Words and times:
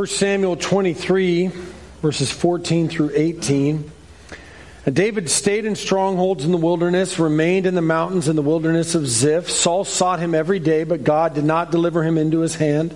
1 0.00 0.06
Samuel 0.06 0.56
23, 0.56 1.48
verses 2.00 2.32
14 2.32 2.88
through 2.88 3.10
18. 3.14 3.92
And 4.86 4.96
David 4.96 5.28
stayed 5.28 5.66
in 5.66 5.76
strongholds 5.76 6.42
in 6.42 6.52
the 6.52 6.56
wilderness, 6.56 7.18
remained 7.18 7.66
in 7.66 7.74
the 7.74 7.82
mountains 7.82 8.26
in 8.26 8.34
the 8.34 8.40
wilderness 8.40 8.94
of 8.94 9.06
Ziph. 9.06 9.50
Saul 9.50 9.84
sought 9.84 10.18
him 10.18 10.34
every 10.34 10.58
day, 10.58 10.84
but 10.84 11.04
God 11.04 11.34
did 11.34 11.44
not 11.44 11.70
deliver 11.70 12.02
him 12.02 12.16
into 12.16 12.40
his 12.40 12.54
hand. 12.54 12.94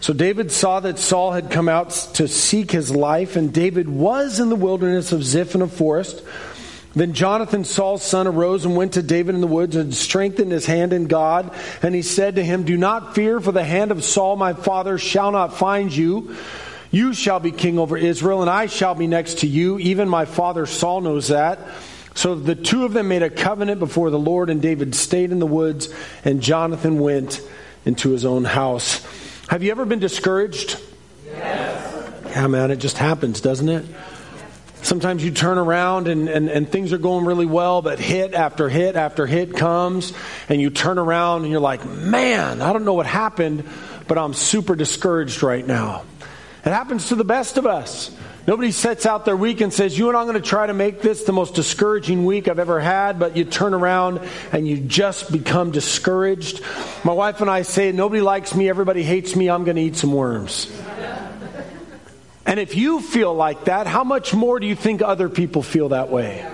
So 0.00 0.12
David 0.12 0.50
saw 0.50 0.80
that 0.80 0.98
Saul 0.98 1.30
had 1.30 1.48
come 1.48 1.68
out 1.68 1.90
to 2.14 2.26
seek 2.26 2.72
his 2.72 2.90
life, 2.90 3.36
and 3.36 3.52
David 3.52 3.88
was 3.88 4.40
in 4.40 4.48
the 4.48 4.56
wilderness 4.56 5.12
of 5.12 5.22
Ziph 5.22 5.54
in 5.54 5.62
a 5.62 5.68
forest. 5.68 6.24
Then 6.94 7.14
Jonathan, 7.14 7.64
Saul's 7.64 8.02
son, 8.02 8.26
arose 8.26 8.64
and 8.64 8.76
went 8.76 8.94
to 8.94 9.02
David 9.02 9.34
in 9.34 9.40
the 9.40 9.46
woods 9.46 9.76
and 9.76 9.94
strengthened 9.94 10.52
his 10.52 10.66
hand 10.66 10.92
in 10.92 11.06
God. 11.06 11.52
And 11.82 11.94
he 11.94 12.02
said 12.02 12.36
to 12.36 12.44
him, 12.44 12.64
Do 12.64 12.76
not 12.76 13.14
fear, 13.14 13.40
for 13.40 13.52
the 13.52 13.64
hand 13.64 13.90
of 13.90 14.04
Saul 14.04 14.36
my 14.36 14.52
father 14.52 14.98
shall 14.98 15.30
not 15.30 15.56
find 15.56 15.94
you. 15.94 16.36
You 16.90 17.14
shall 17.14 17.40
be 17.40 17.50
king 17.50 17.78
over 17.78 17.96
Israel, 17.96 18.42
and 18.42 18.50
I 18.50 18.66
shall 18.66 18.94
be 18.94 19.06
next 19.06 19.38
to 19.38 19.46
you. 19.46 19.78
Even 19.78 20.08
my 20.08 20.26
father 20.26 20.66
Saul 20.66 21.00
knows 21.00 21.28
that. 21.28 21.58
So 22.14 22.34
the 22.34 22.54
two 22.54 22.84
of 22.84 22.92
them 22.92 23.08
made 23.08 23.22
a 23.22 23.30
covenant 23.30 23.78
before 23.78 24.10
the 24.10 24.18
Lord, 24.18 24.50
and 24.50 24.60
David 24.60 24.94
stayed 24.94 25.32
in 25.32 25.38
the 25.38 25.46
woods, 25.46 25.88
and 26.24 26.42
Jonathan 26.42 27.00
went 27.00 27.40
into 27.86 28.10
his 28.10 28.26
own 28.26 28.44
house. 28.44 29.02
Have 29.48 29.62
you 29.62 29.70
ever 29.70 29.86
been 29.86 29.98
discouraged? 29.98 30.78
Yes. 31.24 32.24
Yeah, 32.26 32.46
man, 32.46 32.70
it 32.70 32.76
just 32.76 32.98
happens, 32.98 33.40
doesn't 33.40 33.68
it? 33.70 33.86
Sometimes 34.82 35.24
you 35.24 35.30
turn 35.30 35.58
around 35.58 36.08
and, 36.08 36.28
and, 36.28 36.48
and 36.48 36.68
things 36.68 36.92
are 36.92 36.98
going 36.98 37.24
really 37.24 37.46
well, 37.46 37.82
but 37.82 38.00
hit 38.00 38.34
after 38.34 38.68
hit 38.68 38.96
after 38.96 39.26
hit 39.26 39.56
comes, 39.56 40.12
and 40.48 40.60
you 40.60 40.70
turn 40.70 40.98
around 40.98 41.42
and 41.42 41.50
you're 41.52 41.60
like, 41.60 41.84
man, 41.86 42.60
I 42.60 42.72
don't 42.72 42.84
know 42.84 42.94
what 42.94 43.06
happened, 43.06 43.64
but 44.08 44.18
I'm 44.18 44.34
super 44.34 44.74
discouraged 44.74 45.42
right 45.42 45.64
now. 45.64 46.02
It 46.64 46.70
happens 46.70 47.08
to 47.08 47.14
the 47.14 47.24
best 47.24 47.58
of 47.58 47.66
us. 47.66 48.10
Nobody 48.44 48.72
sets 48.72 49.06
out 49.06 49.24
their 49.24 49.36
week 49.36 49.60
and 49.60 49.72
says, 49.72 49.96
You 49.96 50.08
and 50.08 50.16
I'm 50.16 50.26
going 50.26 50.40
to 50.40 50.48
try 50.48 50.66
to 50.66 50.74
make 50.74 51.00
this 51.00 51.22
the 51.22 51.32
most 51.32 51.54
discouraging 51.54 52.24
week 52.24 52.48
I've 52.48 52.58
ever 52.58 52.80
had, 52.80 53.20
but 53.20 53.36
you 53.36 53.44
turn 53.44 53.72
around 53.72 54.20
and 54.50 54.66
you 54.66 54.78
just 54.78 55.30
become 55.30 55.70
discouraged. 55.70 56.60
My 57.04 57.12
wife 57.12 57.40
and 57.40 57.48
I 57.48 57.62
say, 57.62 57.92
Nobody 57.92 58.20
likes 58.20 58.54
me, 58.54 58.68
everybody 58.68 59.04
hates 59.04 59.36
me, 59.36 59.48
I'm 59.48 59.62
going 59.62 59.76
to 59.76 59.82
eat 59.82 59.96
some 59.96 60.12
worms. 60.12 60.66
And 62.44 62.58
if 62.58 62.76
you 62.76 63.00
feel 63.00 63.34
like 63.34 63.64
that, 63.64 63.86
how 63.86 64.04
much 64.04 64.34
more 64.34 64.58
do 64.58 64.66
you 64.66 64.74
think 64.74 65.00
other 65.00 65.28
people 65.28 65.62
feel 65.62 65.90
that 65.90 66.10
way? 66.10 66.46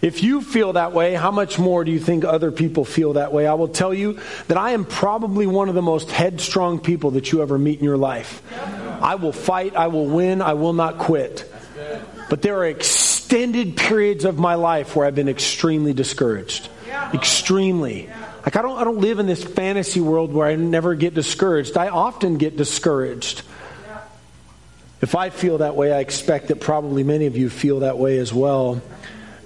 If 0.00 0.22
you 0.22 0.40
feel 0.40 0.74
that 0.74 0.92
way, 0.92 1.14
how 1.14 1.30
much 1.30 1.58
more 1.58 1.84
do 1.84 1.92
you 1.92 2.00
think 2.00 2.24
other 2.24 2.50
people 2.50 2.86
feel 2.86 3.14
that 3.14 3.32
way? 3.32 3.46
I 3.46 3.54
will 3.54 3.68
tell 3.68 3.92
you 3.92 4.18
that 4.48 4.56
I 4.56 4.70
am 4.70 4.86
probably 4.86 5.46
one 5.46 5.68
of 5.68 5.74
the 5.74 5.82
most 5.82 6.10
headstrong 6.10 6.78
people 6.78 7.12
that 7.12 7.32
you 7.32 7.42
ever 7.42 7.58
meet 7.58 7.80
in 7.80 7.84
your 7.84 7.98
life. 7.98 8.42
I 9.02 9.16
will 9.16 9.32
fight, 9.32 9.76
I 9.76 9.88
will 9.88 10.06
win, 10.06 10.40
I 10.40 10.54
will 10.54 10.72
not 10.72 10.98
quit. 10.98 11.50
But 12.30 12.40
there 12.40 12.56
are 12.58 12.66
extended 12.66 13.76
periods 13.76 14.24
of 14.24 14.38
my 14.38 14.54
life 14.54 14.96
where 14.96 15.06
I've 15.06 15.14
been 15.14 15.28
extremely 15.28 15.92
discouraged. 15.92 16.68
Extremely. 17.12 18.08
Like 18.44 18.56
I 18.56 18.62
don't 18.62 18.78
I 18.78 18.84
don't 18.84 18.98
live 18.98 19.18
in 19.18 19.26
this 19.26 19.44
fantasy 19.44 20.00
world 20.00 20.32
where 20.32 20.46
I 20.46 20.56
never 20.56 20.94
get 20.94 21.12
discouraged. 21.12 21.76
I 21.76 21.88
often 21.88 22.38
get 22.38 22.56
discouraged. 22.56 23.42
If 25.00 25.14
I 25.14 25.30
feel 25.30 25.58
that 25.58 25.76
way, 25.76 25.92
I 25.92 26.00
expect 26.00 26.48
that 26.48 26.60
probably 26.60 27.04
many 27.04 27.26
of 27.26 27.36
you 27.36 27.48
feel 27.48 27.80
that 27.80 27.98
way 27.98 28.18
as 28.18 28.32
well. 28.32 28.82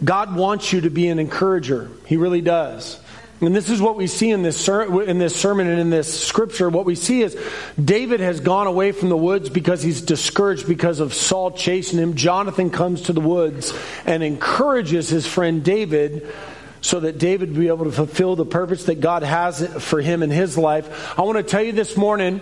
God 0.02 0.34
wants 0.34 0.72
you 0.72 0.82
to 0.82 0.90
be 0.90 1.08
an 1.08 1.18
encourager. 1.18 1.90
He 2.06 2.16
really 2.16 2.40
does. 2.40 3.00
And 3.40 3.54
this 3.54 3.68
is 3.68 3.80
what 3.80 3.96
we 3.96 4.06
see 4.06 4.30
in 4.30 4.42
this, 4.42 4.58
ser- 4.58 5.02
in 5.02 5.18
this 5.18 5.36
sermon 5.36 5.66
and 5.66 5.80
in 5.80 5.90
this 5.90 6.26
scripture. 6.26 6.68
What 6.70 6.86
we 6.86 6.94
see 6.94 7.22
is 7.22 7.36
David 7.82 8.20
has 8.20 8.40
gone 8.40 8.66
away 8.66 8.92
from 8.92 9.08
the 9.08 9.16
woods 9.16 9.50
because 9.50 9.82
he's 9.82 10.02
discouraged 10.02 10.66
because 10.66 11.00
of 11.00 11.14
Saul 11.14 11.50
chasing 11.50 11.98
him. 11.98 12.14
Jonathan 12.14 12.70
comes 12.70 13.02
to 13.02 13.12
the 13.12 13.20
woods 13.20 13.74
and 14.06 14.22
encourages 14.22 15.08
his 15.08 15.26
friend 15.26 15.64
David 15.64 16.32
so 16.80 17.00
that 17.00 17.18
David 17.18 17.50
would 17.50 17.60
be 17.60 17.68
able 17.68 17.86
to 17.86 17.92
fulfill 17.92 18.36
the 18.36 18.44
purpose 18.44 18.84
that 18.84 19.00
God 19.00 19.22
has 19.22 19.66
for 19.82 20.00
him 20.00 20.22
in 20.22 20.30
his 20.30 20.56
life. 20.56 21.18
I 21.18 21.22
want 21.22 21.38
to 21.38 21.42
tell 21.42 21.62
you 21.62 21.72
this 21.72 21.96
morning 21.96 22.40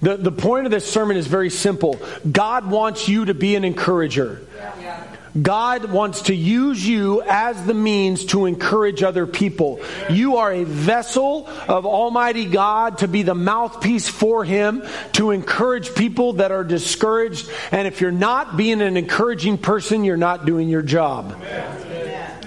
the, 0.00 0.16
the 0.16 0.32
point 0.32 0.66
of 0.66 0.72
this 0.72 0.90
sermon 0.90 1.16
is 1.16 1.26
very 1.26 1.50
simple 1.50 1.98
God 2.30 2.70
wants 2.70 3.08
you 3.08 3.26
to 3.26 3.34
be 3.34 3.56
an 3.56 3.64
encourager. 3.64 4.42
God 5.40 5.90
wants 5.90 6.22
to 6.22 6.34
use 6.34 6.86
you 6.86 7.22
as 7.22 7.62
the 7.66 7.74
means 7.74 8.24
to 8.26 8.46
encourage 8.46 9.02
other 9.02 9.26
people. 9.26 9.80
You 10.08 10.38
are 10.38 10.52
a 10.52 10.64
vessel 10.64 11.48
of 11.68 11.84
Almighty 11.84 12.46
God 12.46 12.98
to 12.98 13.08
be 13.08 13.22
the 13.22 13.34
mouthpiece 13.34 14.08
for 14.08 14.44
Him, 14.44 14.82
to 15.12 15.32
encourage 15.32 15.94
people 15.94 16.34
that 16.34 16.52
are 16.52 16.64
discouraged. 16.64 17.50
And 17.70 17.86
if 17.86 18.00
you're 18.00 18.10
not 18.10 18.56
being 18.56 18.80
an 18.80 18.96
encouraging 18.96 19.58
person, 19.58 20.04
you're 20.04 20.16
not 20.16 20.46
doing 20.46 20.68
your 20.68 20.82
job. 20.82 21.32
Amen. 21.32 21.65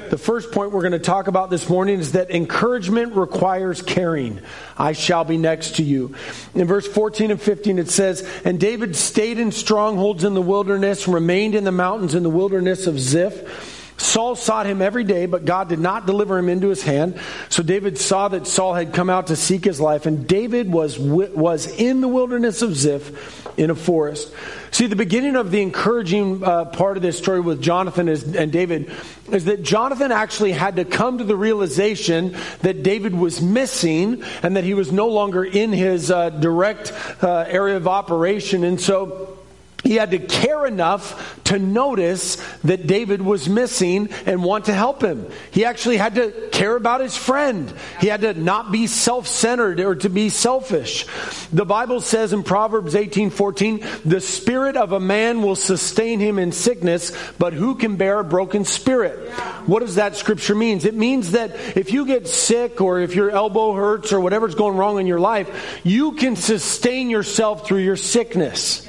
The 0.10 0.18
first 0.18 0.52
point 0.52 0.72
we're 0.72 0.82
going 0.82 0.94
to 0.94 1.00
talk 1.00 1.28
about 1.28 1.50
this 1.50 1.70
morning 1.70 2.00
is 2.00 2.14
that 2.14 2.32
encouragement 2.32 3.14
requires 3.16 3.82
caring. 3.82 4.42
I 4.78 4.94
shall 4.94 5.24
be 5.24 5.38
next 5.38 5.76
to 5.76 5.84
you. 5.84 6.16
In 6.56 6.66
verse 6.68 6.88
14 6.88 7.32
and 7.32 7.42
15, 7.42 7.78
it 7.78 7.90
says, 7.90 8.28
And 8.44 8.60
David 8.60 8.96
stayed 8.96 9.38
in 9.38 9.52
strongholds 9.52 10.24
in 10.24 10.34
the 10.34 10.42
wilderness, 10.42 11.08
remained 11.08 11.54
in 11.54 11.64
the 11.64 11.72
mountains 11.72 12.16
in 12.16 12.24
the 12.24 12.30
wilderness 12.30 12.88
of 12.88 13.00
Ziph. 13.00 13.78
Saul 14.00 14.36
sought 14.36 14.66
him 14.66 14.82
every 14.82 15.04
day, 15.04 15.26
but 15.26 15.46
God 15.46 15.70
did 15.70 15.80
not 15.80 16.06
deliver 16.06 16.38
him 16.38 16.50
into 16.50 16.70
his 16.70 16.82
hand. 16.82 17.20
So 17.50 17.62
David 17.62 17.98
saw 17.98 18.30
that 18.30 18.48
Saul 18.48 18.74
had 18.74 18.94
come 18.94 19.10
out 19.10 19.28
to 19.28 19.36
seek 19.36 19.66
his 19.66 19.80
life, 19.80 20.06
and 20.06 20.28
David 20.28 20.72
was, 20.72 20.98
was 20.98 21.68
in 21.68 22.02
the 22.02 22.08
wilderness 22.08 22.62
of 22.62 22.76
Ziph 22.76 23.46
in 23.58 23.70
a 23.70 23.76
forest. 23.76 24.34
See, 24.72 24.88
the 24.88 24.96
beginning 24.96 25.36
of 25.36 25.52
the 25.52 25.62
encouraging 25.62 26.44
uh, 26.44 26.66
part 26.66 26.96
of 26.96 27.04
this 27.04 27.18
story 27.18 27.42
with 27.42 27.62
Jonathan 27.62 28.08
is, 28.08 28.36
and 28.36 28.52
David 28.52 28.92
is 29.32 29.46
that 29.46 29.64
Jonathan 29.64 30.12
actually 30.12 30.54
had 30.54 30.78
to 30.78 30.86
come 30.86 31.18
to 31.18 31.24
the 31.24 31.36
realization 31.36 32.38
that 32.62 32.84
David 32.84 33.14
was 33.14 33.42
missing 33.42 34.24
and 34.44 34.56
that 34.56 34.64
he 34.64 34.74
was 34.74 34.92
no 34.92 35.08
longer 35.08 35.44
in 35.44 35.74
his 35.74 36.10
uh, 36.10 36.30
direct 36.30 36.94
uh, 37.22 37.46
area 37.48 37.76
of 37.76 37.88
operation. 37.88 38.64
And 38.64 38.80
so 38.80 39.39
he 39.84 39.96
had 39.96 40.12
to 40.12 40.20
care 40.20 40.66
enough 40.66 41.42
to 41.46 41.58
notice 41.58 42.38
that 42.64 42.86
David 42.86 43.22
was 43.22 43.50
missing 43.50 44.10
and 44.26 44.44
want 44.44 44.66
to 44.66 44.74
help 44.74 45.02
him. 45.02 45.26
He 45.52 45.66
actually 45.66 45.98
had 45.98 46.16
to 46.16 46.50
care 46.52 46.76
about 46.76 47.02
his 47.02 47.18
friend. 47.18 47.74
He 48.00 48.08
had 48.08 48.22
to 48.22 48.34
not 48.34 48.72
be 48.72 48.88
self-centered 48.88 49.80
or 49.80 49.96
to 49.96 50.10
be 50.10 50.30
selfish. 50.30 51.06
The 51.52 51.66
Bible 51.66 52.02
says 52.02 52.34
in 52.34 52.44
Proverbs 52.44 52.96
18:14, 52.96 53.84
"The 54.06 54.22
spirit 54.22 54.78
of 54.78 54.92
a 54.92 55.00
man 55.00 55.42
will 55.42 55.56
sustain 55.56 56.20
him 56.20 56.38
in 56.38 56.52
sickness, 56.52 57.12
but 57.40 57.54
who 57.54 57.76
can 57.76 57.96
bear 57.96 58.20
a 58.20 58.24
broken 58.24 58.66
spirit?" 58.66 59.32
What 59.66 59.80
does 59.80 59.96
that 59.96 60.16
scripture 60.16 60.56
mean? 60.56 60.82
It 60.84 60.96
means 60.96 61.32
that 61.32 61.56
if 61.76 61.92
you 61.92 62.06
get 62.06 62.28
sick 62.28 62.82
or 62.82 63.00
if 63.00 63.16
your 63.16 63.32
elbow 63.32 63.74
hurts 63.74 64.14
or 64.14 64.20
whatever's 64.20 64.56
going 64.56 64.78
wrong 64.78 65.00
in 65.00 65.08
your 65.08 65.20
life, 65.20 65.48
you 65.84 66.12
can 66.14 66.36
sustain 66.36 67.10
yourself 67.10 67.66
through 67.66 67.80
your 67.80 67.96
sickness. 67.96 68.86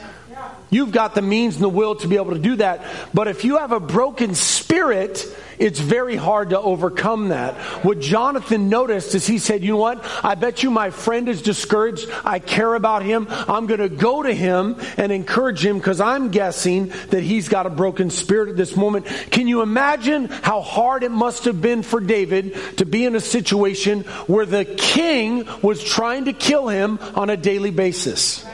You've 0.70 0.92
got 0.92 1.14
the 1.14 1.22
means 1.22 1.56
and 1.56 1.64
the 1.64 1.68
will 1.68 1.96
to 1.96 2.08
be 2.08 2.16
able 2.16 2.32
to 2.32 2.38
do 2.38 2.56
that. 2.56 2.84
But 3.12 3.26
if 3.28 3.44
you 3.44 3.58
have 3.58 3.72
a 3.72 3.80
broken 3.80 4.36
spirit, 4.36 5.26
it's 5.58 5.78
very 5.78 6.16
hard 6.16 6.50
to 6.50 6.60
overcome 6.60 7.28
that. 7.28 7.54
What 7.84 8.00
Jonathan 8.00 8.68
noticed 8.68 9.14
is 9.14 9.26
he 9.26 9.38
said, 9.38 9.62
You 9.62 9.72
know 9.72 9.78
what? 9.78 10.02
I 10.24 10.36
bet 10.36 10.62
you 10.62 10.70
my 10.70 10.90
friend 10.90 11.28
is 11.28 11.42
discouraged. 11.42 12.08
I 12.24 12.38
care 12.38 12.74
about 12.74 13.02
him. 13.02 13.26
I'm 13.28 13.66
going 13.66 13.80
to 13.80 13.88
go 13.88 14.22
to 14.22 14.32
him 14.32 14.76
and 14.96 15.12
encourage 15.12 15.64
him 15.64 15.76
because 15.76 16.00
I'm 16.00 16.30
guessing 16.30 16.92
that 17.10 17.22
he's 17.22 17.48
got 17.48 17.66
a 17.66 17.70
broken 17.70 18.08
spirit 18.08 18.48
at 18.48 18.56
this 18.56 18.76
moment. 18.76 19.06
Can 19.30 19.48
you 19.48 19.62
imagine 19.62 20.28
how 20.28 20.62
hard 20.62 21.02
it 21.02 21.10
must 21.10 21.44
have 21.44 21.60
been 21.60 21.82
for 21.82 22.00
David 22.00 22.56
to 22.78 22.86
be 22.86 23.04
in 23.04 23.16
a 23.16 23.20
situation 23.20 24.02
where 24.28 24.46
the 24.46 24.64
king 24.64 25.46
was 25.62 25.82
trying 25.82 26.26
to 26.26 26.32
kill 26.32 26.68
him 26.68 26.98
on 27.16 27.28
a 27.28 27.36
daily 27.36 27.70
basis? 27.70 28.46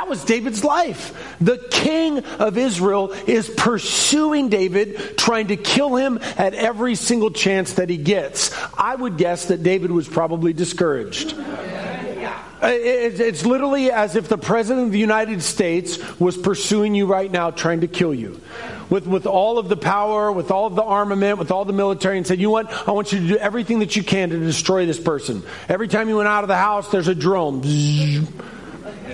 That 0.00 0.08
was 0.08 0.24
David's 0.24 0.64
life. 0.64 1.36
The 1.42 1.58
king 1.70 2.20
of 2.20 2.56
Israel 2.56 3.12
is 3.12 3.50
pursuing 3.50 4.48
David, 4.48 5.18
trying 5.18 5.48
to 5.48 5.58
kill 5.58 5.94
him 5.94 6.18
at 6.38 6.54
every 6.54 6.94
single 6.94 7.30
chance 7.30 7.74
that 7.74 7.90
he 7.90 7.98
gets. 7.98 8.50
I 8.78 8.94
would 8.94 9.18
guess 9.18 9.44
that 9.46 9.62
David 9.62 9.90
was 9.90 10.08
probably 10.08 10.54
discouraged. 10.54 11.34
Uh, 11.36 12.68
it's 12.72 13.44
literally 13.44 13.90
as 13.90 14.16
if 14.16 14.26
the 14.28 14.38
President 14.38 14.86
of 14.86 14.92
the 14.92 14.98
United 14.98 15.42
States 15.42 16.18
was 16.18 16.34
pursuing 16.38 16.94
you 16.94 17.06
right 17.06 17.30
now, 17.30 17.50
trying 17.50 17.82
to 17.82 17.86
kill 17.86 18.14
you. 18.14 18.40
With, 18.88 19.06
with 19.06 19.26
all 19.26 19.58
of 19.58 19.68
the 19.68 19.76
power, 19.76 20.32
with 20.32 20.50
all 20.50 20.66
of 20.66 20.76
the 20.76 20.82
armament, 20.82 21.38
with 21.38 21.50
all 21.50 21.66
the 21.66 21.74
military, 21.74 22.16
and 22.16 22.26
said, 22.26 22.40
You 22.40 22.48
want. 22.48 22.70
I 22.88 22.92
want 22.92 23.12
you 23.12 23.20
to 23.20 23.28
do 23.28 23.36
everything 23.36 23.80
that 23.80 23.96
you 23.96 24.02
can 24.02 24.30
to 24.30 24.38
destroy 24.38 24.86
this 24.86 24.98
person. 24.98 25.42
Every 25.68 25.88
time 25.88 26.08
you 26.08 26.16
went 26.16 26.28
out 26.28 26.42
of 26.42 26.48
the 26.48 26.56
house, 26.56 26.90
there's 26.90 27.06
a 27.06 27.14
drone 27.14 27.60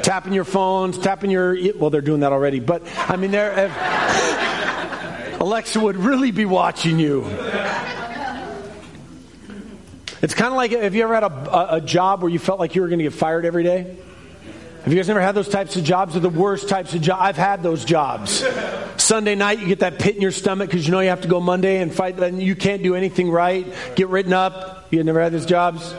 tapping 0.03 0.33
your 0.33 0.45
phones, 0.45 0.99
tapping 0.99 1.31
your. 1.31 1.57
Well, 1.77 1.91
they're 1.91 2.01
doing 2.01 2.21
that 2.21 2.33
already, 2.33 2.61
but 2.61 2.83
I 3.09 3.17
mean, 3.17 3.31
they're. 3.31 3.53
Eh, 3.53 5.37
Alexa 5.39 5.79
would 5.79 5.97
really 5.97 6.31
be 6.31 6.47
watching 6.47 6.99
you. 6.99 7.25
It's 10.23 10.35
kind 10.35 10.51
of 10.51 10.57
like 10.57 10.73
have 10.73 10.95
you 10.95 11.03
ever 11.03 11.15
had 11.15 11.25
a, 11.25 11.27
a, 11.27 11.77
a 11.77 11.81
job 11.81 12.23
where 12.23 12.31
you 12.31 12.39
felt 12.39 12.59
like 12.59 12.75
you 12.75 12.83
were 12.83 12.89
going 12.89 12.99
to 12.99 13.05
get 13.05 13.13
fired 13.13 13.45
every 13.45 13.63
day? 13.63 13.97
Have 14.87 14.93
you 14.93 15.01
guys 15.01 15.11
ever 15.11 15.21
had 15.21 15.35
those 15.35 15.49
types 15.49 15.75
of 15.77 15.83
jobs? 15.83 16.13
They're 16.13 16.21
the 16.23 16.29
worst 16.29 16.69
types 16.69 16.95
of 16.95 17.03
jobs. 17.03 17.21
I've 17.21 17.37
had 17.37 17.63
those 17.63 17.85
jobs. 17.85 18.45
Sunday 18.97 19.35
night, 19.35 19.59
you 19.59 19.67
get 19.67 19.81
that 19.81 19.99
pit 19.99 20.15
in 20.15 20.23
your 20.23 20.31
stomach 20.31 20.71
because 20.71 20.87
you 20.87 20.93
know 20.93 21.01
you 21.01 21.09
have 21.09 21.23
to 21.23 21.29
go 21.29 21.41
Monday 21.41 21.83
and 21.83 21.93
fight, 21.93 22.19
and 22.21 22.41
you 22.41 22.55
can't 22.55 22.85
do 22.85 22.95
anything 22.95 23.29
right. 23.29 23.67
Get 23.97 24.09
written 24.09 24.33
up. 24.33 24.87
You 24.93 25.03
never 25.03 25.21
had 25.21 25.33
those 25.33 25.45
jobs? 25.45 25.93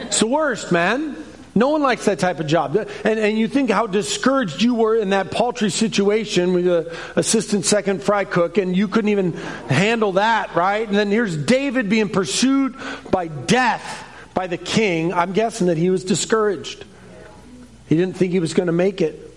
It's 0.00 0.18
the 0.18 0.26
worst, 0.26 0.72
man. 0.72 1.16
No 1.54 1.68
one 1.68 1.82
likes 1.82 2.06
that 2.06 2.18
type 2.18 2.40
of 2.40 2.46
job. 2.46 2.76
And, 2.76 3.18
and 3.18 3.38
you 3.38 3.46
think 3.46 3.70
how 3.70 3.86
discouraged 3.86 4.62
you 4.62 4.74
were 4.74 4.96
in 4.96 5.10
that 5.10 5.30
paltry 5.30 5.70
situation 5.70 6.54
with 6.54 6.64
the 6.64 6.96
assistant 7.14 7.66
second 7.66 8.02
fry 8.02 8.24
cook, 8.24 8.56
and 8.56 8.74
you 8.76 8.88
couldn't 8.88 9.10
even 9.10 9.34
handle 9.68 10.12
that, 10.12 10.54
right? 10.54 10.86
And 10.86 10.96
then 10.96 11.10
here's 11.10 11.36
David 11.36 11.88
being 11.90 12.08
pursued 12.08 12.74
by 13.10 13.28
death 13.28 14.08
by 14.34 14.46
the 14.46 14.56
king. 14.56 15.12
I'm 15.12 15.32
guessing 15.32 15.66
that 15.66 15.76
he 15.76 15.90
was 15.90 16.04
discouraged. 16.04 16.86
He 17.86 17.96
didn't 17.96 18.16
think 18.16 18.32
he 18.32 18.40
was 18.40 18.54
going 18.54 18.68
to 18.68 18.72
make 18.72 19.02
it. 19.02 19.28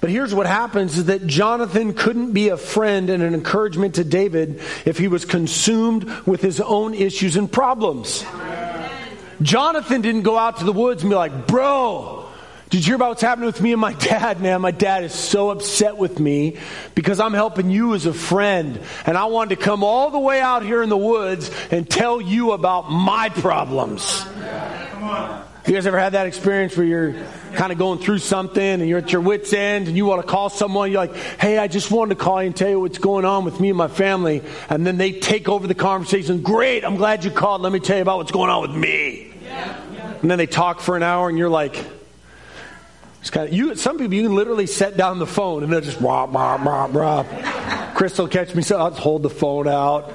But 0.00 0.10
here's 0.10 0.34
what 0.34 0.46
happens 0.46 0.98
is 0.98 1.04
that 1.06 1.26
Jonathan 1.26 1.94
couldn't 1.94 2.32
be 2.32 2.48
a 2.48 2.56
friend 2.56 3.08
and 3.08 3.22
an 3.22 3.34
encouragement 3.34 3.96
to 3.96 4.04
David 4.04 4.60
if 4.84 4.98
he 4.98 5.06
was 5.06 5.24
consumed 5.24 6.04
with 6.26 6.40
his 6.40 6.60
own 6.60 6.92
issues 6.94 7.36
and 7.36 7.50
problems. 7.50 8.24
Jonathan 9.42 10.00
didn't 10.00 10.22
go 10.22 10.38
out 10.38 10.58
to 10.58 10.64
the 10.64 10.72
woods 10.72 11.02
and 11.02 11.10
be 11.10 11.16
like, 11.16 11.46
Bro, 11.46 12.28
did 12.72 12.78
you 12.78 12.92
hear 12.92 12.96
about 12.96 13.10
what's 13.10 13.22
happening 13.22 13.46
with 13.46 13.60
me 13.60 13.72
and 13.72 13.80
my 13.80 13.92
dad, 13.98 14.40
man? 14.40 14.62
My 14.62 14.70
dad 14.70 15.04
is 15.04 15.12
so 15.12 15.50
upset 15.50 15.98
with 15.98 16.18
me 16.18 16.56
because 16.94 17.20
I'm 17.20 17.34
helping 17.34 17.70
you 17.70 17.94
as 17.94 18.06
a 18.06 18.14
friend. 18.14 18.80
And 19.04 19.18
I 19.18 19.26
wanted 19.26 19.56
to 19.56 19.62
come 19.62 19.84
all 19.84 20.10
the 20.10 20.18
way 20.18 20.40
out 20.40 20.62
here 20.62 20.82
in 20.82 20.88
the 20.88 20.96
woods 20.96 21.50
and 21.70 21.88
tell 21.88 22.20
you 22.20 22.52
about 22.52 22.90
my 22.90 23.28
problems. 23.28 24.24
You 25.66 25.74
guys 25.74 25.86
ever 25.86 25.98
had 25.98 26.14
that 26.14 26.26
experience 26.26 26.76
where 26.76 26.86
you're 26.86 27.14
kind 27.52 27.72
of 27.72 27.78
going 27.78 28.00
through 28.00 28.18
something 28.18 28.62
and 28.62 28.88
you're 28.88 28.98
at 28.98 29.12
your 29.12 29.20
wits' 29.20 29.52
end 29.52 29.86
and 29.86 29.96
you 29.96 30.06
want 30.06 30.22
to 30.22 30.26
call 30.26 30.48
someone? 30.48 30.90
You're 30.90 31.06
like, 31.06 31.14
hey, 31.14 31.58
I 31.58 31.68
just 31.68 31.90
wanted 31.90 32.16
to 32.16 32.24
call 32.24 32.42
you 32.42 32.46
and 32.46 32.56
tell 32.56 32.68
you 32.70 32.80
what's 32.80 32.98
going 32.98 33.24
on 33.24 33.44
with 33.44 33.60
me 33.60 33.68
and 33.68 33.78
my 33.78 33.88
family. 33.88 34.42
And 34.68 34.86
then 34.86 34.96
they 34.96 35.12
take 35.12 35.48
over 35.48 35.66
the 35.66 35.74
conversation. 35.74 36.42
Great, 36.42 36.84
I'm 36.84 36.96
glad 36.96 37.24
you 37.24 37.30
called. 37.30 37.60
Let 37.60 37.70
me 37.70 37.80
tell 37.80 37.96
you 37.96 38.02
about 38.02 38.16
what's 38.16 38.32
going 38.32 38.50
on 38.50 38.62
with 38.62 38.74
me. 38.74 39.31
And 40.20 40.30
then 40.30 40.38
they 40.38 40.46
talk 40.46 40.80
for 40.80 40.96
an 40.96 41.02
hour 41.02 41.28
and 41.28 41.36
you're 41.36 41.50
like, 41.50 41.84
it's 43.20 43.30
kind 43.30 43.48
of, 43.48 43.54
you, 43.54 43.74
some 43.76 43.98
people, 43.98 44.14
you 44.14 44.22
can 44.22 44.34
literally 44.34 44.66
set 44.66 44.96
down 44.96 45.18
the 45.18 45.26
phone 45.26 45.62
and 45.62 45.72
they're 45.72 45.80
just, 45.80 46.00
rah, 46.00 46.24
rah, 46.24 46.56
rah, 46.56 46.88
rah. 46.90 47.92
Crystal 47.94 48.26
catch 48.26 48.54
me, 48.54 48.62
so 48.62 48.78
I'll 48.78 48.90
hold 48.90 49.22
the 49.22 49.30
phone 49.30 49.68
out. 49.68 50.12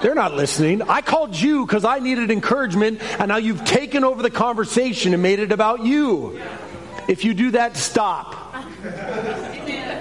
They're 0.00 0.14
not 0.14 0.34
listening. 0.34 0.82
I 0.82 1.00
called 1.00 1.36
you 1.36 1.66
because 1.66 1.84
I 1.84 1.98
needed 1.98 2.30
encouragement, 2.30 3.00
and 3.20 3.28
now 3.28 3.36
you've 3.36 3.64
taken 3.64 4.04
over 4.04 4.22
the 4.22 4.30
conversation 4.30 5.12
and 5.12 5.22
made 5.22 5.38
it 5.40 5.52
about 5.52 5.84
you. 5.84 6.40
If 7.08 7.24
you 7.24 7.34
do 7.34 7.52
that, 7.52 7.76
stop. 7.76 8.54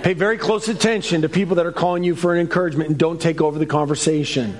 Pay 0.03 0.13
very 0.13 0.37
close 0.37 0.67
attention 0.67 1.23
to 1.23 1.29
people 1.29 1.55
that 1.55 1.65
are 1.65 1.71
calling 1.71 2.03
you 2.03 2.15
for 2.15 2.33
an 2.33 2.39
encouragement 2.39 2.89
and 2.89 2.97
don't 2.97 3.19
take 3.19 3.41
over 3.41 3.57
the 3.57 3.65
conversation. 3.65 4.57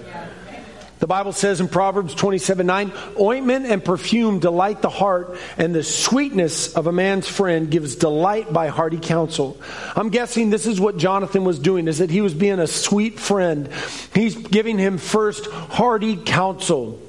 The 1.07 1.13
Bible 1.13 1.31
says 1.31 1.62
in 1.62 1.69
Proverbs 1.69 2.13
27 2.13 2.68
9, 2.68 2.92
ointment 3.18 3.65
and 3.65 3.81
perfume 3.81 4.39
delight 4.39 4.81
the 4.81 4.89
heart, 4.89 5.38
and 5.57 5.74
the 5.74 5.81
sweetness 5.81 6.74
of 6.74 6.88
a 6.88 6.92
man's 6.92 7.30
friend 7.30 7.71
gives 7.71 7.95
delight 7.95 8.51
by 8.51 8.68
hearty 8.68 9.00
counsel. 9.00 9.57
I'm 9.95 10.09
guessing 10.09 10.50
this 10.50 10.65
is 10.65 10.81
what 10.81 10.98
Jonathan 10.98 11.45
was 11.45 11.59
doing, 11.59 11.88
is 11.88 12.00
that 12.00 12.09
he 12.09 12.19
was 12.19 12.33
being 12.33 12.59
a 12.59 12.68
sweet 12.68 13.21
friend. 13.21 13.69
He's 14.13 14.36
giving 14.36 14.77
him 14.77 14.98
first 14.98 15.45
hearty 15.50 16.18
counsel. 16.18 17.00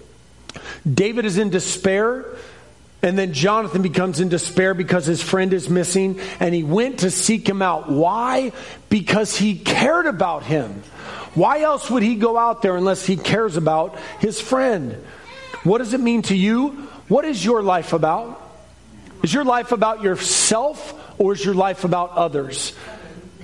David 0.88 1.24
is 1.24 1.36
in 1.36 1.50
despair. 1.50 2.24
And 3.00 3.16
then 3.16 3.32
Jonathan 3.32 3.82
becomes 3.82 4.18
in 4.18 4.28
despair 4.28 4.74
because 4.74 5.06
his 5.06 5.22
friend 5.22 5.52
is 5.52 5.70
missing, 5.70 6.18
and 6.40 6.52
he 6.52 6.64
went 6.64 7.00
to 7.00 7.10
seek 7.10 7.48
him 7.48 7.62
out. 7.62 7.88
Why? 7.88 8.52
Because 8.88 9.36
he 9.36 9.56
cared 9.56 10.06
about 10.06 10.42
him. 10.42 10.82
Why 11.34 11.60
else 11.60 11.88
would 11.90 12.02
he 12.02 12.16
go 12.16 12.36
out 12.36 12.62
there 12.62 12.76
unless 12.76 13.06
he 13.06 13.16
cares 13.16 13.56
about 13.56 13.96
his 14.18 14.40
friend? 14.40 15.04
What 15.62 15.78
does 15.78 15.94
it 15.94 16.00
mean 16.00 16.22
to 16.22 16.34
you? 16.34 16.70
What 17.06 17.24
is 17.24 17.44
your 17.44 17.62
life 17.62 17.92
about? 17.92 18.42
Is 19.22 19.32
your 19.32 19.44
life 19.44 19.70
about 19.70 20.02
yourself 20.02 20.94
or 21.18 21.34
is 21.34 21.44
your 21.44 21.54
life 21.54 21.84
about 21.84 22.10
others? 22.12 22.72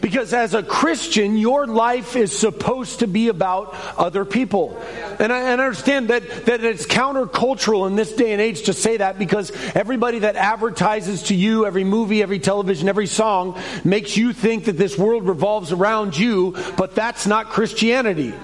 Because 0.04 0.34
as 0.34 0.52
a 0.52 0.62
Christian, 0.62 1.38
your 1.38 1.66
life 1.66 2.14
is 2.14 2.30
supposed 2.30 2.98
to 2.98 3.06
be 3.06 3.28
about 3.28 3.74
other 3.96 4.26
people. 4.26 4.78
And 5.18 5.32
I, 5.32 5.50
and 5.50 5.62
I, 5.62 5.64
understand 5.64 6.08
that, 6.08 6.44
that 6.44 6.62
it's 6.62 6.84
countercultural 6.84 7.86
in 7.86 7.96
this 7.96 8.12
day 8.12 8.32
and 8.32 8.40
age 8.42 8.64
to 8.64 8.74
say 8.74 8.98
that 8.98 9.18
because 9.18 9.50
everybody 9.74 10.18
that 10.18 10.36
advertises 10.36 11.22
to 11.22 11.34
you, 11.34 11.64
every 11.64 11.84
movie, 11.84 12.22
every 12.22 12.38
television, 12.38 12.86
every 12.86 13.06
song, 13.06 13.58
makes 13.82 14.14
you 14.14 14.34
think 14.34 14.66
that 14.66 14.76
this 14.76 14.98
world 14.98 15.26
revolves 15.26 15.72
around 15.72 16.18
you, 16.18 16.54
but 16.76 16.94
that's 16.94 17.26
not 17.26 17.46
Christianity. 17.46 18.34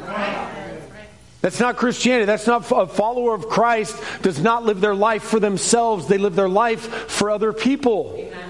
That's 1.43 1.61
not 1.61 1.77
Christianity. 1.77 2.25
That's 2.25 2.47
not 2.47 2.73
a 2.73 2.87
follower 2.87 3.35
of 3.35 3.51
Christ 3.51 4.03
does 4.23 4.41
not 4.41 4.65
live 4.65 4.81
their 4.81 4.95
life 4.95 5.25
for 5.25 5.39
themselves. 5.39 6.07
They 6.07 6.17
live 6.17 6.37
their 6.37 6.49
life 6.49 7.11
for 7.11 7.29
other 7.29 7.53
people. 7.53 8.15
Amen. 8.17 8.50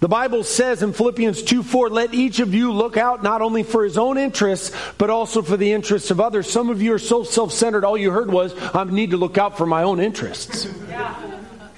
The 0.00 0.08
Bible 0.08 0.44
says 0.44 0.82
in 0.82 0.94
Philippians 0.94 1.42
2 1.42 1.62
4, 1.62 1.90
let 1.90 2.14
each 2.14 2.40
of 2.40 2.54
you 2.54 2.72
look 2.72 2.96
out 2.96 3.22
not 3.22 3.42
only 3.42 3.62
for 3.62 3.84
his 3.84 3.98
own 3.98 4.16
interests, 4.16 4.74
but 4.96 5.10
also 5.10 5.42
for 5.42 5.58
the 5.58 5.72
interests 5.72 6.10
of 6.10 6.20
others. 6.20 6.50
Some 6.50 6.70
of 6.70 6.80
you 6.80 6.94
are 6.94 6.98
so 6.98 7.22
self 7.22 7.52
centered, 7.52 7.84
all 7.84 7.98
you 7.98 8.10
heard 8.10 8.32
was, 8.32 8.54
I 8.74 8.84
need 8.84 9.10
to 9.10 9.18
look 9.18 9.36
out 9.36 9.58
for 9.58 9.66
my 9.66 9.82
own 9.82 10.00
interests. 10.00 10.66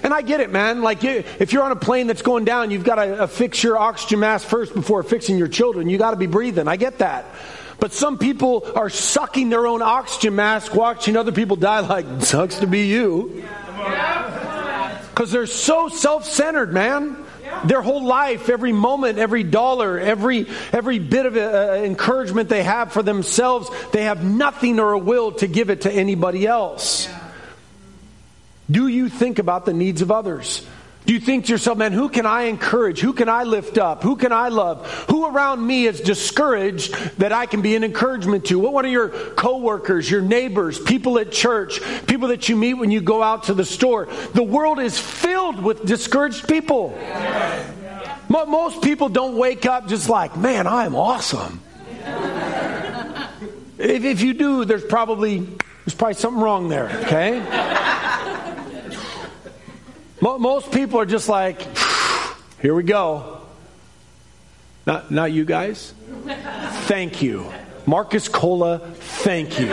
And 0.03 0.13
I 0.13 0.21
get 0.21 0.39
it, 0.39 0.51
man. 0.51 0.81
Like, 0.81 1.03
if 1.03 1.53
you're 1.53 1.63
on 1.63 1.71
a 1.71 1.77
plane 1.77 2.07
that's 2.07 2.21
going 2.21 2.45
down, 2.45 2.71
you've 2.71 2.83
got 2.83 2.95
to 2.95 3.23
uh, 3.23 3.27
fix 3.27 3.63
your 3.63 3.77
oxygen 3.77 4.19
mask 4.19 4.47
first 4.47 4.73
before 4.73 5.01
fixing 5.03 5.37
your 5.37 5.47
children. 5.47 5.89
You 5.89 5.97
got 5.97 6.11
to 6.11 6.17
be 6.17 6.27
breathing. 6.27 6.67
I 6.67 6.75
get 6.75 6.99
that. 6.99 7.25
But 7.79 7.93
some 7.93 8.17
people 8.17 8.69
are 8.75 8.89
sucking 8.89 9.49
their 9.49 9.67
own 9.67 9.81
oxygen 9.81 10.35
mask, 10.35 10.73
watching 10.75 11.17
other 11.17 11.31
people 11.33 11.55
die 11.55 11.81
like, 11.81 12.05
sucks 12.21 12.59
to 12.59 12.67
be 12.67 12.87
you. 12.87 13.43
Because 15.09 15.31
they're 15.31 15.45
so 15.45 15.89
self 15.89 16.25
centered, 16.25 16.73
man. 16.73 17.22
Their 17.65 17.81
whole 17.81 18.03
life, 18.03 18.49
every 18.49 18.73
moment, 18.73 19.17
every 19.17 19.43
dollar, 19.43 19.99
every, 19.99 20.47
every 20.71 20.99
bit 20.99 21.25
of 21.25 21.37
uh, 21.37 21.81
encouragement 21.83 22.49
they 22.49 22.63
have 22.63 22.91
for 22.91 23.03
themselves, 23.03 23.69
they 23.91 24.03
have 24.03 24.23
nothing 24.23 24.79
or 24.79 24.93
a 24.93 24.97
will 24.97 25.31
to 25.33 25.47
give 25.47 25.69
it 25.69 25.81
to 25.81 25.91
anybody 25.91 26.45
else. 26.45 27.07
Do 28.69 28.87
you 28.87 29.09
think 29.09 29.39
about 29.39 29.65
the 29.65 29.73
needs 29.73 30.01
of 30.01 30.11
others? 30.11 30.65
Do 31.05 31.13
you 31.13 31.19
think 31.19 31.45
to 31.45 31.51
yourself, 31.51 31.77
man, 31.77 31.91
who 31.91 32.07
can 32.07 32.25
I 32.25 32.43
encourage? 32.43 33.01
Who 33.01 33.11
can 33.11 33.27
I 33.27 33.43
lift 33.43 33.77
up? 33.77 34.03
Who 34.03 34.15
can 34.15 34.31
I 34.31 34.47
love? 34.47 34.87
Who 35.09 35.25
around 35.27 35.65
me 35.65 35.85
is 35.85 35.99
discouraged 35.99 36.93
that 37.17 37.33
I 37.33 37.45
can 37.45 37.61
be 37.61 37.75
an 37.75 37.83
encouragement 37.83 38.45
to? 38.45 38.57
What 38.57 38.71
one 38.71 38.85
of 38.85 38.91
your 38.91 39.09
coworkers, 39.09 40.09
your 40.09 40.21
neighbors, 40.21 40.79
people 40.79 41.19
at 41.19 41.31
church, 41.31 41.81
people 42.07 42.29
that 42.29 42.47
you 42.47 42.55
meet 42.55 42.75
when 42.75 42.89
you 42.89 43.01
go 43.01 43.21
out 43.21 43.43
to 43.43 43.53
the 43.53 43.65
store? 43.65 44.07
The 44.33 44.43
world 44.43 44.79
is 44.79 44.97
filled 44.97 45.61
with 45.61 45.85
discouraged 45.85 46.47
people. 46.47 46.97
Most 48.29 48.81
people 48.81 49.09
don't 49.09 49.37
wake 49.37 49.65
up 49.65 49.87
just 49.87 50.09
like, 50.09 50.37
man, 50.37 50.67
I'm 50.67 50.95
awesome. 50.95 51.59
If, 53.77 54.05
if 54.05 54.21
you 54.21 54.33
do, 54.33 54.63
there's 54.63 54.85
probably 54.85 55.39
there's 55.39 55.95
probably 55.95 56.13
something 56.13 56.41
wrong 56.41 56.69
there. 56.69 56.89
Okay. 57.03 57.41
Most 60.23 60.71
people 60.71 61.01
are 61.01 61.05
just 61.05 61.27
like, 61.27 61.61
here 62.61 62.73
we 62.73 62.83
go. 62.83 63.41
Not, 64.85 65.11
not 65.11 65.33
you 65.33 65.43
guys? 65.43 65.93
Thank 66.85 67.21
you. 67.21 67.51
Marcus 67.85 68.29
Cola, 68.29 68.79
thank 68.79 69.59
you. 69.59 69.67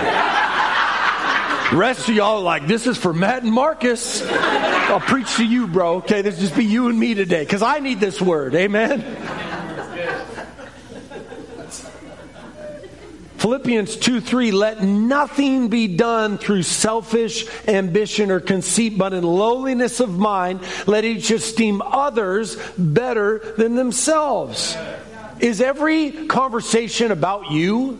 Rest 1.73 2.09
of 2.09 2.17
y'all 2.17 2.39
are 2.39 2.43
like, 2.43 2.67
this 2.67 2.89
is 2.89 2.99
for 2.99 3.13
Matt 3.13 3.45
and 3.45 3.53
Marcus. 3.53 4.23
I'll 4.29 4.99
preach 4.99 5.37
to 5.37 5.45
you, 5.45 5.69
bro. 5.69 5.99
Okay, 5.99 6.21
this 6.21 6.41
just 6.41 6.57
be 6.57 6.65
you 6.65 6.89
and 6.89 6.99
me 6.99 7.15
today 7.15 7.45
because 7.45 7.63
I 7.63 7.79
need 7.79 8.01
this 8.01 8.21
word. 8.21 8.57
Amen. 8.57 9.03
Philippians 13.41 13.97
2 13.97 14.21
3, 14.21 14.51
let 14.51 14.83
nothing 14.83 15.69
be 15.69 15.89
done 15.89 16.37
through 16.37 16.63
selfish 16.63 17.47
ambition 17.67 18.31
or 18.31 18.39
conceit, 18.39 18.99
but 18.99 19.15
in 19.15 19.25
lowliness 19.25 19.99
of 20.01 20.11
mind, 20.11 20.61
let 20.87 21.07
each 21.07 21.31
esteem 21.31 21.81
others 21.81 22.59
better 22.77 23.39
than 23.57 23.77
themselves. 23.77 24.77
Is 25.41 25.63
every 25.63 26.27
conversation 26.27 27.13
about 27.13 27.51
you? 27.51 27.99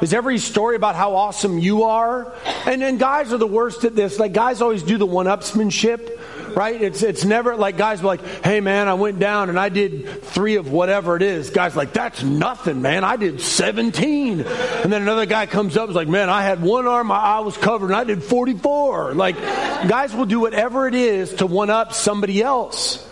Is 0.00 0.14
every 0.14 0.38
story 0.38 0.76
about 0.76 0.94
how 0.94 1.16
awesome 1.16 1.58
you 1.58 1.82
are? 1.82 2.32
And 2.64 2.80
then 2.80 2.96
guys 2.96 3.30
are 3.34 3.38
the 3.38 3.46
worst 3.46 3.84
at 3.84 3.94
this. 3.94 4.18
Like 4.18 4.32
guys 4.32 4.62
always 4.62 4.82
do 4.82 4.96
the 4.96 5.04
one 5.04 5.26
upsmanship 5.26 6.18
right? 6.56 6.80
It's, 6.80 7.02
it's 7.02 7.24
never 7.24 7.56
like 7.56 7.76
guys 7.76 8.02
like, 8.02 8.24
hey 8.44 8.60
man, 8.60 8.88
I 8.88 8.94
went 8.94 9.18
down 9.18 9.48
and 9.48 9.58
I 9.58 9.68
did 9.68 10.22
three 10.22 10.56
of 10.56 10.70
whatever 10.70 11.16
it 11.16 11.22
is. 11.22 11.50
Guys 11.50 11.76
like, 11.76 11.92
that's 11.92 12.22
nothing, 12.22 12.82
man. 12.82 13.04
I 13.04 13.16
did 13.16 13.40
17. 13.40 14.40
And 14.40 14.92
then 14.92 15.02
another 15.02 15.26
guy 15.26 15.46
comes 15.46 15.76
up 15.76 15.84
and 15.84 15.90
is 15.90 15.96
like, 15.96 16.08
man, 16.08 16.30
I 16.30 16.42
had 16.42 16.62
one 16.62 16.86
arm, 16.86 17.08
my 17.08 17.16
eye 17.16 17.40
was 17.40 17.56
covered 17.56 17.86
and 17.86 17.96
I 17.96 18.04
did 18.04 18.22
44. 18.22 19.14
Like, 19.14 19.36
guys 19.40 20.14
will 20.14 20.26
do 20.26 20.40
whatever 20.40 20.86
it 20.86 20.94
is 20.94 21.34
to 21.34 21.46
one 21.46 21.70
up 21.70 21.92
somebody 21.92 22.42
else. 22.42 23.08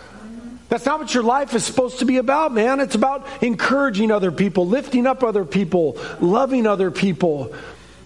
That's 0.69 0.85
not 0.85 0.99
what 0.99 1.13
your 1.13 1.23
life 1.23 1.53
is 1.53 1.65
supposed 1.65 1.99
to 1.99 2.05
be 2.05 2.15
about, 2.15 2.53
man. 2.53 2.79
It's 2.79 2.95
about 2.95 3.27
encouraging 3.43 4.09
other 4.09 4.31
people, 4.31 4.65
lifting 4.65 5.05
up 5.05 5.21
other 5.21 5.43
people, 5.43 5.97
loving 6.21 6.65
other 6.65 6.91
people. 6.91 7.53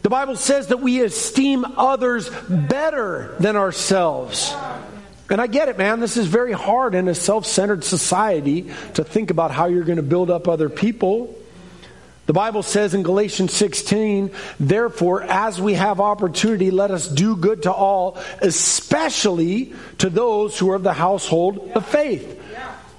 The 0.01 0.09
Bible 0.09 0.35
says 0.35 0.67
that 0.67 0.81
we 0.81 1.03
esteem 1.03 1.63
others 1.77 2.27
better 2.49 3.35
than 3.39 3.55
ourselves. 3.55 4.55
And 5.29 5.41
I 5.41 5.47
get 5.47 5.69
it, 5.69 5.77
man. 5.77 5.99
This 5.99 6.17
is 6.17 6.27
very 6.27 6.51
hard 6.51 6.93
in 6.93 7.07
a 7.07 7.15
self 7.15 7.45
centered 7.45 7.83
society 7.83 8.71
to 8.93 9.03
think 9.03 9.31
about 9.31 9.51
how 9.51 9.65
you're 9.65 9.83
going 9.83 9.97
to 9.97 10.03
build 10.03 10.29
up 10.29 10.47
other 10.47 10.69
people. 10.69 11.35
The 12.27 12.33
Bible 12.33 12.63
says 12.63 12.95
in 12.95 13.03
Galatians 13.03 13.53
16, 13.53 14.31
therefore, 14.59 15.21
as 15.23 15.61
we 15.61 15.75
have 15.75 15.99
opportunity, 15.99 16.71
let 16.71 16.89
us 16.89 17.07
do 17.07 17.35
good 17.35 17.63
to 17.63 17.71
all, 17.71 18.17
especially 18.41 19.73
to 19.99 20.09
those 20.09 20.57
who 20.57 20.71
are 20.71 20.75
of 20.75 20.83
the 20.83 20.93
household 20.93 21.71
of 21.75 21.85
faith. 21.85 22.41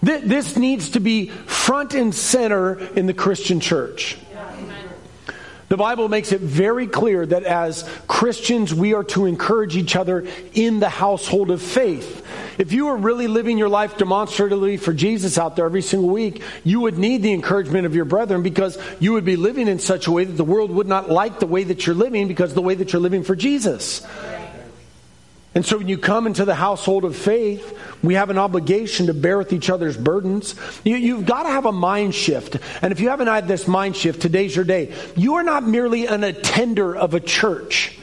This 0.01 0.57
needs 0.57 0.91
to 0.91 1.01
be 1.01 1.29
front 1.29 1.95
and 1.95 2.15
center 2.15 2.79
in 2.79 3.07
the 3.07 3.15
Christian 3.15 3.59
church. 3.59 4.17
The 5.69 5.77
Bible 5.77 6.09
makes 6.09 6.31
it 6.31 6.41
very 6.41 6.87
clear 6.87 7.27
that 7.27 7.43
as 7.43 7.89
Christians, 8.07 8.73
we 8.73 8.95
are 8.95 9.05
to 9.05 9.27
encourage 9.27 9.77
each 9.77 9.97
other 9.97 10.27
in 10.55 10.79
the 10.79 10.89
household 10.89 11.51
of 11.51 11.61
faith. 11.61 12.25
If 12.59 12.73
you 12.73 12.87
were 12.87 12.97
really 12.97 13.27
living 13.27 13.59
your 13.59 13.69
life 13.69 13.99
demonstratively 13.99 14.77
for 14.77 14.93
Jesus 14.93 15.39
out 15.39 15.57
there 15.57 15.67
every 15.67 15.83
single 15.83 16.09
week, 16.09 16.43
you 16.65 16.81
would 16.81 16.99
need 16.99 17.23
the 17.23 17.33
encouragement 17.33 17.85
of 17.85 17.95
your 17.95 18.05
brethren 18.05 18.43
because 18.43 18.79
you 19.01 19.13
would 19.13 19.25
be 19.25 19.37
living 19.37 19.69
in 19.69 19.79
such 19.79 20.07
a 20.07 20.13
way 20.13 20.25
that 20.25 20.35
the 20.35 20.45
world 20.45 20.71
would 20.71 20.87
not 20.87 21.11
like 21.11 21.41
the 21.41 21.47
way 21.47 21.65
that 21.65 21.87
you're 21.87 21.97
living 21.97 22.29
because 22.29 22.55
the 22.55 22.63
way 22.63 22.75
that 22.75 22.93
you're 22.93 23.03
living 23.03 23.25
for 23.25 23.37
Jesus. 23.37 24.07
And 25.57 25.65
so 25.65 25.79
when 25.79 25.89
you 25.89 25.97
come 25.97 26.27
into 26.27 26.45
the 26.45 26.55
household 26.55 27.07
of 27.07 27.17
faith, 27.17 27.79
we 28.03 28.13
have 28.13 28.29
an 28.29 28.37
obligation 28.37 29.07
to 29.07 29.15
bear 29.15 29.39
with 29.39 29.55
each 29.55 29.71
other's 29.71 29.97
burdens. 29.97 30.55
You, 30.85 31.17
have 31.17 31.25
got 31.25 31.45
to 31.45 31.49
have 31.49 31.65
a 31.65 31.73
mind 31.73 32.15
shift. 32.15 32.59
And 32.83 32.93
if 32.93 33.01
you 33.01 33.09
haven't 33.09 33.29
had 33.29 33.49
this 33.49 33.67
mind 33.67 33.97
shift, 33.97 34.21
today's 34.21 34.55
your 34.55 34.67
day. 34.67 34.93
You 35.17 35.37
are 35.37 35.43
not 35.43 35.67
merely 35.67 36.09
an 36.09 36.25
attender 36.25 36.95
of 36.95 37.15
a 37.15 37.21
church. 37.21 37.99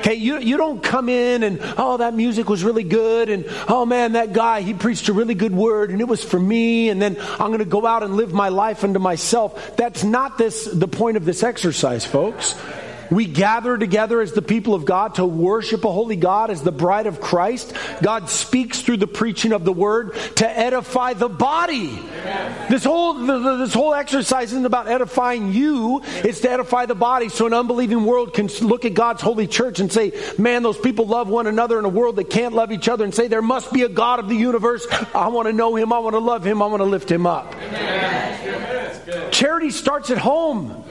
Okay, 0.00 0.16
you, 0.16 0.38
you 0.38 0.58
don't 0.58 0.82
come 0.82 1.08
in 1.08 1.44
and, 1.44 1.60
oh, 1.78 1.96
that 1.96 2.12
music 2.12 2.46
was 2.50 2.62
really 2.62 2.84
good, 2.84 3.30
and 3.30 3.46
oh 3.66 3.86
man, 3.86 4.12
that 4.12 4.34
guy, 4.34 4.60
he 4.60 4.74
preached 4.74 5.08
a 5.08 5.14
really 5.14 5.34
good 5.34 5.54
word, 5.54 5.90
and 5.90 6.02
it 6.02 6.06
was 6.06 6.22
for 6.22 6.38
me, 6.38 6.90
and 6.90 7.00
then 7.00 7.16
I'm 7.18 7.48
going 7.48 7.60
to 7.60 7.64
go 7.64 7.86
out 7.86 8.02
and 8.02 8.16
live 8.16 8.34
my 8.34 8.50
life 8.50 8.84
unto 8.84 8.98
myself. 8.98 9.78
That's 9.78 10.04
not 10.04 10.36
this, 10.36 10.66
the 10.66 10.88
point 10.88 11.16
of 11.16 11.24
this 11.24 11.42
exercise, 11.42 12.04
folks. 12.04 12.54
We 13.10 13.26
gather 13.26 13.76
together 13.78 14.20
as 14.20 14.32
the 14.32 14.42
people 14.42 14.74
of 14.74 14.84
God 14.84 15.16
to 15.16 15.24
worship 15.24 15.84
a 15.84 15.90
holy 15.90 16.16
God 16.16 16.50
as 16.50 16.62
the 16.62 16.72
bride 16.72 17.06
of 17.06 17.20
Christ. 17.20 17.72
God 18.02 18.28
speaks 18.28 18.80
through 18.82 18.98
the 18.98 19.06
preaching 19.06 19.52
of 19.52 19.64
the 19.64 19.72
word 19.72 20.14
to 20.36 20.48
edify 20.48 21.14
the 21.14 21.28
body. 21.28 21.98
This 22.68 22.84
whole 22.84 23.14
this 23.14 23.74
whole 23.74 23.94
exercise 23.94 24.52
isn't 24.52 24.66
about 24.66 24.88
edifying 24.88 25.52
you, 25.52 26.02
it's 26.24 26.40
to 26.40 26.50
edify 26.50 26.86
the 26.86 26.94
body 26.94 27.28
so 27.28 27.46
an 27.46 27.54
unbelieving 27.54 28.04
world 28.04 28.34
can 28.34 28.48
look 28.60 28.84
at 28.84 28.94
God's 28.94 29.22
holy 29.22 29.46
church 29.46 29.80
and 29.80 29.92
say, 29.92 30.12
"Man, 30.38 30.62
those 30.62 30.78
people 30.78 31.06
love 31.06 31.28
one 31.28 31.46
another 31.46 31.78
in 31.78 31.84
a 31.84 31.88
world 31.88 32.16
that 32.16 32.30
can't 32.30 32.54
love 32.54 32.72
each 32.72 32.88
other 32.88 33.04
and 33.04 33.14
say 33.14 33.28
there 33.28 33.42
must 33.42 33.72
be 33.72 33.82
a 33.82 33.88
God 33.88 34.18
of 34.18 34.28
the 34.28 34.34
universe. 34.36 34.86
I 35.14 35.28
want 35.28 35.46
to 35.46 35.52
know 35.52 35.76
him, 35.76 35.92
I 35.92 35.98
want 35.98 36.14
to 36.14 36.20
love 36.20 36.44
him, 36.44 36.62
I 36.62 36.66
want 36.66 36.80
to 36.80 36.84
lift 36.84 37.10
him 37.10 37.26
up." 37.26 37.54
Charity 39.30 39.70
starts 39.70 40.10
at 40.10 40.18
home. 40.18 40.84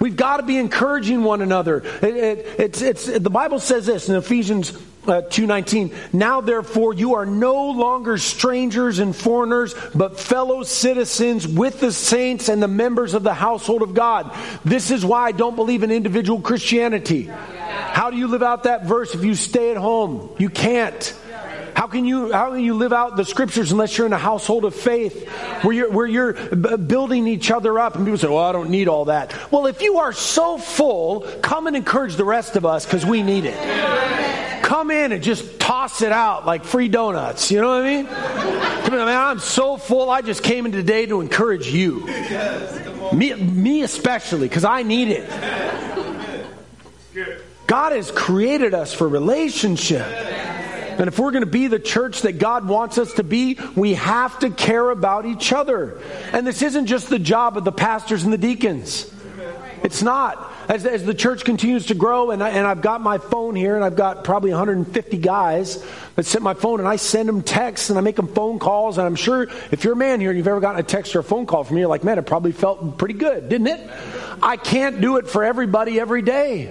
We've 0.00 0.16
got 0.16 0.38
to 0.38 0.42
be 0.42 0.56
encouraging 0.56 1.22
one 1.22 1.42
another. 1.42 1.82
It, 2.02 2.16
it, 2.16 2.46
it's, 2.58 2.82
it's, 2.82 3.06
the 3.06 3.30
Bible 3.30 3.60
says 3.60 3.84
this 3.84 4.08
in 4.08 4.16
Ephesians 4.16 4.72
uh, 5.06 5.22
2.19 5.22 6.12
now 6.12 6.42
therefore 6.42 6.92
you 6.92 7.14
are 7.14 7.24
no 7.24 7.70
longer 7.70 8.18
strangers 8.18 8.98
and 8.98 9.16
foreigners 9.16 9.74
but 9.94 10.20
fellow 10.20 10.62
citizens 10.62 11.48
with 11.48 11.80
the 11.80 11.90
saints 11.90 12.50
and 12.50 12.62
the 12.62 12.68
members 12.68 13.14
of 13.14 13.22
the 13.22 13.32
household 13.32 13.80
of 13.80 13.94
god. 13.94 14.30
This 14.62 14.90
is 14.90 15.02
why 15.02 15.28
i 15.28 15.32
don't 15.32 15.56
believe 15.56 15.82
in 15.82 15.90
individual 15.90 16.40
christianity. 16.40 17.22
How 17.22 18.10
do 18.10 18.18
you 18.18 18.28
live 18.28 18.42
out 18.42 18.64
that 18.64 18.84
verse 18.84 19.14
if 19.14 19.24
you 19.24 19.34
stay 19.34 19.70
at 19.70 19.78
home? 19.78 20.34
You 20.38 20.50
can't 20.50 21.14
how 21.80 21.86
can 21.86 22.04
you 22.04 22.30
how 22.30 22.50
can 22.50 22.60
you 22.60 22.74
live 22.74 22.92
out 22.92 23.16
the 23.16 23.24
scriptures 23.24 23.72
unless 23.72 23.96
you're 23.96 24.06
in 24.06 24.12
a 24.12 24.18
household 24.18 24.66
of 24.66 24.74
faith 24.74 25.26
where 25.62 25.72
you're 25.72 25.90
where 25.90 26.06
you're 26.06 26.34
building 26.34 27.26
each 27.26 27.50
other 27.50 27.78
up? 27.78 27.94
And 27.94 28.04
people 28.04 28.18
say, 28.18 28.28
"Well, 28.28 28.44
I 28.44 28.52
don't 28.52 28.68
need 28.68 28.86
all 28.86 29.06
that." 29.06 29.50
Well, 29.50 29.64
if 29.64 29.80
you 29.80 29.96
are 29.96 30.12
so 30.12 30.58
full, 30.58 31.22
come 31.40 31.66
and 31.68 31.74
encourage 31.74 32.16
the 32.16 32.24
rest 32.26 32.56
of 32.56 32.66
us 32.66 32.84
because 32.84 33.06
we 33.06 33.22
need 33.22 33.46
it. 33.46 34.62
Come 34.62 34.90
in 34.90 35.12
and 35.12 35.22
just 35.22 35.58
toss 35.58 36.02
it 36.02 36.12
out 36.12 36.44
like 36.44 36.64
free 36.64 36.88
donuts. 36.88 37.50
You 37.50 37.62
know 37.62 37.68
what 37.68 37.86
I 37.86 37.96
mean? 37.96 38.06
Come 38.84 39.00
on, 39.00 39.06
man, 39.06 39.16
I'm 39.16 39.38
so 39.38 39.78
full. 39.78 40.10
I 40.10 40.20
just 40.20 40.42
came 40.42 40.66
in 40.66 40.72
today 40.72 41.06
to 41.06 41.22
encourage 41.22 41.66
you. 41.66 42.06
Me, 43.14 43.32
me 43.32 43.80
especially, 43.80 44.48
because 44.48 44.66
I 44.66 44.82
need 44.82 45.08
it. 45.08 45.30
God 47.66 47.92
has 47.92 48.10
created 48.10 48.74
us 48.74 48.92
for 48.92 49.08
relationship. 49.08 50.04
And 51.00 51.08
if 51.08 51.18
we're 51.18 51.30
going 51.30 51.44
to 51.44 51.50
be 51.50 51.66
the 51.66 51.78
church 51.78 52.22
that 52.22 52.38
God 52.38 52.68
wants 52.68 52.98
us 52.98 53.14
to 53.14 53.24
be, 53.24 53.58
we 53.74 53.94
have 53.94 54.38
to 54.40 54.50
care 54.50 54.90
about 54.90 55.24
each 55.24 55.50
other. 55.50 55.98
And 56.34 56.46
this 56.46 56.60
isn't 56.60 56.86
just 56.86 57.08
the 57.08 57.18
job 57.18 57.56
of 57.56 57.64
the 57.64 57.72
pastors 57.72 58.22
and 58.22 58.30
the 58.30 58.38
deacons. 58.38 59.10
It's 59.82 60.02
not. 60.02 60.52
As, 60.68 60.84
as 60.84 61.04
the 61.04 61.14
church 61.14 61.44
continues 61.44 61.86
to 61.86 61.94
grow, 61.94 62.30
and, 62.30 62.42
I, 62.42 62.50
and 62.50 62.66
I've 62.66 62.82
got 62.82 63.00
my 63.00 63.16
phone 63.16 63.56
here, 63.56 63.76
and 63.76 63.84
I've 63.84 63.96
got 63.96 64.24
probably 64.24 64.50
150 64.50 65.16
guys 65.16 65.82
that 66.16 66.26
send 66.26 66.44
my 66.44 66.52
phone, 66.52 66.80
and 66.80 66.88
I 66.88 66.96
send 66.96 67.28
them 67.30 67.42
texts, 67.42 67.88
and 67.88 67.98
I 67.98 68.02
make 68.02 68.16
them 68.16 68.28
phone 68.28 68.58
calls, 68.58 68.98
and 68.98 69.06
I'm 69.06 69.16
sure 69.16 69.48
if 69.70 69.82
you're 69.84 69.94
a 69.94 69.96
man 69.96 70.20
here 70.20 70.30
and 70.30 70.36
you've 70.36 70.46
ever 70.46 70.60
gotten 70.60 70.78
a 70.78 70.84
text 70.84 71.16
or 71.16 71.20
a 71.20 71.24
phone 71.24 71.46
call 71.46 71.64
from 71.64 71.76
me, 71.76 71.80
you're 71.80 71.88
like, 71.88 72.04
man, 72.04 72.18
it 72.18 72.26
probably 72.26 72.52
felt 72.52 72.98
pretty 72.98 73.14
good, 73.14 73.48
didn't 73.48 73.68
it? 73.68 73.90
I 74.42 74.58
can't 74.58 75.00
do 75.00 75.16
it 75.16 75.28
for 75.28 75.44
everybody 75.44 75.98
every 75.98 76.22
day. 76.22 76.64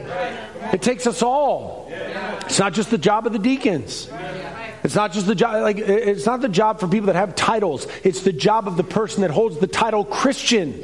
It 0.71 0.83
takes 0.83 1.07
us 1.07 1.23
all. 1.23 1.87
It's 1.89 2.59
not 2.59 2.73
just 2.73 2.91
the 2.91 2.97
job 2.97 3.27
of 3.27 3.33
the 3.33 3.39
deacons. 3.39 4.07
It's 4.83 4.95
not 4.95 5.11
just 5.11 5.27
the 5.27 5.35
job, 5.35 5.61
like, 5.61 5.77
it's 5.77 6.25
not 6.25 6.41
the 6.41 6.49
job 6.49 6.79
for 6.79 6.87
people 6.87 7.07
that 7.07 7.15
have 7.15 7.35
titles. 7.35 7.87
It's 8.03 8.21
the 8.21 8.33
job 8.33 8.67
of 8.67 8.77
the 8.77 8.83
person 8.83 9.21
that 9.21 9.31
holds 9.31 9.57
the 9.57 9.67
title 9.67 10.05
Christian. 10.05 10.83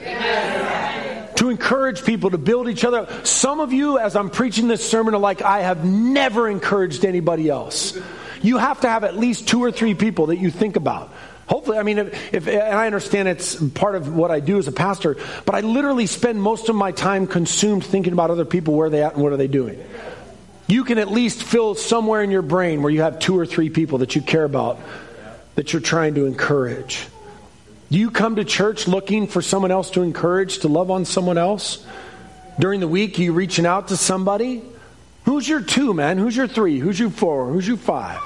To 1.36 1.50
encourage 1.50 2.06
people 2.06 2.30
to 2.30 2.38
build 2.38 2.70
each 2.70 2.86
other. 2.86 3.08
Some 3.24 3.60
of 3.60 3.74
you, 3.74 4.00
as 4.00 4.16
I'm 4.16 4.30
preaching 4.30 4.70
this 4.70 4.90
sermon, 4.90 5.14
are 5.14 5.20
like, 5.20 5.42
I 5.42 5.62
have 5.62 5.84
never 5.84 6.50
encouraged 6.50 7.04
anybody 7.04 7.50
else. 7.50 7.98
You 8.42 8.58
have 8.58 8.82
to 8.82 8.90
have 8.90 9.04
at 9.04 9.18
least 9.18 9.48
two 9.48 9.62
or 9.62 9.72
three 9.72 9.96
people 9.96 10.28
that 10.28 10.38
you 10.38 10.50
think 10.50 10.78
about. 10.78 11.12
Hopefully, 11.48 11.78
I 11.78 11.84
mean, 11.84 11.98
if, 12.00 12.34
if, 12.34 12.48
and 12.48 12.74
I 12.74 12.86
understand 12.86 13.28
it's 13.28 13.56
part 13.56 13.96
of 13.96 14.16
what 14.16 14.32
I 14.32 14.40
do 14.40 14.58
as 14.58 14.68
a 14.68 14.72
pastor, 14.72 15.18
but 15.46 15.56
I 15.56 15.60
literally 15.60 16.08
spend 16.08 16.42
most 16.42 16.70
of 16.70 16.76
my 16.76 16.92
time 16.92 17.28
consumed 17.28 17.86
thinking 17.86 18.14
about 18.14 18.32
other 18.32 18.46
people, 18.46 18.74
where 18.74 18.88
are 18.88 18.90
they 18.90 19.04
at 19.04 19.14
and 19.14 19.22
what 19.22 19.32
are 19.32 19.38
they 19.38 19.48
doing. 19.48 19.80
You 20.68 20.84
can 20.84 20.98
at 20.98 21.12
least 21.12 21.44
fill 21.44 21.76
somewhere 21.76 22.24
in 22.24 22.32
your 22.32 22.42
brain 22.42 22.82
where 22.82 22.92
you 22.92 23.02
have 23.02 23.20
two 23.20 23.38
or 23.38 23.46
three 23.46 23.70
people 23.70 24.00
that 24.00 24.16
you 24.16 24.22
care 24.22 24.44
about 24.44 24.80
that 25.56 25.74
you're 25.74 25.82
trying 25.82 26.16
to 26.16 26.26
encourage. 26.26 27.08
Do 27.92 28.00
you 28.00 28.10
come 28.10 28.38
to 28.38 28.44
church 28.44 28.88
looking 28.88 29.28
for 29.28 29.42
someone 29.42 29.72
else 29.72 29.92
to 29.92 30.02
encourage, 30.02 30.60
to 30.60 30.68
love 30.68 30.90
on 30.90 31.06
someone 31.06 31.38
else? 31.38 31.86
During 32.60 32.80
the 32.80 32.88
week, 32.88 33.20
are 33.20 33.22
you 33.22 33.34
reaching 33.34 33.66
out 33.66 33.90
to 33.90 33.98
somebody? 33.98 34.64
Who's 35.26 35.48
your 35.48 35.62
two, 35.62 35.94
man? 35.94 36.18
Who's 36.18 36.36
your 36.36 36.48
three? 36.48 36.80
Who's 36.80 37.00
your 37.00 37.10
four? 37.10 37.48
Who's 37.48 37.68
your 37.68 37.78
five? 37.78 38.20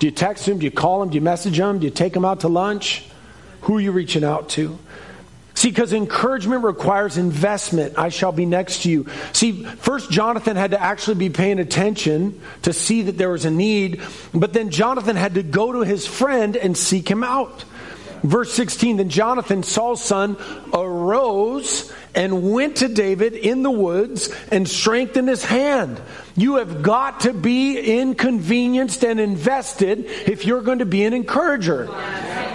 Do 0.00 0.06
you 0.06 0.10
text 0.10 0.46
them? 0.46 0.58
Do 0.58 0.64
you 0.64 0.70
call 0.70 1.00
them? 1.00 1.10
Do 1.10 1.14
you 1.14 1.20
message 1.20 1.56
them? 1.56 1.78
Do 1.78 1.84
you 1.84 1.90
take 1.90 2.12
them 2.12 2.24
out 2.24 2.40
to 2.40 2.48
lunch? 2.48 3.04
Who 3.62 3.76
are 3.76 3.80
you 3.80 3.92
reaching 3.92 4.24
out 4.24 4.48
to? 4.50 4.78
See, 5.56 5.70
because 5.70 5.94
encouragement 5.94 6.64
requires 6.64 7.16
investment. 7.16 7.98
I 7.98 8.10
shall 8.10 8.30
be 8.30 8.44
next 8.44 8.82
to 8.82 8.90
you. 8.90 9.06
See, 9.32 9.64
first 9.64 10.10
Jonathan 10.10 10.54
had 10.54 10.72
to 10.72 10.80
actually 10.80 11.14
be 11.14 11.30
paying 11.30 11.58
attention 11.58 12.42
to 12.62 12.74
see 12.74 13.02
that 13.02 13.16
there 13.16 13.30
was 13.30 13.46
a 13.46 13.50
need, 13.50 14.02
but 14.34 14.52
then 14.52 14.68
Jonathan 14.68 15.16
had 15.16 15.34
to 15.34 15.42
go 15.42 15.72
to 15.72 15.80
his 15.80 16.06
friend 16.06 16.58
and 16.58 16.76
seek 16.76 17.10
him 17.10 17.24
out. 17.24 17.64
Verse 18.22 18.52
16 18.52 18.98
Then 18.98 19.08
Jonathan, 19.08 19.62
Saul's 19.62 20.04
son, 20.04 20.36
arose 20.74 21.90
and 22.14 22.50
went 22.52 22.76
to 22.76 22.88
David 22.88 23.32
in 23.32 23.62
the 23.62 23.70
woods 23.70 24.28
and 24.50 24.68
strengthened 24.68 25.28
his 25.28 25.44
hand. 25.44 26.00
You 26.36 26.56
have 26.56 26.82
got 26.82 27.20
to 27.20 27.32
be 27.32 27.78
inconvenienced 28.00 29.04
and 29.04 29.18
invested 29.18 30.04
if 30.04 30.44
you're 30.44 30.62
going 30.62 30.80
to 30.80 30.86
be 30.86 31.04
an 31.04 31.14
encourager. 31.14 31.88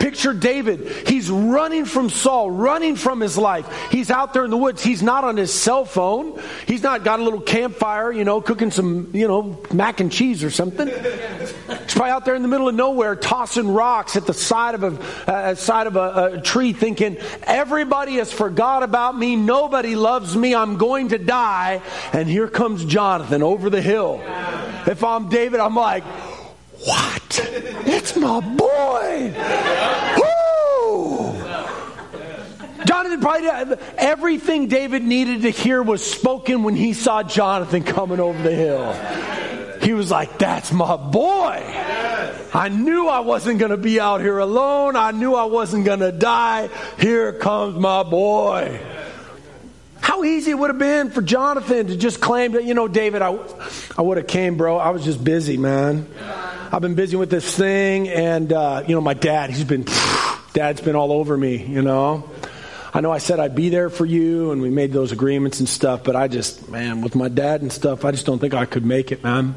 Picture 0.01 0.33
David. 0.33 1.07
He's 1.07 1.29
running 1.29 1.85
from 1.85 2.09
Saul, 2.09 2.49
running 2.49 2.95
from 2.95 3.19
his 3.19 3.37
life. 3.37 3.67
He's 3.91 4.09
out 4.09 4.33
there 4.33 4.43
in 4.43 4.49
the 4.49 4.57
woods. 4.57 4.83
He's 4.83 5.03
not 5.03 5.23
on 5.23 5.37
his 5.37 5.53
cell 5.53 5.85
phone. 5.85 6.41
He's 6.65 6.81
not 6.81 7.03
got 7.03 7.19
a 7.19 7.23
little 7.23 7.39
campfire, 7.39 8.11
you 8.11 8.23
know, 8.23 8.41
cooking 8.41 8.71
some, 8.71 9.11
you 9.13 9.27
know, 9.27 9.61
mac 9.71 9.99
and 9.99 10.11
cheese 10.11 10.43
or 10.43 10.49
something. 10.49 10.87
He's 10.87 11.93
probably 11.93 12.09
out 12.09 12.25
there 12.25 12.33
in 12.33 12.41
the 12.41 12.47
middle 12.47 12.67
of 12.67 12.73
nowhere 12.73 13.15
tossing 13.15 13.71
rocks 13.71 14.15
at 14.15 14.25
the 14.25 14.33
side 14.33 14.73
of 14.73 14.83
a, 14.83 15.31
uh, 15.31 15.53
side 15.53 15.85
of 15.85 15.95
a, 15.95 16.31
a 16.33 16.41
tree 16.41 16.73
thinking, 16.73 17.17
everybody 17.43 18.15
has 18.15 18.31
forgot 18.31 18.81
about 18.81 19.15
me. 19.15 19.35
Nobody 19.35 19.93
loves 19.93 20.35
me. 20.35 20.55
I'm 20.55 20.77
going 20.77 21.09
to 21.09 21.19
die. 21.19 21.79
And 22.11 22.27
here 22.27 22.47
comes 22.47 22.85
Jonathan 22.85 23.43
over 23.43 23.69
the 23.69 23.83
hill. 23.83 24.19
If 24.87 25.03
I'm 25.03 25.29
David, 25.29 25.59
I'm 25.59 25.75
like, 25.75 26.03
what? 26.85 27.39
it's 27.85 28.15
my 28.15 28.39
boy. 28.39 29.33
Jonathan 32.85 33.21
probably 33.21 33.47
uh, 33.47 33.75
everything 33.97 34.67
David 34.67 35.03
needed 35.03 35.43
to 35.43 35.49
hear 35.49 35.81
was 35.81 36.03
spoken 36.03 36.63
when 36.63 36.75
he 36.75 36.93
saw 36.93 37.23
Jonathan 37.23 37.83
coming 37.83 38.19
over 38.19 38.41
the 38.41 38.53
hill. 38.53 38.93
He 39.81 39.93
was 39.93 40.11
like, 40.11 40.37
That's 40.37 40.71
my 40.71 40.97
boy. 40.97 41.63
I 42.53 42.69
knew 42.69 43.07
I 43.07 43.19
wasn't 43.21 43.59
going 43.59 43.71
to 43.71 43.77
be 43.77 43.99
out 43.99 44.19
here 44.21 44.39
alone. 44.39 44.95
I 44.95 45.11
knew 45.11 45.35
I 45.35 45.45
wasn't 45.45 45.85
going 45.85 46.01
to 46.01 46.11
die. 46.11 46.69
Here 46.99 47.33
comes 47.33 47.79
my 47.79 48.03
boy. 48.03 48.79
Easy 50.23 50.51
it 50.51 50.53
would 50.55 50.69
have 50.69 50.79
been 50.79 51.09
for 51.09 51.21
Jonathan 51.21 51.87
to 51.87 51.95
just 51.95 52.21
claim 52.21 52.53
that, 52.53 52.63
you 52.63 52.73
know, 52.73 52.87
David, 52.87 53.21
I, 53.21 53.37
I 53.97 54.01
would 54.01 54.17
have 54.17 54.27
came, 54.27 54.57
bro. 54.57 54.77
I 54.77 54.89
was 54.91 55.03
just 55.03 55.23
busy, 55.23 55.57
man. 55.57 56.07
I've 56.71 56.81
been 56.81 56.95
busy 56.95 57.15
with 57.17 57.29
this 57.29 57.55
thing, 57.55 58.07
and, 58.07 58.51
uh, 58.53 58.83
you 58.87 58.95
know, 58.95 59.01
my 59.01 59.13
dad, 59.13 59.49
he's 59.49 59.63
been, 59.63 59.85
dad's 60.53 60.81
been 60.81 60.95
all 60.95 61.11
over 61.11 61.35
me, 61.35 61.57
you 61.57 61.81
know. 61.81 62.29
I 62.93 63.01
know 63.01 63.11
I 63.11 63.19
said 63.19 63.39
I'd 63.39 63.55
be 63.55 63.69
there 63.69 63.89
for 63.89 64.05
you, 64.05 64.51
and 64.51 64.61
we 64.61 64.69
made 64.69 64.91
those 64.91 65.11
agreements 65.11 65.59
and 65.59 65.67
stuff, 65.67 66.03
but 66.03 66.15
I 66.15 66.27
just, 66.27 66.69
man, 66.69 67.01
with 67.01 67.15
my 67.15 67.29
dad 67.29 67.61
and 67.61 67.71
stuff, 67.71 68.05
I 68.05 68.11
just 68.11 68.25
don't 68.25 68.39
think 68.39 68.53
I 68.53 68.65
could 68.65 68.85
make 68.85 69.11
it, 69.11 69.23
man. 69.23 69.55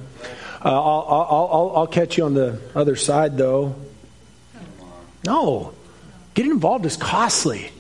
Uh, 0.65 0.71
I'll, 0.71 1.07
I'll, 1.09 1.49
I'll, 1.53 1.73
I'll 1.77 1.87
catch 1.87 2.17
you 2.17 2.25
on 2.25 2.35
the 2.35 2.61
other 2.75 2.97
side, 2.97 3.37
though. 3.37 3.75
No. 5.27 5.75
Getting 6.35 6.53
involved 6.53 6.87
is 6.87 6.97
costly. 6.97 7.71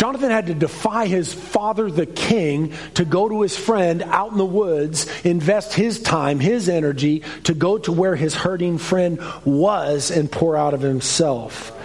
Jonathan 0.00 0.30
had 0.30 0.46
to 0.46 0.54
defy 0.54 1.06
his 1.06 1.34
father, 1.34 1.90
the 1.90 2.06
king, 2.06 2.72
to 2.94 3.04
go 3.04 3.28
to 3.28 3.42
his 3.42 3.54
friend 3.54 4.02
out 4.04 4.32
in 4.32 4.38
the 4.38 4.46
woods, 4.46 5.06
invest 5.26 5.74
his 5.74 6.00
time, 6.00 6.40
his 6.40 6.70
energy 6.70 7.22
to 7.44 7.52
go 7.52 7.76
to 7.76 7.92
where 7.92 8.16
his 8.16 8.34
hurting 8.34 8.78
friend 8.78 9.20
was 9.44 10.10
and 10.10 10.32
pour 10.32 10.56
out 10.56 10.72
of 10.72 10.80
himself. 10.80 11.76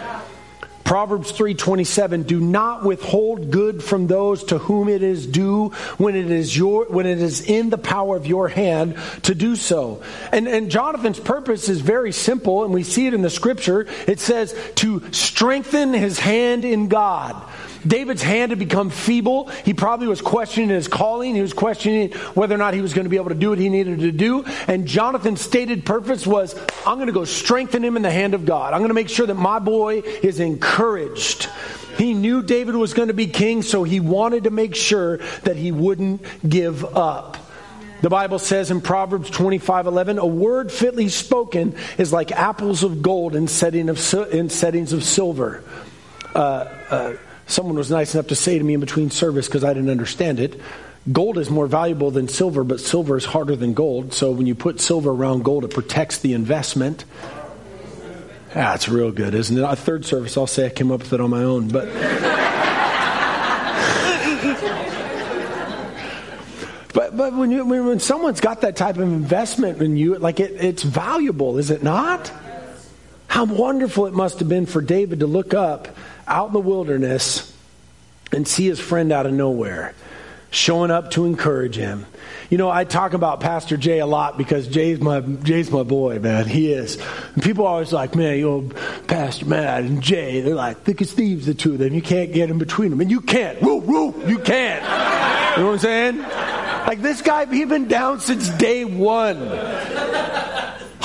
Proverbs 0.85 1.33
3:27 1.33 2.25
Do 2.25 2.39
not 2.39 2.85
withhold 2.85 3.51
good 3.51 3.83
from 3.83 4.07
those 4.07 4.45
to 4.45 4.59
whom 4.59 4.87
it 4.87 5.03
is 5.03 5.27
due 5.27 5.73
when 5.97 6.15
it 6.15 6.31
is 6.31 6.55
your 6.55 6.85
when 6.85 7.05
it 7.05 7.21
is 7.21 7.41
in 7.41 7.69
the 7.69 7.77
power 7.77 8.15
of 8.15 8.27
your 8.27 8.47
hand 8.47 8.95
to 9.23 9.35
do 9.35 9.57
so. 9.57 10.01
And 10.31 10.47
and 10.47 10.71
Jonathan's 10.71 11.19
purpose 11.19 11.67
is 11.67 11.81
very 11.81 12.13
simple 12.13 12.63
and 12.63 12.73
we 12.73 12.83
see 12.83 13.07
it 13.07 13.13
in 13.13 13.23
the 13.23 13.29
scripture. 13.29 13.87
It 14.07 14.21
says 14.21 14.55
to 14.75 15.03
strengthen 15.11 15.91
his 15.91 16.17
hand 16.17 16.63
in 16.63 16.87
God. 16.87 17.35
David's 17.87 18.21
hand 18.21 18.51
had 18.51 18.59
become 18.59 18.89
feeble. 18.89 19.47
He 19.63 19.73
probably 19.73 20.07
was 20.07 20.21
questioning 20.21 20.69
his 20.69 20.87
calling. 20.87 21.35
He 21.35 21.41
was 21.41 21.53
questioning 21.53 22.11
whether 22.33 22.55
or 22.55 22.57
not 22.57 22.73
he 22.73 22.81
was 22.81 22.93
going 22.93 23.05
to 23.05 23.09
be 23.09 23.17
able 23.17 23.29
to 23.29 23.35
do 23.35 23.49
what 23.49 23.59
he 23.59 23.69
needed 23.69 23.99
to 23.99 24.11
do. 24.11 24.43
And 24.67 24.87
Jonathan's 24.87 25.41
stated 25.41 25.85
purpose 25.85 26.25
was 26.25 26.55
I'm 26.85 26.95
going 26.97 27.07
to 27.07 27.13
go 27.13 27.25
strengthen 27.25 27.83
him 27.83 27.95
in 27.95 28.01
the 28.01 28.11
hand 28.11 28.33
of 28.33 28.45
God. 28.45 28.73
I'm 28.73 28.79
going 28.79 28.89
to 28.89 28.95
make 28.95 29.09
sure 29.09 29.27
that 29.27 29.35
my 29.35 29.59
boy 29.59 29.99
is 29.99 30.39
encouraged. 30.39 31.49
He 31.97 32.13
knew 32.13 32.41
David 32.41 32.75
was 32.75 32.93
going 32.93 33.07
to 33.07 33.13
be 33.13 33.27
king, 33.27 33.61
so 33.61 33.83
he 33.83 33.99
wanted 33.99 34.43
to 34.45 34.49
make 34.49 34.75
sure 34.75 35.17
that 35.43 35.55
he 35.55 35.71
wouldn't 35.71 36.21
give 36.47 36.83
up. 36.95 37.37
The 38.01 38.09
Bible 38.09 38.39
says 38.39 38.69
in 38.69 38.81
Proverbs 38.81 39.29
25 39.29 39.87
11, 39.87 40.19
a 40.19 40.25
word 40.25 40.71
fitly 40.71 41.09
spoken 41.09 41.75
is 41.97 42.11
like 42.11 42.31
apples 42.31 42.83
of 42.83 43.01
gold 43.01 43.35
in, 43.35 43.47
setting 43.47 43.89
of, 43.89 44.13
in 44.31 44.49
settings 44.49 44.93
of 44.93 45.03
silver. 45.03 45.63
Uh, 46.35 46.67
uh, 46.89 47.13
Someone 47.47 47.75
was 47.75 47.91
nice 47.91 48.15
enough 48.15 48.27
to 48.27 48.35
say 48.35 48.57
to 48.57 48.63
me 48.63 48.73
in 48.73 48.79
between 48.79 49.11
service 49.11 49.47
because 49.47 49.63
I 49.63 49.73
didn't 49.73 49.89
understand 49.89 50.39
it. 50.39 50.59
Gold 51.11 51.37
is 51.37 51.51
more 51.51 51.67
valuable 51.67 52.09
than 52.09 52.27
silver, 52.27 52.63
but 52.63 52.79
silver 52.79 53.15
is 53.15 53.25
harder 53.25 53.55
than 53.55 53.75
gold. 53.75 54.13
So 54.13 54.31
when 54.31 54.47
you 54.47 54.55
put 54.55 54.81
silver 54.81 55.11
around 55.11 55.43
gold, 55.43 55.63
it 55.63 55.71
protects 55.71 56.17
the 56.17 56.33
investment. 56.33 57.05
Ah, 58.49 58.73
That's 58.73 58.89
real 58.89 59.11
good, 59.11 59.35
isn't 59.35 59.55
it? 59.55 59.61
A 59.61 59.75
third 59.75 60.05
service, 60.05 60.35
I'll 60.35 60.47
say 60.47 60.65
I 60.65 60.69
came 60.69 60.91
up 60.91 61.01
with 61.01 61.13
it 61.13 61.21
on 61.21 61.29
my 61.29 61.43
own, 61.43 61.67
but. 61.67 61.85
but 66.93 67.15
but 67.15 67.35
when 67.35 67.51
you 67.51 67.65
when 67.65 67.99
someone's 67.99 68.41
got 68.41 68.61
that 68.61 68.75
type 68.75 68.95
of 68.95 69.03
investment 69.03 69.83
in 69.83 69.97
you, 69.97 70.17
like 70.17 70.39
it, 70.39 70.53
it's 70.53 70.81
valuable, 70.81 71.59
is 71.59 71.69
it 71.69 71.83
not? 71.83 72.31
How 73.27 73.45
wonderful 73.45 74.07
it 74.07 74.13
must 74.13 74.39
have 74.39 74.49
been 74.49 74.65
for 74.65 74.81
David 74.81 75.19
to 75.19 75.27
look 75.27 75.53
up 75.53 75.89
out 76.27 76.47
in 76.47 76.53
the 76.53 76.59
wilderness 76.59 77.53
and 78.31 78.47
see 78.47 78.67
his 78.67 78.79
friend 78.79 79.11
out 79.11 79.25
of 79.25 79.33
nowhere 79.33 79.93
showing 80.51 80.89
up 80.89 81.11
to 81.11 81.25
encourage 81.25 81.75
him. 81.75 82.05
You 82.49 82.57
know, 82.57 82.69
I 82.69 82.85
talk 82.85 83.13
about 83.13 83.41
Pastor 83.41 83.75
Jay 83.75 83.99
a 83.99 84.05
lot 84.05 84.37
because 84.37 84.67
Jay's 84.67 84.99
my 84.99 85.19
Jay's 85.19 85.69
my 85.69 85.83
boy, 85.83 86.19
man. 86.19 86.47
He 86.47 86.71
is. 86.71 86.97
And 87.33 87.43
people 87.43 87.65
are 87.65 87.73
always 87.73 87.91
like, 87.91 88.15
man, 88.15 88.37
you 88.37 88.45
know, 88.45 88.69
Pastor 89.07 89.45
Matt 89.45 89.83
and 89.83 90.01
Jay, 90.01 90.41
they're 90.41 90.55
like 90.55 90.81
thick 90.83 91.01
as 91.01 91.11
thieves, 91.11 91.45
the 91.45 91.53
two 91.53 91.73
of 91.73 91.79
them. 91.79 91.93
You 91.93 92.01
can't 92.01 92.31
get 92.31 92.49
in 92.49 92.57
between 92.57 92.91
them. 92.91 93.01
And 93.01 93.11
you 93.11 93.21
can't. 93.21 93.61
Woo, 93.61 93.77
woo, 93.77 94.27
you 94.27 94.39
can't. 94.39 94.83
You 95.57 95.63
know 95.63 95.69
what 95.69 95.73
I'm 95.73 95.79
saying? 95.79 96.17
Like 96.19 97.01
this 97.01 97.21
guy, 97.21 97.45
he's 97.47 97.67
been 97.67 97.87
down 97.87 98.19
since 98.19 98.49
day 98.49 98.85
one 98.85 99.39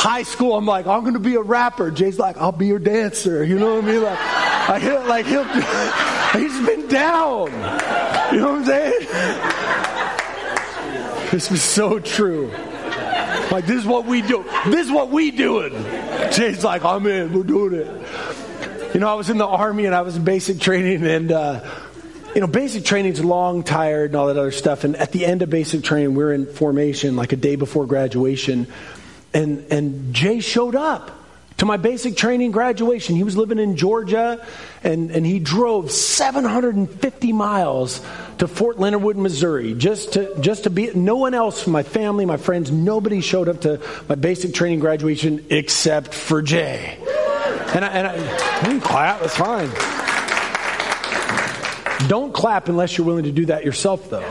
high 0.01 0.23
school, 0.23 0.57
I'm 0.57 0.65
like, 0.65 0.87
I'm 0.87 1.03
going 1.03 1.13
to 1.13 1.21
be 1.21 1.35
a 1.35 1.43
rapper. 1.43 1.91
Jay's 1.91 2.19
like, 2.19 2.39
I'll 2.39 2.53
be 2.53 2.67
your 2.67 2.79
dancer. 2.79 3.45
You 3.45 3.59
know 3.59 3.75
what 3.75 3.85
I 3.85 3.87
mean? 3.87 4.03
Like, 4.03 4.19
I 4.71 4.79
hear, 4.79 5.01
like 5.01 5.27
he'll, 5.27 5.45
he's 6.41 6.67
been 6.67 6.87
down. 6.89 7.51
You 8.33 8.41
know 8.41 8.53
what 8.53 8.61
I'm 8.61 8.65
saying? 8.65 9.07
This 11.31 11.51
is 11.51 11.63
so 11.63 11.99
true. 11.99 12.51
Like 13.51 13.67
this 13.67 13.79
is 13.79 13.87
what 13.87 14.07
we 14.07 14.23
do. 14.23 14.45
This 14.67 14.87
is 14.87 14.93
what 14.93 15.11
we 15.11 15.31
doing. 15.31 15.73
Jay's 16.33 16.63
like, 16.63 16.85
I'm 16.85 17.07
in. 17.07 17.33
We're 17.33 17.43
doing 17.43 17.75
it. 17.75 18.95
You 18.95 19.01
know, 19.01 19.09
I 19.09 19.15
was 19.15 19.29
in 19.31 19.39
the 19.39 19.47
army 19.47 19.87
and 19.87 19.95
I 19.95 20.03
was 20.03 20.17
in 20.17 20.25
basic 20.25 20.61
training 20.61 21.07
and. 21.07 21.33
Uh, 21.33 21.61
you 22.33 22.41
know, 22.41 22.47
basic 22.47 22.85
training's 22.85 23.25
long, 23.25 23.65
tired, 23.65 24.11
and 24.11 24.17
all 24.17 24.29
that 24.29 24.37
other 24.37 24.53
stuff. 24.53 24.85
And 24.85 24.95
at 24.95 25.11
the 25.11 25.27
end 25.27 25.43
of 25.43 25.51
basic 25.51 25.83
training, 25.83 26.15
we're 26.15 26.33
in 26.33 26.47
formation, 26.47 27.17
like 27.17 27.33
a 27.33 27.37
day 27.37 27.57
before 27.57 27.87
graduation 27.87 28.69
and, 29.33 29.65
and 29.71 30.15
Jay 30.15 30.41
showed 30.41 30.75
up 30.75 31.11
to 31.61 31.67
my 31.67 31.77
basic 31.77 32.17
training 32.17 32.53
graduation. 32.53 33.17
He 33.17 33.23
was 33.23 33.37
living 33.37 33.59
in 33.59 33.77
Georgia, 33.77 34.43
and, 34.83 35.11
and 35.11 35.27
he 35.27 35.39
drove 35.39 35.91
750 35.91 37.35
miles 37.35 38.01
to 38.39 38.49
Fort 38.49 38.79
Leonard 38.79 39.03
Wood, 39.03 39.19
Missouri, 39.19 39.75
just 39.75 40.15
to, 40.15 40.41
just 40.41 40.65
to 40.65 40.71
be. 40.71 40.91
No 40.95 41.17
one 41.17 41.35
else, 41.35 41.67
my 41.67 41.83
family, 41.83 42.25
my 42.25 42.39
friends, 42.39 42.71
nobody 42.71 43.21
showed 43.21 43.47
up 43.47 43.61
to 43.61 43.79
my 44.09 44.15
basic 44.15 44.55
training 44.55 44.81
graduation 44.81 45.45
except 45.51 46.15
for 46.15 46.41
Jay. 46.41 46.97
And 47.75 47.85
I, 47.85 47.89
and 47.89 48.07
I 48.07 48.81
clap, 48.83 49.21
that's 49.21 49.37
fine. 49.37 49.69
Don't 52.09 52.33
clap 52.33 52.71
unless 52.71 52.97
you're 52.97 53.07
willing 53.07 53.25
to 53.25 53.33
do 53.33 53.45
that 53.47 53.67
yourself, 53.67 54.09
though. 54.09 54.27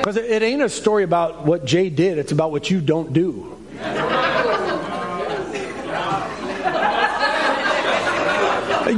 Because 0.00 0.16
it 0.16 0.42
ain't 0.42 0.62
a 0.62 0.68
story 0.68 1.04
about 1.04 1.46
what 1.46 1.64
Jay 1.64 1.88
did, 1.88 2.18
it's 2.18 2.32
about 2.32 2.50
what 2.50 2.68
you 2.68 2.80
don't 2.80 3.12
do. 3.12 3.52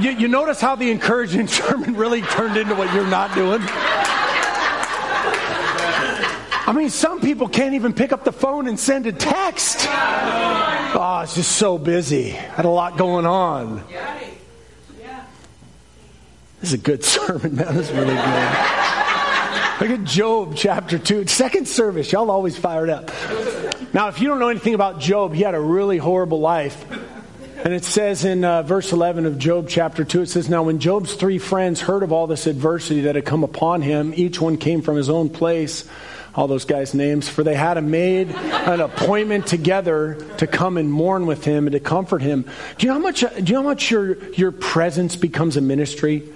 You, 0.02 0.10
you, 0.10 0.28
notice 0.28 0.60
how 0.60 0.76
the 0.76 0.90
encouraging 0.90 1.46
sermon 1.48 1.96
really 1.96 2.22
turned 2.22 2.56
into 2.56 2.74
what 2.74 2.92
you're 2.92 3.06
not 3.06 3.34
doing? 3.34 3.60
I 6.68 6.72
mean, 6.74 6.90
some 6.90 7.20
people 7.20 7.48
can't 7.48 7.74
even 7.74 7.92
pick 7.92 8.12
up 8.12 8.24
the 8.24 8.32
phone 8.32 8.66
and 8.66 8.78
send 8.78 9.06
a 9.06 9.12
text. 9.12 9.86
Oh, 9.88 11.20
it's 11.22 11.34
just 11.34 11.52
so 11.52 11.78
busy. 11.78 12.30
Had 12.30 12.64
a 12.64 12.70
lot 12.70 12.98
going 12.98 13.24
on. 13.24 13.84
This 16.60 16.70
is 16.70 16.72
a 16.74 16.78
good 16.78 17.04
sermon, 17.14 17.56
man. 17.56 17.74
This 17.74 17.88
is 17.88 17.96
really 17.96 18.14
good. 18.14 18.76
Look 19.78 19.90
at 19.90 20.04
Job 20.04 20.56
chapter 20.56 20.98
2. 20.98 21.26
Second 21.26 21.68
service. 21.68 22.10
Y'all 22.10 22.30
always 22.30 22.58
fired 22.58 22.90
up. 22.90 23.10
Now, 23.94 24.08
if 24.08 24.20
you 24.20 24.28
don't 24.28 24.40
know 24.40 24.48
anything 24.48 24.74
about 24.74 24.98
Job, 25.00 25.34
he 25.34 25.42
had 25.42 25.54
a 25.54 25.60
really 25.60 25.98
horrible 25.98 26.40
life. 26.40 26.84
And 27.64 27.72
it 27.72 27.84
says 27.84 28.24
in 28.24 28.44
uh, 28.44 28.62
verse 28.62 28.92
11 28.92 29.24
of 29.24 29.38
Job 29.38 29.66
chapter 29.68 30.04
2, 30.04 30.22
it 30.22 30.26
says, 30.26 30.48
Now 30.48 30.64
when 30.64 30.78
Job's 30.78 31.14
three 31.14 31.38
friends 31.38 31.80
heard 31.80 32.02
of 32.02 32.12
all 32.12 32.26
this 32.26 32.46
adversity 32.46 33.02
that 33.02 33.14
had 33.14 33.24
come 33.24 33.44
upon 33.44 33.80
him, 33.80 34.12
each 34.14 34.40
one 34.40 34.58
came 34.58 34.82
from 34.82 34.96
his 34.96 35.08
own 35.08 35.30
place, 35.30 35.88
all 36.34 36.48
those 36.48 36.66
guys' 36.66 36.92
names, 36.92 37.30
for 37.30 37.42
they 37.42 37.54
had 37.54 37.82
made 37.82 38.28
an 38.30 38.80
appointment 38.80 39.46
together 39.46 40.22
to 40.36 40.46
come 40.46 40.76
and 40.76 40.92
mourn 40.92 41.24
with 41.24 41.44
him 41.44 41.66
and 41.66 41.72
to 41.72 41.80
comfort 41.80 42.20
him. 42.20 42.42
Do 42.76 42.86
you 42.86 42.92
know 42.92 42.98
how 42.98 43.02
much, 43.02 43.20
do 43.20 43.28
you 43.38 43.54
know 43.54 43.62
how 43.62 43.68
much 43.68 43.90
your, 43.90 44.22
your 44.34 44.52
presence 44.52 45.16
becomes 45.16 45.56
a 45.56 45.62
ministry? 45.62 46.28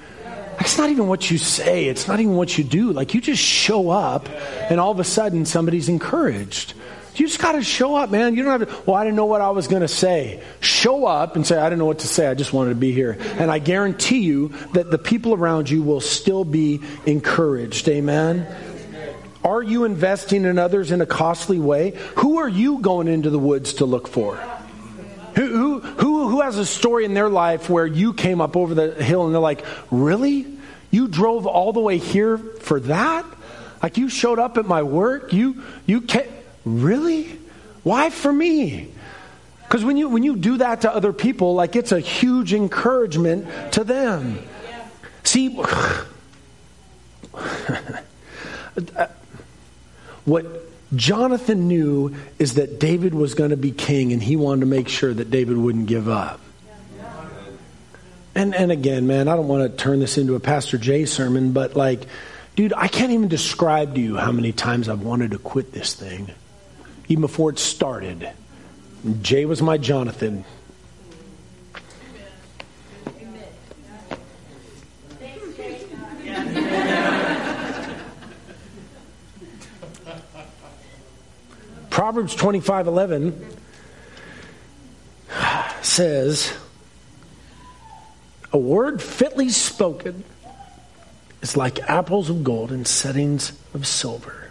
It's 0.59 0.79
not 0.79 0.89
even 0.89 1.07
what 1.07 1.31
you 1.31 1.37
say, 1.37 1.85
it's 1.85 2.09
not 2.09 2.21
even 2.21 2.35
what 2.35 2.57
you 2.57 2.65
do. 2.65 2.93
Like 2.93 3.13
you 3.13 3.21
just 3.21 3.43
show 3.43 3.91
up 3.91 4.29
and 4.71 4.81
all 4.81 4.91
of 4.91 5.01
a 5.01 5.05
sudden 5.05 5.45
somebody's 5.45 5.91
encouraged. 5.91 6.73
You 7.15 7.27
just 7.27 7.41
got 7.41 7.53
to 7.53 7.63
show 7.63 7.97
up, 7.97 8.11
man. 8.11 8.37
You 8.37 8.45
don't 8.45 8.61
have 8.61 8.69
to, 8.69 8.83
well, 8.91 8.97
I 8.97 9.05
didn't 9.05 9.17
know 9.17 9.27
what 9.27 9.41
I 9.41 9.51
was 9.51 9.69
going 9.69 9.83
to 9.83 9.89
say. 9.89 10.43
Show 10.61 11.07
up 11.07 11.37
and 11.37 11.47
say, 11.47 11.59
I 11.59 11.65
didn't 11.65 11.81
know 11.81 11.87
what 11.87 12.01
to 12.01 12.09
say. 12.09 12.27
I 12.27 12.35
just 12.35 12.53
wanted 12.53 12.71
to 12.71 12.77
be 12.77 12.93
here. 12.93 13.19
And 13.39 13.51
I 13.51 13.59
guarantee 13.59 14.21
you 14.21 14.49
that 14.75 14.91
the 14.91 14.99
people 14.99 15.35
around 15.35 15.69
you 15.69 15.83
will 15.83 16.01
still 16.01 16.45
be 16.45 16.81
encouraged. 17.07 17.89
Amen. 17.89 18.47
Are 19.43 19.63
you 19.63 19.85
investing 19.85 20.45
in 20.45 20.59
others 20.59 20.91
in 20.91 21.01
a 21.01 21.07
costly 21.07 21.59
way? 21.59 21.99
Who 22.17 22.39
are 22.39 22.49
you 22.49 22.79
going 22.79 23.09
into 23.09 23.31
the 23.31 23.39
woods 23.39 23.75
to 23.75 23.87
look 23.87 24.07
for? 24.07 24.37
Who, 25.35 25.47
who, 25.47 25.81
who, 25.81 26.29
who 26.29 26.41
has 26.43 26.59
a 26.59 26.67
story 26.67 27.05
in 27.05 27.15
their 27.15 27.29
life 27.29 27.71
where 27.71 27.87
you 27.87 28.13
came 28.13 28.41
up 28.41 28.57
over 28.57 28.75
the 28.75 29.03
hill 29.03 29.25
and 29.25 29.35
they're 29.35 29.41
like, 29.41 29.65
Really? 29.91 30.47
You 30.91 31.07
drove 31.09 31.47
all 31.47 31.73
the 31.73 31.81
way 31.81 31.99
here 31.99 32.37
for 32.37 32.81
that? 32.81 33.25
Like 33.83 33.97
you 33.97 34.09
showed 34.09 34.39
up 34.39 34.59
at 34.59 34.67
my 34.67 34.83
work? 34.83 35.33
You, 35.33 35.63
you 35.87 36.03
came, 36.03 36.29
really? 36.65 37.39
Why 37.83 38.11
for 38.11 38.33
me? 38.33 38.93
Because 39.63 39.85
when 39.85 39.97
you, 39.97 40.09
when 40.09 40.23
you 40.25 40.37
do 40.37 40.57
that 40.59 40.81
to 40.83 40.93
other 40.93 41.13
people, 41.13 41.55
like 41.55 41.77
it's 41.77 41.93
a 41.93 42.01
huge 42.01 42.53
encouragement 42.53 43.47
to 43.75 43.85
them. 43.85 44.41
See, 45.23 45.49
what 50.25 50.47
Jonathan 50.97 51.69
knew 51.69 52.17
is 52.39 52.55
that 52.55 52.81
David 52.81 53.15
was 53.15 53.35
going 53.35 53.51
to 53.51 53.57
be 53.57 53.71
king, 53.71 54.13
and 54.13 54.23
he 54.23 54.35
wanted 54.37 54.61
to 54.61 54.67
make 54.67 54.89
sure 54.89 55.15
that 55.15 55.31
David 55.31 55.57
wouldn't 55.57 55.87
give 55.87 56.09
up. 56.09 56.41
And, 58.35 58.55
and 58.55 58.73
again, 58.73 59.07
man, 59.07 59.29
I 59.29 59.37
don't 59.37 59.49
want 59.49 59.71
to 59.71 59.77
turn 59.77 60.01
this 60.01 60.17
into 60.17 60.35
a 60.35 60.41
Pastor 60.41 60.79
Jay 60.79 61.05
sermon, 61.05 61.53
but 61.53 61.77
like, 61.77 62.07
dude, 62.57 62.73
I 62.73 62.89
can't 62.89 63.13
even 63.13 63.29
describe 63.29 63.95
to 63.97 64.01
you 64.01 64.17
how 64.17 64.33
many 64.33 64.53
times 64.53 64.89
I've 64.89 65.03
wanted 65.03 65.33
to 65.33 65.39
quit 65.39 65.73
this 65.73 65.95
thing, 65.95 66.31
even 67.11 67.23
before 67.23 67.51
it 67.51 67.59
started. 67.59 68.31
Jay 69.21 69.45
was 69.45 69.61
my 69.61 69.77
Jonathan. 69.77 70.45
Proverbs 81.91 82.37
25 82.37 82.87
11 82.87 83.57
says, 85.83 86.53
A 88.53 88.59
word 88.59 89.03
fitly 89.03 89.49
spoken 89.49 90.23
is 91.43 91.57
like 91.57 91.81
apples 91.81 92.31
of 92.31 92.45
gold 92.45 92.71
in 92.71 92.85
settings 92.85 93.53
of 93.75 93.85
silver. 93.85 94.50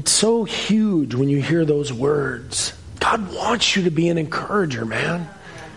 It's 0.00 0.12
so 0.12 0.44
huge 0.44 1.14
when 1.14 1.28
you 1.28 1.42
hear 1.42 1.66
those 1.66 1.92
words. 1.92 2.72
God 3.00 3.34
wants 3.34 3.76
you 3.76 3.82
to 3.82 3.90
be 3.90 4.08
an 4.08 4.16
encourager, 4.16 4.86
man. 4.86 5.28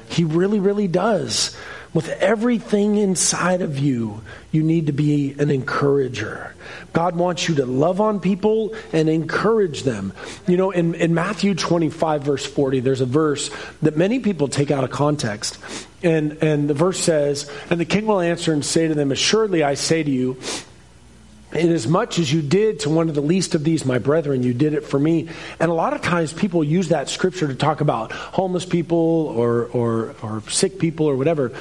He 0.08 0.24
really, 0.24 0.62
really 0.62 0.88
does. 0.88 1.54
With 1.94 2.08
everything 2.08 2.96
inside 2.96 3.62
of 3.62 3.78
you, 3.78 4.22
you 4.50 4.64
need 4.64 4.86
to 4.86 4.94
be 4.94 5.36
an 5.38 5.52
encourager. 5.52 6.56
God 6.94 7.18
wants 7.18 7.50
you 7.50 7.56
to 7.56 7.66
love 7.66 8.00
on 8.00 8.22
people 8.22 8.74
and 8.94 9.10
encourage 9.10 9.84
them. 9.84 10.14
You 10.48 10.56
know, 10.56 10.72
in, 10.72 10.96
in 10.96 11.14
Matthew 11.14 11.54
25, 11.54 12.24
verse 12.24 12.46
40, 12.46 12.80
there's 12.80 13.02
a 13.02 13.06
verse 13.06 13.52
that 13.82 13.98
many 13.98 14.20
people 14.20 14.48
take 14.48 14.72
out 14.72 14.86
of 14.86 14.90
context. 14.90 15.60
And, 16.02 16.42
and 16.42 16.70
the 16.70 16.74
verse 16.74 16.98
says, 16.98 17.52
And 17.70 17.78
the 17.78 17.84
king 17.84 18.06
will 18.06 18.22
answer 18.22 18.54
and 18.54 18.64
say 18.64 18.88
to 18.88 18.96
them, 18.96 19.12
Assuredly 19.12 19.64
I 19.64 19.74
say 19.74 20.02
to 20.02 20.10
you, 20.10 20.40
Inasmuch 21.54 21.74
as 21.74 21.88
much 21.88 22.20
as 22.20 22.34
you 22.34 22.42
did 22.42 22.80
to 22.82 22.90
one 22.90 23.10
of 23.10 23.16
the 23.16 23.22
least 23.22 23.56
of 23.56 23.64
these, 23.64 23.86
my 23.86 24.00
brethren, 24.00 24.44
you 24.44 24.54
did 24.54 24.74
it 24.74 24.84
for 24.86 25.00
me. 25.00 25.30
And 25.60 25.70
a 25.70 25.74
lot 25.74 25.94
of 25.94 26.02
times 26.02 26.34
people 26.34 26.64
use 26.64 26.90
that 26.90 27.10
scripture 27.10 27.48
to 27.48 27.56
talk 27.56 27.82
about 27.82 28.12
homeless 28.12 28.66
people 28.66 28.98
or, 28.98 29.66
or, 29.66 30.16
or 30.22 30.42
sick 30.50 30.80
people 30.80 31.06
or 31.06 31.16
whatever. 31.16 31.52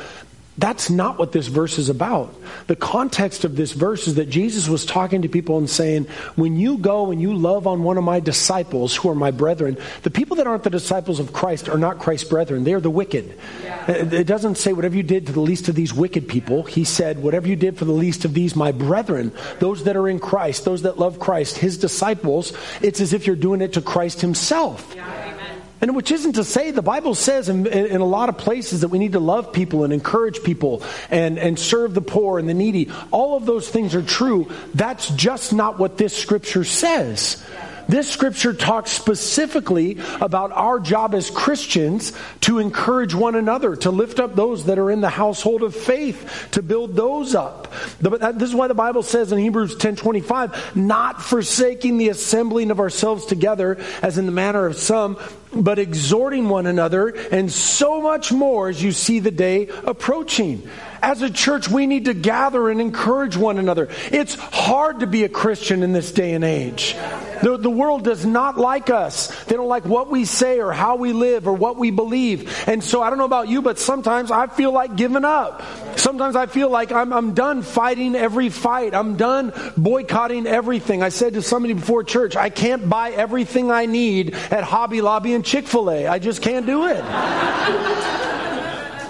That's 0.59 0.91
not 0.91 1.19
what 1.19 1.33
this 1.33 1.47
verse 1.47 1.79
is 1.79 1.89
about. 1.89 2.35
The 2.67 2.77
context 2.77 3.45
of 3.45 3.57
this 3.57 3.73
verse 3.73 4.07
is 4.07 4.17
that 4.17 4.29
Jesus 4.29 4.69
was 4.69 4.85
talking 4.85 5.23
to 5.23 5.29
people 5.29 5.57
and 5.57 5.69
saying, 5.69 6.05
When 6.37 6.57
you 6.57 6.77
go 6.77 7.11
and 7.11 7.23
you 7.23 7.35
love 7.35 7.67
on 7.67 7.83
one 7.83 7.97
of 7.97 8.05
my 8.05 8.21
disciples, 8.21 8.95
who 8.95 9.09
are 9.09 9.15
my 9.15 9.31
brethren, 9.31 9.79
the 10.03 10.11
people 10.11 10.37
that 10.37 10.47
aren't 10.47 10.65
the 10.65 10.71
disciples 10.71 11.21
of 11.21 11.33
Christ 11.33 11.71
are 11.71 11.79
not 11.79 11.99
Christ's 11.99 12.29
brethren. 12.29 12.65
They 12.65 12.75
are 12.75 12.81
the 12.81 12.91
wicked. 12.91 13.39
Yeah. 13.65 13.91
It 13.91 14.27
doesn't 14.27 14.57
say, 14.57 14.75
Whatever 14.75 14.97
you 14.97 15.03
did 15.03 15.27
to 15.27 15.33
the 15.33 15.41
least 15.41 15.69
of 15.69 15.75
these 15.75 15.95
wicked 15.95 16.29
people. 16.29 16.65
He 16.65 16.85
said, 16.85 17.23
Whatever 17.23 17.49
you 17.49 17.57
did 17.57 17.79
for 17.79 17.87
the 17.87 17.93
least 17.93 18.27
of 18.27 18.35
these, 18.35 18.55
my 18.55 18.73
brethren, 18.73 19.33
those 19.59 19.85
that 19.85 19.97
are 19.97 20.09
in 20.09 20.19
Christ, 20.19 20.67
those 20.67 20.83
that 20.83 20.99
love 20.99 21.19
Christ, 21.19 21.57
his 21.57 21.79
disciples, 21.79 22.53
it's 22.83 23.01
as 23.01 23.15
if 23.15 23.27
you're 23.27 23.37
doing 23.37 23.63
it 23.63 23.73
to 23.73 23.81
Christ 23.81 24.21
himself. 24.21 24.93
Yeah. 24.95 25.42
And 25.83 25.97
which 25.97 26.13
isn't 26.13 26.35
to 26.35 26.45
say, 26.45 26.71
the 26.71 26.81
Bible 26.81 27.17
says 27.17 27.49
in, 27.49 27.67
in, 27.67 28.01
a 28.01 28.07
lot 28.07 28.29
of 28.29 28.39
places 28.39 28.83
that 28.83 28.89
we 28.89 29.01
need 29.01 29.13
to 29.13 29.21
love 29.21 29.53
people 29.53 29.83
and 29.83 29.93
encourage 29.93 30.45
people 30.45 30.85
and, 31.11 31.41
and 31.41 31.59
serve 31.59 31.93
the 31.93 32.01
poor 32.01 32.39
and 32.39 32.49
the 32.49 32.55
needy. 32.55 32.89
All 33.11 33.37
of 33.37 33.47
those 33.47 33.69
things 33.69 33.97
are 33.97 34.03
true. 34.03 34.49
That's 34.75 35.09
just 35.11 35.53
not 35.53 35.81
what 35.81 35.99
this 35.99 36.17
scripture 36.17 36.63
says. 36.63 37.45
This 37.89 38.09
scripture 38.09 38.53
talks 38.53 38.91
specifically 38.91 39.99
about 40.21 40.53
our 40.53 40.81
job 40.81 41.15
as 41.15 41.31
Christians 41.31 42.13
to 42.43 42.59
encourage 42.59 43.15
one 43.15 43.35
another, 43.35 43.77
to 43.77 43.91
lift 43.91 44.21
up 44.21 44.35
those 44.35 44.67
that 44.67 44.79
are 44.79 44.91
in 44.91 45.01
the 45.01 45.09
household 45.09 45.63
of 45.63 45.75
faith, 45.75 46.49
to 46.53 46.63
build 46.63 46.95
those 46.95 47.35
up. 47.35 47.73
This 48.01 48.49
is 48.49 48.55
why 48.55 48.69
the 48.69 48.75
Bible 48.75 49.03
says 49.03 49.33
in 49.33 49.39
Hebrews 49.39 49.77
10:25, 49.77 50.77
not 50.77 51.23
forsaking 51.23 51.99
the 51.99 52.09
assembling 52.09 52.71
of 52.71 52.81
ourselves 52.81 53.27
together 53.27 53.79
as 54.03 54.19
in 54.19 54.27
the 54.27 54.33
manner 54.33 54.67
of 54.67 54.77
some, 54.77 55.17
but 55.55 55.79
exhorting 55.79 56.49
one 56.49 56.67
another, 56.67 57.09
and 57.31 57.53
so 57.53 58.01
much 58.01 58.33
more 58.33 58.69
as 58.69 58.83
you 58.83 58.93
see 58.93 59.19
the 59.19 59.31
day 59.31 59.69
approaching. 59.85 60.63
As 61.03 61.21
a 61.21 61.31
church, 61.31 61.69
we 61.69 61.89
need 61.89 62.05
to 62.05 62.15
gather 62.15 62.71
and 62.71 62.81
encourage 62.81 63.37
one 63.37 63.59
another. 63.59 63.89
It's 64.13 64.37
hard 64.37 65.01
to 65.01 65.09
be 65.09 65.25
a 65.25 65.29
Christian 65.29 65.83
in 65.83 65.93
this 65.93 66.13
day 66.13 66.33
and 66.33 66.45
age. 66.45 66.95
The, 67.43 67.57
the 67.57 67.71
world 67.71 68.05
does 68.05 68.25
not 68.25 68.57
like 68.57 68.89
us. 68.89 69.27
They 69.47 69.57
don't 69.57 69.69
like 69.69 69.85
what 69.85 70.11
we 70.11 70.25
say 70.25 70.61
or 70.61 70.71
how 70.71 70.95
we 70.95 71.13
live 71.13 71.49
or 71.49 71.55
what 71.55 71.77
we 71.77 71.91
believe. 71.91 72.69
And 72.69 72.85
so 72.85 73.03
I 73.03 73.11
don't 73.11 73.19
know 73.19 73.25
about 73.25 73.49
you, 73.49 73.63
but 73.63 73.81
sometimes 73.81 74.31
I 74.31 74.47
feel 74.47 74.71
like 74.71 74.95
giving 74.95 75.25
up. 75.25 75.65
Sometimes 75.99 76.37
I 76.37 76.47
feel 76.47 76.71
like 76.71 76.93
I'm, 76.93 77.13
I'm 77.13 77.35
done 77.35 77.63
fighting 77.63 78.15
every 78.15 78.49
fight. 78.49 78.95
I'm 78.95 79.17
done 79.17 79.53
boycotting 79.77 80.47
everything. 80.47 81.03
I 81.03 81.09
said 81.09 81.35
to 81.35 81.43
somebody 81.43 81.75
before 81.75 82.05
church, 82.05 82.37
I 82.37 82.49
can't 82.49 82.89
buy 82.89 83.11
everything 83.11 83.73
I 83.73 83.87
need 83.87 84.35
at 84.35 84.63
Hobby 84.63 85.01
Lobby 85.01 85.35
and 85.35 85.45
Chick 85.45 85.67
fil 85.67 85.91
A. 85.91 86.07
I 86.07 86.21
just 86.21 86.43
can't 86.43 86.65
do 86.65 86.87
it. 86.87 87.03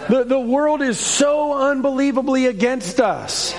The, 0.09 0.25
the 0.25 0.41
world 0.41 0.83
is 0.83 0.99
so 0.99 1.71
unbelievably 1.71 2.47
against 2.47 3.01
us. 3.01 3.55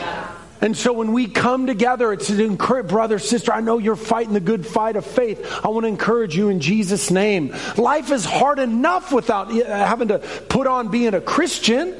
And 0.63 0.77
so 0.77 0.93
when 0.93 1.11
we 1.11 1.27
come 1.27 1.67
together, 1.67 2.13
it's 2.13 2.27
to 2.27 2.41
encourage, 2.41 2.87
brother, 2.87 3.19
sister, 3.19 3.51
I 3.51 3.59
know 3.59 3.79
you're 3.79 3.97
fighting 3.97 4.33
the 4.33 4.39
good 4.39 4.65
fight 4.65 4.95
of 4.95 5.05
faith. 5.05 5.45
I 5.61 5.67
want 5.67 5.83
to 5.83 5.89
encourage 5.89 6.37
you 6.37 6.47
in 6.47 6.61
Jesus' 6.61 7.11
name. 7.11 7.53
Life 7.75 8.11
is 8.11 8.23
hard 8.23 8.59
enough 8.59 9.11
without 9.11 9.51
uh, 9.51 9.65
having 9.65 10.07
to 10.07 10.19
put 10.19 10.65
on 10.65 10.87
being 10.87 11.15
a 11.15 11.19
Christian. 11.19 11.93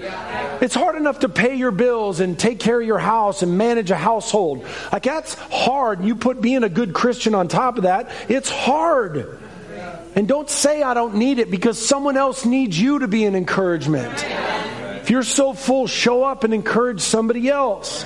It's 0.61 0.75
hard 0.75 0.95
enough 0.95 1.19
to 1.19 1.29
pay 1.29 1.55
your 1.55 1.71
bills 1.71 2.21
and 2.21 2.39
take 2.39 2.61
care 2.61 2.79
of 2.79 2.87
your 2.87 2.99
house 2.99 3.43
and 3.43 3.57
manage 3.57 3.91
a 3.91 3.97
household. 3.97 4.65
Like 4.93 5.03
that's 5.03 5.33
hard. 5.33 6.05
You 6.05 6.15
put 6.15 6.39
being 6.39 6.63
a 6.63 6.69
good 6.69 6.93
Christian 6.93 7.35
on 7.35 7.49
top 7.49 7.75
of 7.75 7.83
that, 7.83 8.11
it's 8.29 8.49
hard. 8.49 9.42
And 10.15 10.27
don't 10.27 10.49
say 10.49 10.83
I 10.83 10.93
don't 10.93 11.15
need 11.15 11.39
it 11.39 11.49
because 11.49 11.83
someone 11.83 12.17
else 12.17 12.45
needs 12.45 12.79
you 12.79 12.99
to 12.99 13.07
be 13.07 13.25
an 13.25 13.35
encouragement. 13.35 14.23
If 15.01 15.09
you're 15.09 15.23
so 15.23 15.53
full, 15.53 15.87
show 15.87 16.23
up 16.23 16.43
and 16.43 16.53
encourage 16.53 17.01
somebody 17.01 17.49
else. 17.49 18.05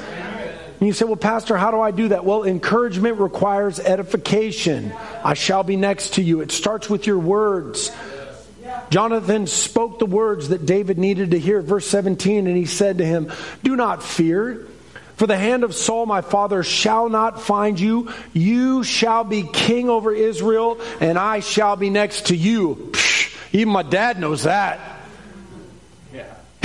And 0.79 0.87
you 0.87 0.93
say, 0.93 1.05
Well, 1.05 1.15
Pastor, 1.15 1.57
how 1.57 1.71
do 1.71 1.81
I 1.81 1.91
do 1.91 2.09
that? 2.09 2.23
Well, 2.23 2.43
encouragement 2.43 3.19
requires 3.19 3.79
edification. 3.79 4.93
I 5.23 5.33
shall 5.33 5.63
be 5.63 5.75
next 5.75 6.15
to 6.15 6.21
you. 6.21 6.41
It 6.41 6.51
starts 6.51 6.89
with 6.89 7.07
your 7.07 7.19
words. 7.19 7.91
Jonathan 8.89 9.47
spoke 9.47 9.99
the 9.99 10.05
words 10.05 10.49
that 10.49 10.65
David 10.65 10.97
needed 10.97 11.31
to 11.31 11.39
hear. 11.39 11.61
Verse 11.61 11.85
17, 11.87 12.47
and 12.47 12.55
he 12.55 12.65
said 12.65 12.99
to 12.99 13.05
him, 13.05 13.31
Do 13.63 13.75
not 13.75 14.03
fear. 14.03 14.65
For 15.17 15.27
the 15.27 15.37
hand 15.37 15.63
of 15.63 15.75
Saul 15.75 16.05
my 16.05 16.21
father 16.21 16.63
shall 16.63 17.09
not 17.09 17.41
find 17.41 17.79
you. 17.79 18.13
You 18.33 18.83
shall 18.83 19.23
be 19.23 19.43
king 19.43 19.89
over 19.89 20.13
Israel, 20.13 20.79
and 21.01 21.17
I 21.17 21.39
shall 21.39 21.75
be 21.75 21.89
next 21.89 22.27
to 22.27 22.35
you. 22.35 22.91
Psh, 22.91 23.35
even 23.51 23.73
my 23.73 23.83
dad 23.83 24.19
knows 24.19 24.43
that. 24.43 24.79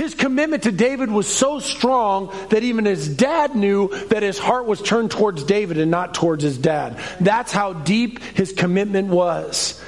His 0.03 0.15
commitment 0.15 0.65
to 0.65 0.73
David 0.73 1.13
was 1.13 1.29
so 1.29 1.61
strong 1.61 2.35
that 2.51 2.65
even 2.65 2.87
his 2.87 3.09
dad 3.09 3.55
knew 3.55 3.87
that 4.09 4.25
his 4.25 4.37
heart 4.37 4.67
was 4.67 4.83
turned 4.83 5.13
towards 5.13 5.45
David 5.45 5.79
and 5.79 5.93
not 5.93 6.13
towards 6.13 6.43
his 6.43 6.59
dad. 6.59 6.99
That's 7.21 7.53
how 7.53 7.73
deep 7.73 8.19
his 8.21 8.53
commitment 8.53 9.09
was. 9.09 9.81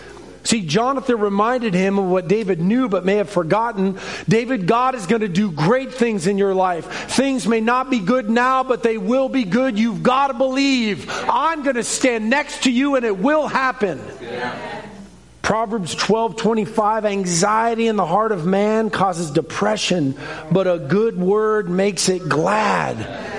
See, 0.45 0.67
Jonathan 0.67 1.19
reminded 1.19 1.73
him 1.73 1.99
of 1.99 2.05
what 2.05 2.29
David 2.29 2.61
knew 2.61 2.89
but 2.89 3.05
may 3.05 3.17
have 3.17 3.31
forgotten. 3.31 3.99
David, 4.29 4.67
God 4.67 4.95
is 4.95 5.07
going 5.07 5.23
to 5.23 5.29
do 5.29 5.51
great 5.51 5.93
things 5.93 6.27
in 6.27 6.37
your 6.37 6.55
life. 6.55 6.87
Things 7.13 7.47
may 7.49 7.61
not 7.61 7.91
be 7.91 7.99
good 7.99 8.29
now, 8.29 8.63
but 8.63 8.83
they 8.83 8.99
will 8.99 9.31
be 9.31 9.45
good. 9.45 9.79
You've 9.79 10.03
got 10.03 10.29
to 10.29 10.35
believe. 10.35 11.11
I'm 11.29 11.63
going 11.63 11.77
to 11.77 11.85
stand 11.85 12.29
next 12.29 12.65
to 12.65 12.71
you 12.71 12.97
and 12.97 13.05
it 13.07 13.19
will 13.19 13.49
happen. 13.49 14.01
Proverbs 15.41 15.95
12 15.95 16.37
25, 16.37 17.05
anxiety 17.05 17.87
in 17.87 17.97
the 17.97 18.07
heart 18.07 18.33
of 18.33 18.47
man 18.47 18.89
causes 18.89 19.31
depression, 19.31 20.17
but 20.51 20.67
a 20.67 20.79
good 20.79 21.19
word 21.19 21.69
makes 21.69 22.09
it 22.09 22.29
glad. 22.29 23.34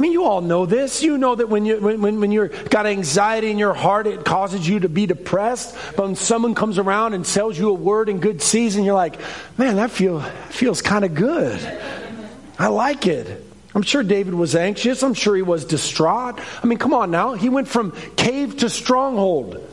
I 0.00 0.02
mean, 0.02 0.12
you 0.12 0.24
all 0.24 0.40
know 0.40 0.64
this. 0.64 1.02
You 1.02 1.18
know 1.18 1.34
that 1.34 1.50
when 1.50 1.66
you 1.66 1.78
when, 1.78 2.20
when 2.20 2.32
you're 2.32 2.48
got 2.48 2.86
anxiety 2.86 3.50
in 3.50 3.58
your 3.58 3.74
heart, 3.74 4.06
it 4.06 4.24
causes 4.24 4.66
you 4.66 4.80
to 4.80 4.88
be 4.88 5.04
depressed. 5.04 5.76
But 5.94 6.06
when 6.06 6.16
someone 6.16 6.54
comes 6.54 6.78
around 6.78 7.12
and 7.12 7.22
tells 7.22 7.58
you 7.58 7.68
a 7.68 7.74
word 7.74 8.08
in 8.08 8.18
good 8.18 8.40
season, 8.40 8.84
you're 8.84 8.94
like, 8.94 9.20
man, 9.58 9.76
that 9.76 9.90
feel 9.90 10.22
feels 10.48 10.80
kind 10.80 11.04
of 11.04 11.14
good. 11.14 11.60
I 12.58 12.68
like 12.68 13.06
it. 13.06 13.46
I'm 13.74 13.82
sure 13.82 14.02
David 14.02 14.32
was 14.32 14.56
anxious. 14.56 15.02
I'm 15.02 15.12
sure 15.12 15.36
he 15.36 15.42
was 15.42 15.66
distraught. 15.66 16.40
I 16.62 16.66
mean, 16.66 16.78
come 16.78 16.94
on 16.94 17.10
now. 17.10 17.34
He 17.34 17.50
went 17.50 17.68
from 17.68 17.92
cave 18.16 18.56
to 18.60 18.70
stronghold. 18.70 19.69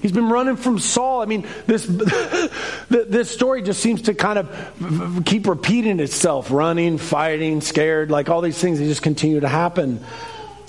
He's 0.00 0.12
been 0.12 0.28
running 0.28 0.56
from 0.56 0.78
Saul. 0.78 1.22
I 1.22 1.26
mean, 1.26 1.46
this 1.66 1.86
this 2.90 3.30
story 3.30 3.62
just 3.62 3.80
seems 3.80 4.02
to 4.02 4.14
kind 4.14 4.38
of 4.38 5.24
keep 5.24 5.46
repeating 5.46 6.00
itself 6.00 6.50
running, 6.50 6.98
fighting, 6.98 7.60
scared, 7.60 8.10
like 8.10 8.28
all 8.28 8.40
these 8.40 8.58
things, 8.58 8.78
they 8.78 8.86
just 8.86 9.02
continue 9.02 9.40
to 9.40 9.48
happen. 9.48 10.04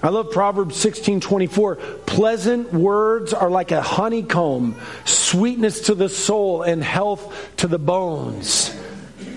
I 0.01 0.09
love 0.09 0.31
Proverbs 0.31 0.77
16 0.77 1.19
24. 1.19 1.75
Pleasant 2.05 2.73
words 2.73 3.33
are 3.33 3.49
like 3.49 3.71
a 3.71 3.81
honeycomb, 3.81 4.79
sweetness 5.03 5.87
to 5.87 5.95
the 5.95 6.07
soul, 6.07 6.63
and 6.63 6.81
health 6.81 7.51
to 7.57 7.67
the 7.67 7.79
bones. 7.79 8.73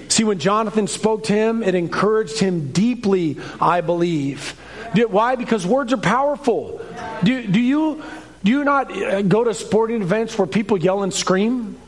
See, 0.09 0.25
when 0.25 0.39
Jonathan 0.39 0.87
spoke 0.87 1.25
to 1.25 1.33
him, 1.33 1.63
it 1.63 1.75
encouraged 1.75 2.39
him 2.39 2.71
deeply, 2.71 3.39
I 3.61 3.81
believe. 3.81 4.51
Why? 4.95 5.37
Because 5.37 5.67
words 5.67 5.93
are 5.93 5.99
powerful. 5.99 6.81
Do, 7.25 7.47
do 7.47 7.61
you 7.61 8.03
do 8.45 8.51
you 8.51 8.65
not 8.65 8.91
uh, 8.91 9.23
go 9.23 9.45
to 9.45 9.55
sporting 9.55 10.03
events 10.03 10.37
where 10.37 10.47
people 10.47 10.79
yell 10.79 11.03
and 11.03 11.13
scream? 11.15 11.79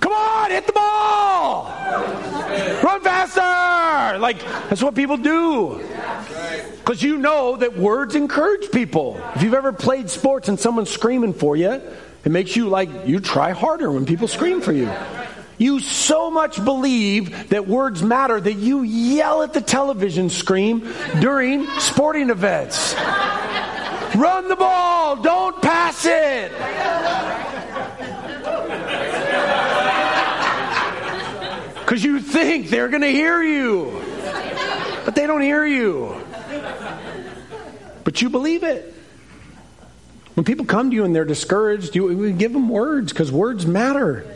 Come 0.00 0.12
on, 0.12 0.50
hit 0.50 0.66
the 0.66 0.72
ball! 0.72 1.64
Run 2.82 3.00
faster! 3.00 4.18
Like, 4.18 4.40
that's 4.68 4.82
what 4.82 4.94
people 4.94 5.16
do. 5.16 5.82
Because 6.76 7.02
you 7.02 7.16
know 7.16 7.56
that 7.56 7.76
words 7.78 8.14
encourage 8.14 8.70
people. 8.70 9.18
If 9.34 9.42
you've 9.42 9.54
ever 9.54 9.72
played 9.72 10.10
sports 10.10 10.48
and 10.48 10.60
someone's 10.60 10.90
screaming 10.90 11.32
for 11.32 11.56
you, 11.56 11.80
it 12.24 12.30
makes 12.30 12.54
you 12.56 12.68
like, 12.68 12.90
you 13.06 13.20
try 13.20 13.52
harder 13.52 13.90
when 13.90 14.04
people 14.04 14.28
scream 14.28 14.60
for 14.60 14.72
you. 14.72 14.90
You 15.56 15.80
so 15.80 16.30
much 16.30 16.62
believe 16.62 17.50
that 17.50 17.66
words 17.66 18.02
matter 18.02 18.40
that 18.40 18.54
you 18.54 18.82
yell 18.82 19.42
at 19.42 19.52
the 19.52 19.60
television 19.60 20.28
screen 20.28 20.86
during 21.20 21.66
sporting 21.78 22.30
events. 22.30 22.94
Run 24.14 24.48
the 24.48 24.56
ball. 24.56 25.16
Don't 25.16 25.60
pass 25.60 26.04
it. 26.06 26.52
Because 31.80 32.02
you 32.02 32.20
think 32.20 32.70
they're 32.70 32.88
going 32.88 33.02
to 33.02 33.12
hear 33.12 33.42
you, 33.42 34.02
but 35.04 35.14
they 35.14 35.26
don't 35.26 35.42
hear 35.42 35.66
you. 35.66 36.24
But 38.04 38.22
you 38.22 38.30
believe 38.30 38.62
it. 38.62 38.94
When 40.34 40.44
people 40.44 40.64
come 40.64 40.90
to 40.90 40.96
you 40.96 41.04
and 41.04 41.14
they're 41.14 41.24
discouraged, 41.24 41.94
you 41.94 42.32
give 42.32 42.52
them 42.52 42.68
words 42.68 43.12
because 43.12 43.30
words 43.30 43.66
matter. 43.66 44.26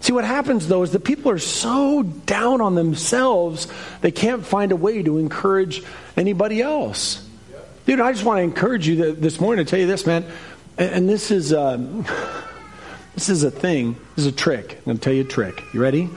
See, 0.00 0.12
what 0.12 0.24
happens 0.24 0.68
though 0.68 0.82
is 0.82 0.92
that 0.92 1.04
people 1.04 1.30
are 1.32 1.38
so 1.38 2.02
down 2.02 2.60
on 2.60 2.74
themselves, 2.74 3.66
they 4.02 4.10
can't 4.10 4.44
find 4.44 4.72
a 4.72 4.76
way 4.76 5.02
to 5.02 5.18
encourage 5.18 5.82
anybody 6.16 6.60
else. 6.60 7.25
Dude, 7.86 8.00
I 8.00 8.10
just 8.10 8.24
want 8.24 8.38
to 8.38 8.42
encourage 8.42 8.88
you 8.88 9.12
this 9.14 9.40
morning 9.40 9.64
to 9.64 9.70
tell 9.70 9.78
you 9.78 9.86
this, 9.86 10.06
man. 10.06 10.24
And, 10.76 11.08
this 11.08 11.30
is 11.30 11.52
um, 11.52 12.04
this 13.14 13.28
is 13.28 13.44
a 13.44 13.50
thing. 13.50 13.94
This 14.16 14.26
is 14.26 14.32
a 14.32 14.36
trick. 14.36 14.72
I'm 14.78 14.84
going 14.84 14.98
to 14.98 15.02
tell 15.02 15.12
you 15.12 15.20
a 15.20 15.24
trick. 15.24 15.62
You 15.72 15.80
ready? 15.80 16.10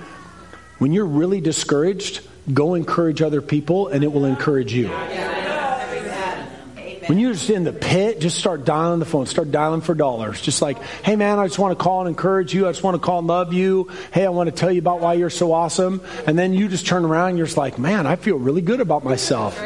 When 0.79 0.93
you're 0.93 1.05
really 1.05 1.41
discouraged, 1.41 2.27
go 2.51 2.73
encourage 2.73 3.21
other 3.21 3.43
people, 3.43 3.88
and 3.88 4.03
it 4.03 4.12
will 4.12 4.25
encourage 4.25 4.73
you. 4.73 4.88
When 7.05 7.19
you're 7.19 7.34
just 7.34 7.51
in 7.51 7.65
the 7.65 7.73
pit, 7.73 8.19
just 8.19 8.39
start 8.39 8.65
dialing 8.65 8.97
the 8.97 9.05
phone. 9.05 9.27
Start 9.27 9.51
dialing 9.51 9.82
for 9.82 9.93
dollars. 9.93 10.41
Just 10.41 10.63
like, 10.63 10.82
hey 11.03 11.15
man, 11.15 11.38
I 11.38 11.45
just 11.45 11.60
want 11.60 11.77
to 11.77 11.84
call 11.84 11.99
and 12.01 12.10
encourage 12.10 12.51
you. 12.51 12.67
I 12.67 12.71
just 12.71 12.84
want 12.84 12.95
to 12.95 12.99
call 12.99 13.19
and 13.19 13.27
love 13.27 13.53
you. 13.53 13.91
Hey, 14.12 14.25
I 14.25 14.29
want 14.29 14.49
to 14.49 14.55
tell 14.55 14.71
you 14.71 14.79
about 14.79 15.01
why 15.01 15.13
you're 15.13 15.29
so 15.29 15.51
awesome. 15.53 16.01
And 16.25 16.38
then 16.38 16.53
you 16.53 16.67
just 16.67 16.88
turn 16.88 17.05
around 17.05 17.29
and 17.29 17.38
you're 17.38 17.47
just 17.47 17.58
like, 17.58 17.77
man, 17.77 18.08
I 18.08 18.15
feel 18.15 18.38
really 18.38 18.62
good 18.62 18.82
about 18.82 19.03
myself. 19.03 19.60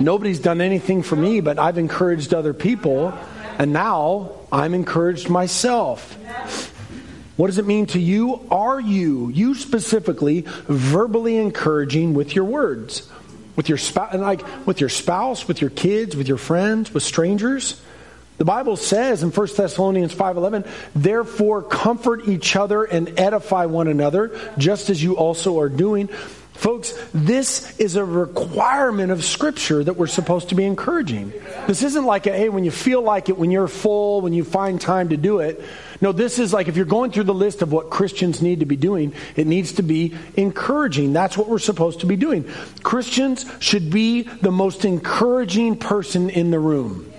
Nobody's 0.00 0.38
done 0.38 0.60
anything 0.60 1.02
for 1.02 1.16
me, 1.16 1.40
but 1.40 1.58
I've 1.58 1.78
encouraged 1.78 2.32
other 2.32 2.54
people, 2.54 3.12
and 3.58 3.72
now 3.72 4.32
I'm 4.52 4.74
encouraged 4.74 5.28
myself. 5.28 6.16
What 7.36 7.48
does 7.48 7.58
it 7.58 7.66
mean 7.66 7.86
to 7.86 8.00
you? 8.00 8.46
Are 8.50 8.80
you, 8.80 9.28
you 9.28 9.54
specifically, 9.54 10.44
verbally 10.66 11.36
encouraging 11.36 12.14
with 12.14 12.34
your 12.34 12.44
words? 12.44 13.08
With 13.54 13.68
your 13.68 13.78
spouse, 13.78 14.14
like 14.14 14.66
with 14.66 14.80
your 14.80 14.88
spouse, 14.88 15.48
with 15.48 15.60
your 15.60 15.70
kids, 15.70 16.14
with 16.16 16.28
your 16.28 16.38
friends, 16.38 16.94
with 16.94 17.02
strangers? 17.02 17.80
The 18.38 18.44
Bible 18.44 18.76
says 18.76 19.24
in 19.24 19.32
1 19.32 19.56
Thessalonians 19.56 20.14
5:11, 20.14 20.64
"Therefore 20.94 21.62
comfort 21.62 22.28
each 22.28 22.54
other 22.54 22.84
and 22.84 23.18
edify 23.18 23.66
one 23.66 23.88
another, 23.88 24.30
just 24.58 24.90
as 24.90 25.02
you 25.02 25.16
also 25.16 25.58
are 25.58 25.68
doing." 25.68 26.08
Folks, 26.58 26.92
this 27.14 27.78
is 27.78 27.94
a 27.94 28.04
requirement 28.04 29.12
of 29.12 29.24
Scripture 29.24 29.84
that 29.84 29.92
we're 29.92 30.08
supposed 30.08 30.48
to 30.48 30.56
be 30.56 30.64
encouraging. 30.64 31.32
This 31.68 31.84
isn't 31.84 32.04
like, 32.04 32.26
a, 32.26 32.32
hey, 32.32 32.48
when 32.48 32.64
you 32.64 32.72
feel 32.72 33.00
like 33.00 33.28
it, 33.28 33.38
when 33.38 33.52
you're 33.52 33.68
full, 33.68 34.22
when 34.22 34.32
you 34.32 34.42
find 34.42 34.80
time 34.80 35.10
to 35.10 35.16
do 35.16 35.38
it. 35.38 35.62
No, 36.00 36.10
this 36.10 36.40
is 36.40 36.52
like 36.52 36.66
if 36.66 36.76
you're 36.76 36.84
going 36.84 37.12
through 37.12 37.24
the 37.24 37.32
list 37.32 37.62
of 37.62 37.70
what 37.70 37.90
Christians 37.90 38.42
need 38.42 38.58
to 38.58 38.66
be 38.66 38.74
doing, 38.74 39.14
it 39.36 39.46
needs 39.46 39.74
to 39.74 39.84
be 39.84 40.16
encouraging. 40.36 41.12
That's 41.12 41.38
what 41.38 41.48
we're 41.48 41.60
supposed 41.60 42.00
to 42.00 42.06
be 42.06 42.16
doing. 42.16 42.44
Christians 42.82 43.46
should 43.60 43.88
be 43.88 44.22
the 44.22 44.50
most 44.50 44.84
encouraging 44.84 45.76
person 45.76 46.28
in 46.28 46.50
the 46.50 46.58
room. 46.58 47.12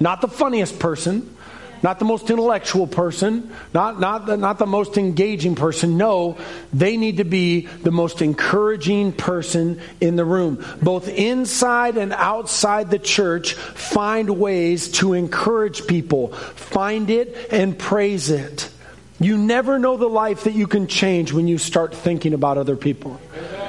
Not 0.00 0.22
the 0.22 0.28
funniest 0.28 0.78
person, 0.78 1.35
not 1.82 1.98
the 1.98 2.04
most 2.04 2.30
intellectual 2.30 2.86
person, 2.86 3.52
not, 3.74 4.00
not, 4.00 4.26
the, 4.26 4.36
not 4.36 4.58
the 4.58 4.66
most 4.66 4.98
engaging 4.98 5.54
person. 5.54 5.96
No, 5.96 6.38
they 6.72 6.96
need 6.96 7.18
to 7.18 7.24
be 7.24 7.66
the 7.66 7.90
most 7.90 8.22
encouraging 8.22 9.12
person 9.12 9.80
in 10.00 10.16
the 10.16 10.24
room. 10.24 10.64
Both 10.82 11.08
inside 11.08 11.96
and 11.96 12.12
outside 12.12 12.90
the 12.90 12.98
church, 12.98 13.54
find 13.54 14.38
ways 14.38 14.88
to 14.92 15.12
encourage 15.14 15.86
people. 15.86 16.28
Find 16.28 17.10
it 17.10 17.48
and 17.52 17.78
praise 17.78 18.30
it. 18.30 18.70
You 19.18 19.38
never 19.38 19.78
know 19.78 19.96
the 19.96 20.08
life 20.08 20.44
that 20.44 20.52
you 20.52 20.66
can 20.66 20.86
change 20.86 21.32
when 21.32 21.48
you 21.48 21.56
start 21.56 21.94
thinking 21.94 22.34
about 22.34 22.58
other 22.58 22.76
people. 22.76 23.20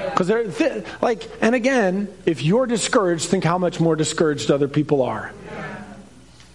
Because 0.09 0.27
they're 0.27 0.83
like, 1.01 1.29
and 1.41 1.55
again, 1.55 2.07
if 2.25 2.41
you're 2.41 2.65
discouraged, 2.65 3.29
think 3.29 3.43
how 3.43 3.57
much 3.57 3.79
more 3.79 3.95
discouraged 3.95 4.51
other 4.51 4.67
people 4.67 5.03
are. 5.03 5.31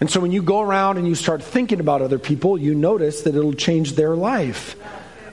And 0.02 0.10
so 0.10 0.18
when 0.18 0.32
you 0.32 0.42
go 0.42 0.60
around 0.60 0.98
and 0.98 1.06
you 1.06 1.14
start 1.14 1.44
thinking 1.44 1.78
about 1.78 2.02
other 2.02 2.18
people, 2.18 2.58
you 2.58 2.74
notice 2.74 3.22
that 3.22 3.36
it'll 3.36 3.52
change 3.52 3.92
their 3.92 4.16
life. 4.16 4.74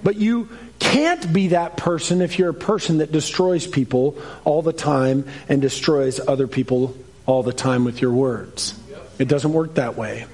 But 0.04 0.18
you 0.18 0.48
can't 0.78 1.34
be 1.34 1.48
that 1.48 1.76
person 1.76 2.22
if 2.22 2.38
you're 2.38 2.52
a 2.52 2.54
person 2.54 3.00
that 3.00 3.12
destroys 3.12 3.66
people 3.66 4.22
all 4.46 4.62
the 4.62 4.72
time 4.72 5.26
and 5.48 5.60
destroys 5.60 6.20
other 6.20 6.46
people 6.46 6.96
all 7.26 7.42
the 7.42 7.52
time 7.52 7.84
with 7.84 8.00
your 8.00 8.12
words. 8.12 8.80
It 9.18 9.28
doesn't 9.28 9.54
work 9.54 9.74
that 9.74 9.98
way. 9.98 10.28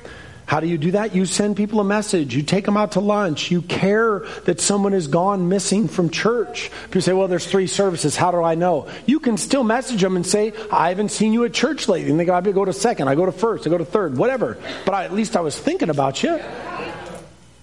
How 0.46 0.60
do 0.60 0.68
you 0.68 0.78
do 0.78 0.92
that? 0.92 1.16
You 1.16 1.26
send 1.26 1.58
people 1.58 1.80
a 1.80 1.84
message. 1.84 2.36
You 2.36 2.44
take 2.44 2.66
them 2.66 2.78
out 2.78 2.92
to 2.94 3.00
lunch. 3.00 3.50
You 3.50 3.64
care 3.64 4.20
that 4.46 4.62
someone 4.62 4.92
has 4.92 5.08
gone 5.08 5.50
missing 5.50 5.88
from 5.88 6.10
church. 6.12 6.70
People 6.86 7.02
say, 7.02 7.14
well, 7.14 7.28
there's 7.28 7.48
three 7.48 7.66
services. 7.66 8.16
How 8.16 8.30
do 8.30 8.44
I 8.44 8.54
know? 8.54 8.88
You 9.08 9.20
can 9.20 9.38
still 9.38 9.64
message 9.64 10.02
them 10.02 10.16
and 10.16 10.26
say, 10.26 10.54
I 10.72 10.90
haven't 10.90 11.10
seen 11.10 11.34
you 11.34 11.46
at 11.46 11.54
church 11.54 11.88
lately. 11.88 12.12
And 12.12 12.20
they 12.20 12.26
go, 12.26 12.36
I 12.36 12.42
go 12.42 12.64
to 12.64 12.74
second. 12.74 13.08
I 13.08 13.16
go 13.16 13.26
to 13.26 13.32
first. 13.32 13.66
I 13.66 13.72
go 13.72 13.78
to 13.80 13.86
third. 13.86 14.18
Whatever. 14.18 14.58
But 14.86 14.94
I, 14.94 15.06
at 15.06 15.14
least 15.14 15.36
I 15.36 15.42
was 15.42 15.58
thinking 15.58 15.90
about 15.90 16.22
you. 16.22 16.40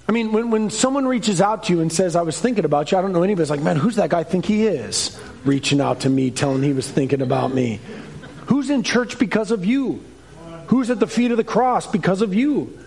I 0.09 0.13
mean, 0.13 0.33
when, 0.33 0.51
when 0.51 0.69
someone 0.71 1.07
reaches 1.07 1.41
out 1.41 1.65
to 1.65 1.73
you 1.73 1.81
and 1.81 1.93
says, 1.93 2.17
I 2.17 2.23
was 2.23 2.39
thinking 2.39 2.65
about 2.65 2.91
you, 2.91 2.99
I 2.99 3.01
don't 3.03 3.13
know 3.13 3.23
anybody. 3.23 3.43
It's 3.43 3.51
like, 3.51 3.63
man, 3.63 3.77
who's 3.77 3.97
that 3.97 4.11
guy 4.11 4.21
I 4.21 4.25
think 4.25 4.45
he 4.45 4.67
is? 4.67 5.19
Reaching 5.45 5.81
out 5.81 6.01
to 6.01 6.11
me, 6.11 6.33
telling 6.33 6.63
he 6.63 6.73
was 6.73 6.91
thinking 6.91 7.23
about 7.23 7.55
me. 7.55 7.81
Who's 8.47 8.71
in 8.71 8.83
church 8.83 9.19
because 9.19 9.53
of 9.53 9.65
you? 9.65 10.05
Who's 10.67 10.91
at 10.91 11.01
the 11.01 11.07
feet 11.07 11.31
of 11.31 11.37
the 11.37 11.45
cross 11.45 11.87
because 11.87 12.23
of 12.23 12.35
you? 12.35 12.79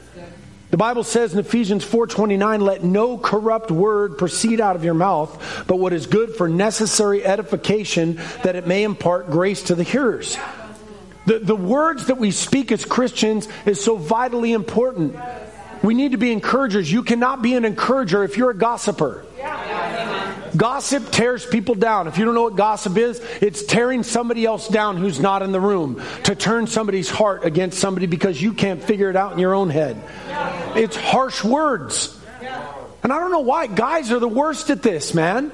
The 0.72 0.78
Bible 0.78 1.04
says 1.04 1.32
in 1.32 1.40
Ephesians 1.40 1.84
4:29, 1.86 2.60
"Let 2.60 2.84
no 2.84 3.18
corrupt 3.18 3.72
word 3.72 4.18
proceed 4.18 4.60
out 4.60 4.76
of 4.76 4.84
your 4.84 4.94
mouth, 4.94 5.64
but 5.68 5.78
what 5.78 5.94
is 5.94 6.08
good 6.08 6.36
for 6.36 6.50
necessary 6.50 7.24
edification, 7.24 8.20
that 8.44 8.56
it 8.56 8.68
may 8.68 8.84
impart 8.84 9.32
grace 9.32 9.64
to 9.64 9.76
the 9.76 9.84
hearers." 9.84 10.38
The, 11.28 11.40
the 11.40 11.56
words 11.56 12.08
that 12.08 12.18
we 12.18 12.32
speak 12.32 12.72
as 12.72 12.84
Christians 12.84 13.48
is 13.66 13.82
so 13.82 13.96
vitally 13.96 14.54
important. 14.54 15.16
We 15.82 15.94
need 15.94 16.12
to 16.12 16.18
be 16.18 16.32
encouragers. 16.32 16.92
You 16.92 17.04
cannot 17.04 17.42
be 17.42 17.56
an 17.56 17.66
encourager 17.66 18.24
if 18.24 18.38
you're 18.38 18.52
a 18.52 18.58
gossiper. 18.58 19.24
Gossip 20.56 21.12
tears 21.12 21.46
people 21.46 21.76
down. 21.76 22.08
If 22.08 22.18
you 22.18 22.26
don't 22.26 22.36
know 22.36 22.44
what 22.44 22.56
gossip 22.56 22.98
is, 22.98 23.20
it's 23.42 23.64
tearing 23.66 24.04
somebody 24.04 24.46
else 24.46 24.68
down 24.68 24.98
who's 24.98 25.20
not 25.20 25.42
in 25.42 25.52
the 25.52 25.60
room 25.60 26.02
to 26.24 26.36
turn 26.36 26.68
somebody's 26.68 27.10
heart 27.10 27.46
against 27.46 27.80
somebody 27.80 28.06
because 28.06 28.42
you 28.42 28.54
can't 28.54 28.82
figure 28.82 29.10
it 29.10 29.16
out 29.16 29.34
in 29.34 29.40
your 29.40 29.54
own 29.54 29.70
head. 29.70 30.02
It's 30.76 30.96
harsh 30.96 31.44
words. 31.44 32.18
And 33.04 33.14
I 33.14 33.20
don't 33.20 33.32
know 33.32 33.42
why. 33.42 33.68
Guys 33.68 34.12
are 34.12 34.20
the 34.20 34.28
worst 34.28 34.70
at 34.70 34.82
this, 34.82 35.14
man. 35.14 35.52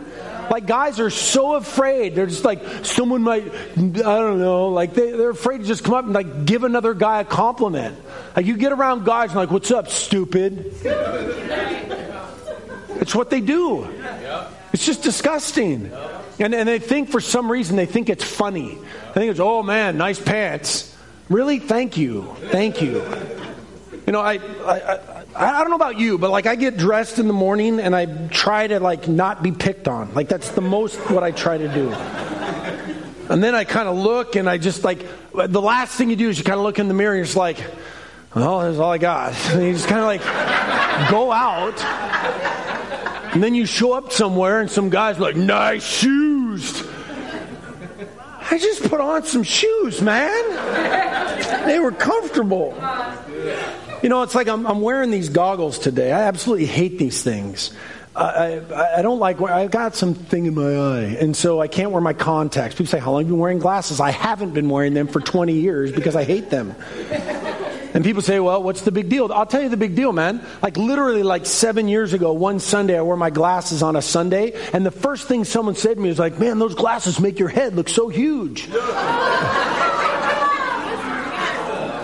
Like 0.49 0.67
guys 0.67 0.99
are 0.99 1.09
so 1.09 1.55
afraid. 1.55 2.13
They're 2.13 2.25
just 2.25 2.43
like 2.43 2.61
someone 2.83 3.23
might, 3.23 3.45
I 3.45 3.79
don't 3.79 4.39
know, 4.39 4.67
like 4.67 4.93
they, 4.93 5.11
they're 5.11 5.29
afraid 5.29 5.59
to 5.59 5.63
just 5.63 5.83
come 5.83 5.93
up 5.93 6.03
and 6.05 6.13
like 6.13 6.45
give 6.45 6.65
another 6.65 6.93
guy 6.93 7.21
a 7.21 7.25
compliment. 7.25 7.97
Like 8.35 8.45
you 8.45 8.57
get 8.57 8.73
around 8.73 9.05
guys 9.05 9.29
and 9.29 9.37
like, 9.37 9.51
what's 9.51 9.71
up, 9.71 9.87
stupid? 9.89 10.73
It's 12.99 13.15
what 13.15 13.29
they 13.29 13.39
do. 13.39 13.87
It's 14.81 14.87
just 14.87 15.03
disgusting. 15.03 15.91
And, 16.39 16.55
and 16.55 16.67
they 16.67 16.79
think 16.79 17.11
for 17.11 17.21
some 17.21 17.51
reason 17.51 17.75
they 17.75 17.85
think 17.85 18.09
it's 18.09 18.23
funny. 18.23 18.79
I 19.11 19.13
think 19.13 19.29
it's, 19.29 19.39
oh 19.39 19.61
man, 19.61 19.95
nice 19.95 20.19
pants. 20.19 20.97
Really? 21.29 21.59
Thank 21.59 21.97
you. 21.97 22.35
Thank 22.49 22.81
you. 22.81 22.95
You 24.07 24.11
know, 24.11 24.21
I, 24.21 24.39
I, 24.65 24.73
I, 24.79 25.25
I 25.35 25.59
don't 25.59 25.69
know 25.69 25.75
about 25.75 25.99
you, 25.99 26.17
but 26.17 26.31
like 26.31 26.47
I 26.47 26.55
get 26.55 26.77
dressed 26.77 27.19
in 27.19 27.27
the 27.27 27.33
morning 27.33 27.79
and 27.79 27.95
I 27.95 28.07
try 28.29 28.65
to 28.65 28.79
like 28.79 29.07
not 29.07 29.43
be 29.43 29.51
picked 29.51 29.87
on. 29.87 30.15
Like 30.15 30.29
that's 30.29 30.49
the 30.49 30.61
most 30.61 30.97
what 31.11 31.21
I 31.21 31.29
try 31.29 31.59
to 31.59 31.67
do. 31.67 31.91
And 33.31 33.43
then 33.43 33.53
I 33.53 33.65
kind 33.65 33.87
of 33.87 33.95
look 33.97 34.35
and 34.35 34.49
I 34.49 34.57
just 34.57 34.83
like, 34.83 35.05
the 35.31 35.61
last 35.61 35.95
thing 35.95 36.09
you 36.09 36.15
do 36.15 36.27
is 36.27 36.39
you 36.39 36.43
kind 36.43 36.57
of 36.57 36.63
look 36.63 36.79
in 36.79 36.87
the 36.87 36.95
mirror 36.95 37.11
and 37.11 37.19
you're 37.19 37.25
just 37.25 37.37
like, 37.37 37.63
well, 38.33 38.61
that's 38.61 38.79
all 38.79 38.91
I 38.91 38.97
got. 38.97 39.35
And 39.51 39.63
you 39.67 39.73
just 39.73 39.87
kind 39.87 39.99
of 39.99 40.07
like 40.07 41.11
go 41.11 41.31
out. 41.31 42.59
And 43.31 43.41
then 43.41 43.55
you 43.55 43.65
show 43.65 43.93
up 43.93 44.11
somewhere 44.11 44.59
and 44.59 44.69
some 44.69 44.89
guy's 44.89 45.19
like, 45.19 45.35
nice 45.35 45.85
shoes. 45.85 46.83
I 48.51 48.57
just 48.57 48.83
put 48.89 48.99
on 48.99 49.23
some 49.23 49.43
shoes, 49.43 50.01
man. 50.01 51.65
They 51.65 51.79
were 51.79 51.93
comfortable. 51.93 52.75
You 54.03 54.09
know, 54.09 54.23
it's 54.23 54.35
like 54.35 54.49
I'm, 54.49 54.67
I'm 54.67 54.81
wearing 54.81 55.11
these 55.11 55.29
goggles 55.29 55.79
today. 55.79 56.11
I 56.11 56.23
absolutely 56.23 56.65
hate 56.65 56.97
these 56.97 57.23
things. 57.23 57.71
I, 58.13 58.59
I, 58.59 58.97
I, 58.97 59.01
don't 59.01 59.19
like, 59.19 59.41
I've 59.41 59.71
got 59.71 59.95
something 59.95 60.45
in 60.45 60.53
my 60.53 60.75
eye, 60.75 61.17
and 61.21 61.33
so 61.33 61.61
I 61.61 61.69
can't 61.69 61.91
wear 61.91 62.01
my 62.01 62.11
contacts. 62.11 62.75
People 62.75 62.87
say, 62.87 62.99
How 62.99 63.11
long 63.11 63.21
have 63.21 63.27
you 63.27 63.35
been 63.35 63.39
wearing 63.39 63.59
glasses? 63.59 64.01
I 64.01 64.11
haven't 64.11 64.53
been 64.53 64.67
wearing 64.67 64.93
them 64.93 65.07
for 65.07 65.21
20 65.21 65.53
years 65.53 65.93
because 65.93 66.17
I 66.17 66.25
hate 66.25 66.49
them. 66.49 66.75
And 67.93 68.03
people 68.03 68.21
say, 68.21 68.39
well, 68.39 68.63
what's 68.63 68.81
the 68.81 68.91
big 68.91 69.09
deal? 69.09 69.31
I'll 69.33 69.45
tell 69.45 69.61
you 69.61 69.69
the 69.69 69.77
big 69.77 69.95
deal, 69.95 70.13
man. 70.13 70.45
Like 70.61 70.77
literally 70.77 71.23
like 71.23 71.45
seven 71.45 71.87
years 71.87 72.13
ago, 72.13 72.31
one 72.33 72.59
Sunday, 72.59 72.97
I 72.97 73.01
wore 73.01 73.17
my 73.17 73.29
glasses 73.29 73.83
on 73.83 73.95
a 73.95 74.01
Sunday, 74.01 74.53
and 74.71 74.85
the 74.85 74.91
first 74.91 75.27
thing 75.27 75.43
someone 75.43 75.75
said 75.75 75.95
to 75.95 76.01
me 76.01 76.09
was 76.09 76.19
like, 76.19 76.39
man, 76.39 76.57
those 76.59 76.75
glasses 76.75 77.19
make 77.19 77.37
your 77.39 77.49
head 77.49 77.75
look 77.75 77.89
so 77.89 78.07
huge. 78.07 78.69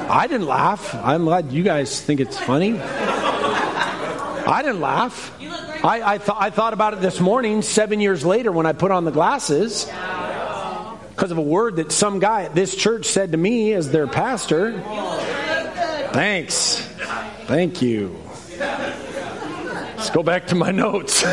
I 0.10 0.26
didn't 0.30 0.48
laugh. 0.48 0.96
I'm 0.96 1.26
glad 1.26 1.52
you 1.52 1.64
guys 1.64 2.02
think 2.02 2.20
it's 2.20 2.38
funny. 2.38 2.80
I 2.80 4.62
didn't 4.64 4.82
laugh. 4.82 5.34
I, 5.84 6.14
I, 6.14 6.18
th- 6.18 6.38
I 6.38 6.50
thought 6.50 6.74
about 6.74 6.94
it 6.94 7.02
this 7.02 7.20
morning, 7.20 7.62
seven 7.62 8.00
years 8.00 8.26
later, 8.26 8.52
when 8.52 8.66
I 8.66 8.74
put 8.74 8.92
on 8.92 9.06
the 9.06 9.12
glasses, 9.12 9.86
because 11.10 11.32
of 11.32 11.38
a 11.38 11.42
word 11.42 11.76
that 11.78 11.92
some 11.92 12.20
guy 12.20 12.44
at 12.44 12.56
this 12.56 12.76
church 12.76 13.06
said 13.06 13.32
to 13.34 13.38
me 13.38 13.74
as 13.74 13.92
their 13.92 14.08
pastor. 14.08 14.82
Thanks. 16.18 16.80
Thank 17.46 17.84
you. 17.84 18.20
Let's 18.58 20.10
go 20.10 20.24
back 20.24 20.48
to 20.48 20.56
my 20.56 20.72
notes. 20.72 21.22
it 21.24 21.28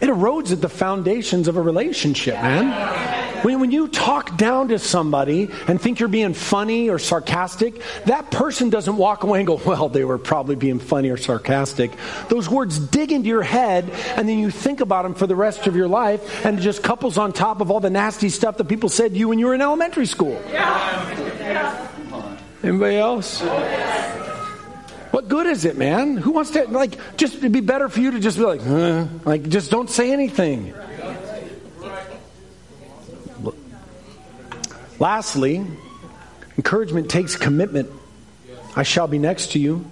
erodes 0.00 0.52
at 0.52 0.62
the 0.62 0.70
foundations 0.70 1.48
of 1.48 1.58
a 1.58 1.60
relationship, 1.60 2.36
man. 2.36 3.44
When, 3.44 3.60
when 3.60 3.70
you 3.72 3.88
talk 3.88 4.38
down 4.38 4.68
to 4.68 4.78
somebody 4.78 5.50
and 5.68 5.78
think 5.78 6.00
you're 6.00 6.08
being 6.08 6.32
funny 6.32 6.88
or 6.88 6.98
sarcastic, 6.98 7.82
that 8.06 8.30
person 8.30 8.70
doesn't 8.70 8.96
walk 8.96 9.22
away 9.22 9.40
and 9.40 9.46
go, 9.46 9.60
well, 9.66 9.90
they 9.90 10.06
were 10.06 10.16
probably 10.16 10.56
being 10.56 10.78
funny 10.78 11.10
or 11.10 11.18
sarcastic. 11.18 11.92
Those 12.30 12.48
words 12.48 12.78
dig 12.78 13.12
into 13.12 13.28
your 13.28 13.42
head, 13.42 13.90
and 14.16 14.26
then 14.26 14.38
you 14.38 14.50
think 14.50 14.80
about 14.80 15.02
them 15.02 15.12
for 15.12 15.26
the 15.26 15.36
rest 15.36 15.66
of 15.66 15.76
your 15.76 15.88
life, 15.88 16.46
and 16.46 16.58
it 16.58 16.62
just 16.62 16.82
couples 16.82 17.18
on 17.18 17.34
top 17.34 17.60
of 17.60 17.70
all 17.70 17.80
the 17.80 17.90
nasty 17.90 18.30
stuff 18.30 18.56
that 18.56 18.64
people 18.64 18.88
said 18.88 19.12
to 19.12 19.18
you 19.18 19.28
when 19.28 19.38
you 19.38 19.44
were 19.44 19.54
in 19.54 19.60
elementary 19.60 20.06
school. 20.06 20.42
Yeah. 20.48 21.29
Anybody 22.62 22.96
else? 22.96 23.40
What 25.10 25.28
good 25.28 25.46
is 25.46 25.64
it, 25.64 25.76
man? 25.76 26.16
Who 26.16 26.30
wants 26.30 26.50
to, 26.52 26.64
like, 26.64 27.16
just, 27.16 27.36
it'd 27.36 27.52
be 27.52 27.60
better 27.60 27.88
for 27.88 28.00
you 28.00 28.12
to 28.12 28.20
just 28.20 28.38
be 28.38 28.44
like, 28.44 28.62
huh? 28.62 29.06
like, 29.24 29.48
just 29.48 29.70
don't 29.70 29.90
say 29.90 30.12
anything. 30.12 30.72
Lastly, 34.98 35.66
encouragement 36.56 37.10
takes 37.10 37.34
commitment. 37.34 37.90
I 38.76 38.82
shall 38.82 39.08
be 39.08 39.18
next 39.18 39.52
to 39.52 39.58
you. 39.58 39.90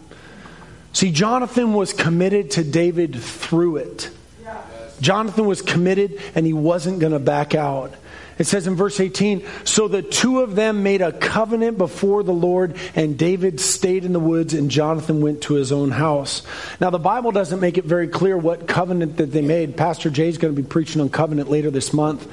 See, 0.93 1.11
Jonathan 1.11 1.75
was 1.75 1.93
committed 1.93 2.53
to 2.53 2.65
David 2.65 3.17
through 3.17 3.77
it. 3.79 4.11
Jonathan 5.01 5.47
was 5.47 5.63
committed 5.63 6.21
and 6.35 6.45
he 6.45 6.53
wasn't 6.53 6.99
going 6.99 7.13
to 7.13 7.19
back 7.19 7.55
out. 7.55 7.95
It 8.39 8.47
says 8.47 8.67
in 8.67 8.77
verse 8.77 9.01
18 9.01 9.45
So 9.65 9.89
the 9.89 10.03
two 10.03 10.41
of 10.41 10.55
them 10.55 10.83
made 10.83 11.03
a 11.03 11.13
covenant 11.13 11.77
before 11.79 12.23
the 12.23 12.33
Lord, 12.33 12.77
and 12.95 13.19
David 13.19 13.61
stayed 13.61 14.05
in 14.05 14.13
the 14.13 14.21
woods, 14.21 14.55
and 14.55 14.71
Jonathan 14.71 15.21
went 15.21 15.43
to 15.43 15.55
his 15.55 15.73
own 15.73 15.91
house. 15.91 16.43
Now, 16.81 16.91
the 16.91 16.99
Bible 16.99 17.33
doesn't 17.33 17.61
make 17.61 17.79
it 17.79 17.85
very 17.85 18.09
clear 18.09 18.37
what 18.37 18.69
covenant 18.69 19.17
that 19.17 19.33
they 19.33 19.43
made. 19.43 19.77
Pastor 19.77 20.11
Jay's 20.11 20.39
going 20.39 20.55
to 20.55 20.63
be 20.63 20.67
preaching 20.67 21.01
on 21.01 21.09
covenant 21.09 21.51
later 21.51 21.71
this 21.71 21.93
month. 21.93 22.27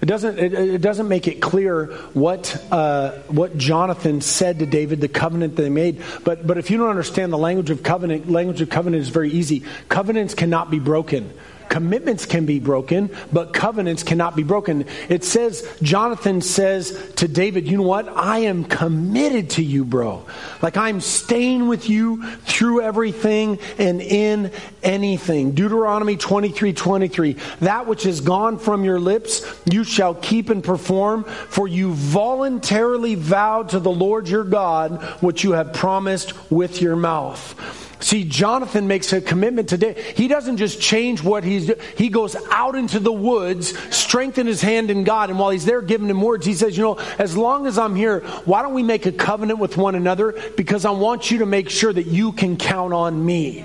It 0.00 0.06
doesn't, 0.06 0.38
it, 0.38 0.54
it, 0.54 0.80
doesn't 0.80 1.08
make 1.08 1.28
it 1.28 1.42
clear 1.42 1.86
what, 2.14 2.56
uh, 2.72 3.10
what 3.28 3.58
Jonathan 3.58 4.22
said 4.22 4.60
to 4.60 4.66
David, 4.66 5.02
the 5.02 5.08
covenant 5.08 5.56
they 5.56 5.68
made. 5.68 6.02
But, 6.24 6.46
but 6.46 6.56
if 6.56 6.70
you 6.70 6.78
don't 6.78 6.88
understand 6.88 7.34
the 7.34 7.38
language 7.38 7.68
of 7.68 7.82
covenant, 7.82 8.30
language 8.30 8.62
of 8.62 8.70
covenant 8.70 9.02
is 9.02 9.10
very 9.10 9.30
easy. 9.30 9.62
Covenants 9.90 10.32
cannot 10.32 10.70
be 10.70 10.78
broken. 10.78 11.34
Commitments 11.70 12.26
can 12.26 12.46
be 12.46 12.58
broken, 12.58 13.10
but 13.32 13.52
covenants 13.52 14.02
cannot 14.02 14.34
be 14.34 14.42
broken. 14.42 14.86
It 15.08 15.22
says, 15.22 15.78
Jonathan 15.80 16.40
says 16.40 17.12
to 17.14 17.28
David, 17.28 17.68
You 17.68 17.76
know 17.76 17.84
what? 17.84 18.08
I 18.08 18.40
am 18.40 18.64
committed 18.64 19.50
to 19.50 19.62
you, 19.62 19.84
bro. 19.84 20.26
Like 20.62 20.76
I'm 20.76 21.00
staying 21.00 21.68
with 21.68 21.88
you 21.88 22.28
through 22.40 22.82
everything 22.82 23.60
and 23.78 24.00
in 24.00 24.50
anything. 24.82 25.52
Deuteronomy 25.52 26.16
23 26.16 26.72
23. 26.72 27.36
That 27.60 27.86
which 27.86 28.04
is 28.04 28.20
gone 28.20 28.58
from 28.58 28.82
your 28.82 28.98
lips, 28.98 29.46
you 29.70 29.84
shall 29.84 30.16
keep 30.16 30.50
and 30.50 30.64
perform, 30.64 31.22
for 31.22 31.68
you 31.68 31.92
voluntarily 31.92 33.14
vowed 33.14 33.68
to 33.68 33.78
the 33.78 33.92
Lord 33.92 34.28
your 34.28 34.42
God 34.42 35.00
what 35.22 35.44
you 35.44 35.52
have 35.52 35.72
promised 35.72 36.50
with 36.50 36.82
your 36.82 36.96
mouth. 36.96 37.89
See, 38.00 38.24
Jonathan 38.24 38.88
makes 38.88 39.12
a 39.12 39.20
commitment 39.20 39.68
today. 39.68 40.12
He 40.16 40.26
doesn't 40.26 40.56
just 40.56 40.80
change 40.80 41.22
what 41.22 41.44
he's 41.44 41.66
doing. 41.66 41.78
He 41.96 42.08
goes 42.08 42.34
out 42.50 42.74
into 42.74 42.98
the 42.98 43.12
woods, 43.12 43.78
strengthen 43.94 44.46
his 44.46 44.62
hand 44.62 44.90
in 44.90 45.04
God, 45.04 45.28
and 45.28 45.38
while 45.38 45.50
he's 45.50 45.66
there 45.66 45.82
giving 45.82 46.08
him 46.08 46.22
words, 46.22 46.46
he 46.46 46.54
says, 46.54 46.76
you 46.76 46.82
know, 46.82 46.98
as 47.18 47.36
long 47.36 47.66
as 47.66 47.78
I'm 47.78 47.94
here, 47.94 48.20
why 48.46 48.62
don't 48.62 48.72
we 48.72 48.82
make 48.82 49.04
a 49.04 49.12
covenant 49.12 49.58
with 49.58 49.76
one 49.76 49.94
another? 49.94 50.32
Because 50.56 50.84
I 50.86 50.90
want 50.92 51.30
you 51.30 51.38
to 51.38 51.46
make 51.46 51.68
sure 51.68 51.92
that 51.92 52.06
you 52.06 52.32
can 52.32 52.56
count 52.56 52.94
on 52.94 53.24
me. 53.24 53.64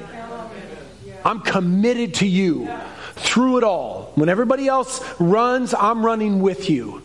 I'm 1.24 1.40
committed 1.40 2.16
to 2.16 2.28
you 2.28 2.70
through 3.16 3.58
it 3.58 3.64
all. 3.64 4.12
When 4.16 4.28
everybody 4.28 4.68
else 4.68 5.02
runs, 5.20 5.74
I'm 5.74 6.06
running 6.06 6.42
with 6.42 6.70
you. 6.70 7.02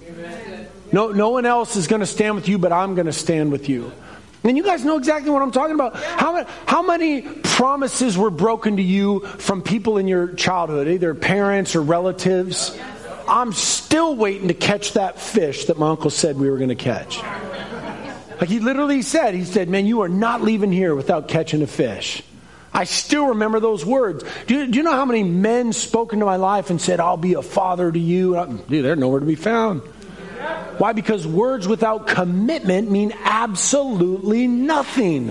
No, 0.93 1.13
no 1.13 1.31
one 1.31 1.47
else 1.47 1.77
is 1.77 1.87
going 1.87 2.01
to 2.01 2.07
stand 2.07 2.35
with 2.35 2.49
you, 2.49 2.59
but 2.59 2.73
I'm 2.73 2.97
going 2.97 3.07
to 3.07 3.13
stand 3.13 3.53
with 3.53 3.69
you. 3.69 3.93
And 4.43 4.57
you 4.57 4.63
guys 4.63 4.85
know 4.85 4.97
exactly 4.97 5.31
what 5.31 5.43
I'm 5.43 5.53
talking 5.53 5.75
about. 5.75 5.97
How, 5.97 6.45
how 6.67 6.83
many 6.83 7.23
promises 7.23 8.17
were 8.17 8.31
broken 8.31 8.77
to 8.77 8.83
you 8.83 9.21
from 9.21 9.61
people 9.63 9.99
in 9.99 10.09
your 10.09 10.29
childhood, 10.33 10.89
either 10.89 11.15
parents 11.15 11.77
or 11.77 11.83
relatives? 11.83 12.79
I'm 13.29 13.53
still 13.53 14.17
waiting 14.17 14.49
to 14.49 14.55
catch 14.55 14.95
that 14.95 15.21
fish 15.21 15.67
that 15.67 15.79
my 15.79 15.91
uncle 15.91 16.11
said 16.11 16.39
we 16.39 16.51
were 16.51 16.57
going 16.57 16.71
to 16.71 16.75
catch. 16.75 17.19
Like 18.41 18.49
he 18.49 18.61
literally 18.61 19.03
said, 19.03 19.35
he 19.35 19.45
said, 19.45 19.69
Man, 19.69 19.85
you 19.85 20.01
are 20.01 20.09
not 20.09 20.43
leaving 20.43 20.73
here 20.73 20.95
without 20.95 21.29
catching 21.29 21.61
a 21.63 21.67
fish. 21.67 22.23
I 22.73 22.85
still 22.85 23.29
remember 23.29 23.61
those 23.61 23.85
words. 23.85 24.25
Do 24.47 24.55
you, 24.55 24.67
do 24.69 24.79
you 24.79 24.83
know 24.83 24.93
how 24.93 25.05
many 25.05 25.23
men 25.23 25.73
spoke 25.73 26.13
into 26.13 26.25
my 26.25 26.37
life 26.37 26.71
and 26.71 26.81
said, 26.81 27.01
I'll 27.01 27.17
be 27.17 27.35
a 27.35 27.43
father 27.43 27.91
to 27.91 27.99
you? 27.99 28.63
Dude, 28.69 28.85
they're 28.85 28.97
nowhere 28.97 29.21
to 29.21 29.27
be 29.27 29.35
found. 29.35 29.83
Why? 30.81 30.95
Because 30.95 31.27
words 31.27 31.69
without 31.69 32.07
commitment 32.07 32.91
mean 32.91 33.13
absolutely 33.23 34.47
nothing. 34.47 35.31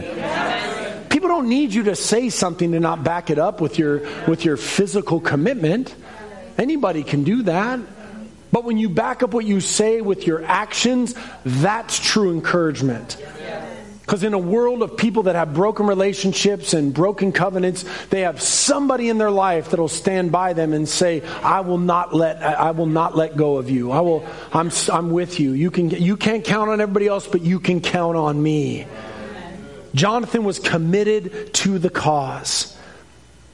People 1.10 1.28
don't 1.28 1.50
need 1.50 1.74
you 1.74 1.86
to 1.86 1.96
say 1.96 2.30
something 2.30 2.74
to 2.74 2.80
not 2.80 3.04
back 3.04 3.32
it 3.32 3.40
up 3.40 3.60
with 3.60 3.80
your 3.80 4.08
with 4.28 4.46
your 4.46 4.58
physical 4.58 5.20
commitment. 5.20 5.96
Anybody 6.60 7.02
can 7.02 7.24
do 7.24 7.42
that. 7.44 7.80
But 8.52 8.64
when 8.64 8.78
you 8.78 8.90
back 8.90 9.24
up 9.24 9.34
what 9.34 9.44
you 9.44 9.60
say 9.60 10.02
with 10.02 10.28
your 10.28 10.44
actions, 10.44 11.16
that's 11.44 11.98
true 11.98 12.32
encouragement. 12.32 13.18
Because 14.10 14.24
in 14.24 14.34
a 14.34 14.40
world 14.40 14.82
of 14.82 14.98
people 14.98 15.22
that 15.24 15.36
have 15.36 15.54
broken 15.54 15.86
relationships 15.86 16.74
and 16.74 16.92
broken 16.92 17.32
covenants, 17.32 17.86
they 18.10 18.22
have 18.22 18.42
somebody 18.42 19.08
in 19.08 19.20
their 19.20 19.30
life 19.30 19.70
that'll 19.70 19.88
stand 19.88 20.32
by 20.32 20.54
them 20.54 20.74
and 20.74 20.90
say, 20.90 21.22
"I 21.44 21.60
will 21.60 21.78
not 21.78 22.12
let 22.12 22.42
I 22.42 22.72
will 22.72 22.88
not 22.88 23.16
let 23.16 23.38
go 23.38 23.58
of 23.58 23.70
you. 23.70 23.92
I 23.92 24.00
will 24.00 24.26
I'm 24.52 24.72
I'm 24.92 25.12
with 25.12 25.40
you. 25.40 25.52
You 25.52 25.70
can 25.70 25.92
you 25.92 26.18
can't 26.18 26.44
count 26.44 26.72
on 26.72 26.82
everybody 26.82 27.06
else, 27.06 27.28
but 27.28 27.42
you 27.42 27.60
can 27.60 27.82
count 27.82 28.18
on 28.18 28.42
me." 28.42 28.88
Jonathan 29.94 30.44
was 30.44 30.58
committed 30.58 31.54
to 31.62 31.78
the 31.78 31.92
cause. 31.92 32.76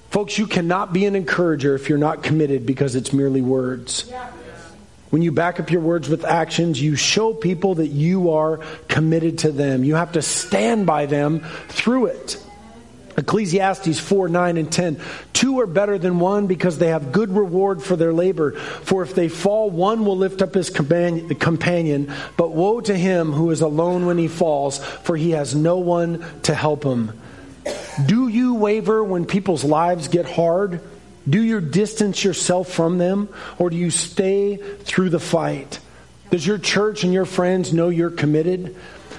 Folks, 0.09 0.37
you 0.37 0.47
cannot 0.47 0.93
be 0.93 1.05
an 1.05 1.17
encourager 1.17 1.75
if 1.75 1.89
you're 1.89 1.97
not 1.97 2.23
committed 2.23 2.65
because 2.65 2.95
it's 2.95 3.11
merely 3.11 3.41
words. 3.41 4.05
When 5.15 5.21
you 5.21 5.31
back 5.31 5.61
up 5.61 5.71
your 5.71 5.79
words 5.79 6.09
with 6.09 6.25
actions, 6.25 6.81
you 6.81 6.97
show 6.97 7.33
people 7.33 7.75
that 7.75 7.87
you 7.87 8.31
are 8.31 8.57
committed 8.89 9.37
to 9.37 9.51
them. 9.53 9.85
You 9.85 9.95
have 9.95 10.11
to 10.11 10.21
stand 10.21 10.85
by 10.85 11.05
them 11.05 11.39
through 11.69 12.07
it. 12.07 12.45
Ecclesiastes 13.15 13.97
4 13.97 14.27
9 14.27 14.57
and 14.57 14.69
10. 14.69 14.99
Two 15.31 15.61
are 15.61 15.67
better 15.67 15.97
than 15.97 16.19
one 16.19 16.47
because 16.47 16.79
they 16.79 16.89
have 16.89 17.13
good 17.13 17.33
reward 17.33 17.81
for 17.81 17.95
their 17.95 18.11
labor. 18.11 18.59
For 18.59 19.03
if 19.03 19.15
they 19.15 19.29
fall, 19.29 19.69
one 19.69 20.03
will 20.03 20.17
lift 20.17 20.41
up 20.41 20.53
his 20.53 20.69
companion. 20.69 22.11
But 22.35 22.51
woe 22.51 22.81
to 22.81 22.97
him 22.97 23.31
who 23.31 23.51
is 23.51 23.61
alone 23.61 24.07
when 24.07 24.17
he 24.17 24.27
falls, 24.27 24.83
for 24.83 25.15
he 25.15 25.31
has 25.31 25.55
no 25.55 25.77
one 25.77 26.25
to 26.41 26.53
help 26.53 26.83
him. 26.83 27.17
Do 28.05 28.27
you 28.27 28.55
waver 28.55 29.01
when 29.01 29.23
people's 29.23 29.63
lives 29.63 30.09
get 30.09 30.29
hard? 30.29 30.81
Do 31.27 31.41
you 31.41 31.61
distance 31.61 32.23
yourself 32.23 32.69
from 32.69 32.97
them? 32.97 33.29
Or 33.57 33.69
do 33.69 33.75
you 33.75 33.89
stay 33.89 34.57
through 34.57 35.09
the 35.09 35.19
fight? 35.19 35.79
Does 36.31 36.45
your 36.45 36.57
church 36.57 37.03
and 37.03 37.13
your 37.13 37.25
friends 37.25 37.73
know 37.73 37.89
you're 37.89 38.09
committed? 38.09 38.75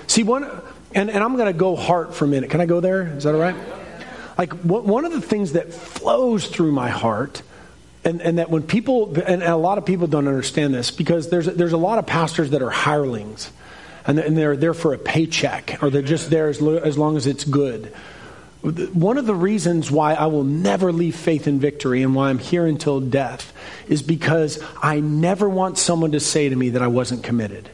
See, 0.06 0.22
one, 0.22 0.44
and, 0.94 1.10
and 1.10 1.22
I'm 1.22 1.36
going 1.36 1.52
to 1.52 1.58
go 1.58 1.76
heart 1.76 2.14
for 2.14 2.24
a 2.24 2.28
minute. 2.28 2.50
Can 2.50 2.60
I 2.60 2.66
go 2.66 2.80
there? 2.80 3.06
Is 3.16 3.24
that 3.24 3.34
all 3.34 3.40
right? 3.40 3.56
Like, 4.38 4.52
one 4.52 5.04
of 5.04 5.12
the 5.12 5.20
things 5.20 5.52
that 5.52 5.72
flows 5.72 6.46
through 6.46 6.72
my 6.72 6.90
heart, 6.90 7.42
and, 8.04 8.20
and 8.20 8.38
that 8.38 8.50
when 8.50 8.62
people, 8.62 9.18
and 9.18 9.42
a 9.42 9.56
lot 9.56 9.78
of 9.78 9.86
people 9.86 10.06
don't 10.06 10.28
understand 10.28 10.74
this, 10.74 10.90
because 10.90 11.30
there's, 11.30 11.46
there's 11.46 11.72
a 11.72 11.78
lot 11.78 11.98
of 11.98 12.06
pastors 12.06 12.50
that 12.50 12.62
are 12.62 12.70
hirelings, 12.70 13.50
and 14.06 14.18
they're 14.18 14.56
there 14.56 14.74
for 14.74 14.94
a 14.94 14.98
paycheck, 14.98 15.82
or 15.82 15.90
they're 15.90 16.02
just 16.02 16.30
there 16.30 16.48
as, 16.48 16.62
as 16.62 16.96
long 16.96 17.16
as 17.16 17.26
it's 17.26 17.44
good. 17.44 17.92
One 18.62 19.18
of 19.18 19.26
the 19.26 19.34
reasons 19.34 19.90
why 19.90 20.14
I 20.14 20.26
will 20.26 20.44
never 20.44 20.92
leave 20.92 21.14
faith 21.14 21.46
in 21.46 21.60
victory 21.60 22.02
and 22.02 22.14
why 22.14 22.30
I'm 22.30 22.38
here 22.38 22.66
until 22.66 23.00
death 23.00 23.52
is 23.88 24.02
because 24.02 24.62
I 24.82 25.00
never 25.00 25.48
want 25.48 25.78
someone 25.78 26.12
to 26.12 26.20
say 26.20 26.48
to 26.48 26.56
me 26.56 26.70
that 26.70 26.82
I 26.82 26.88
wasn't 26.88 27.22
committed. 27.22 27.68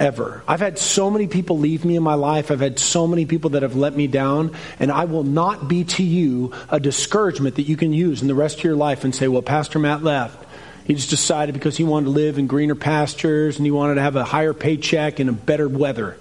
Ever. 0.00 0.42
I've 0.48 0.58
had 0.58 0.76
so 0.76 1.08
many 1.08 1.28
people 1.28 1.58
leave 1.58 1.84
me 1.84 1.94
in 1.94 2.02
my 2.02 2.14
life. 2.14 2.50
I've 2.50 2.58
had 2.58 2.80
so 2.80 3.06
many 3.06 3.26
people 3.26 3.50
that 3.50 3.62
have 3.62 3.76
let 3.76 3.94
me 3.94 4.08
down. 4.08 4.56
And 4.80 4.90
I 4.90 5.04
will 5.04 5.22
not 5.22 5.68
be 5.68 5.84
to 5.84 6.02
you 6.02 6.52
a 6.68 6.80
discouragement 6.80 7.54
that 7.56 7.62
you 7.62 7.76
can 7.76 7.92
use 7.92 8.20
in 8.20 8.26
the 8.26 8.34
rest 8.34 8.58
of 8.58 8.64
your 8.64 8.74
life 8.74 9.04
and 9.04 9.14
say, 9.14 9.28
well, 9.28 9.42
Pastor 9.42 9.78
Matt 9.78 10.02
left. 10.02 10.44
He 10.84 10.94
just 10.94 11.10
decided 11.10 11.52
because 11.52 11.76
he 11.76 11.84
wanted 11.84 12.06
to 12.06 12.10
live 12.10 12.38
in 12.38 12.48
greener 12.48 12.74
pastures 12.74 13.56
and 13.56 13.64
he 13.64 13.70
wanted 13.70 13.94
to 13.94 14.02
have 14.02 14.16
a 14.16 14.24
higher 14.24 14.52
paycheck 14.52 15.20
and 15.20 15.30
a 15.30 15.32
better 15.32 15.68
weather. 15.68 16.16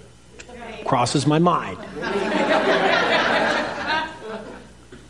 Crosses 0.86 1.26
my 1.26 1.40
mind 1.40 1.80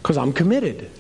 because 0.04 0.18
I'm 0.18 0.34
committed. 0.34 0.92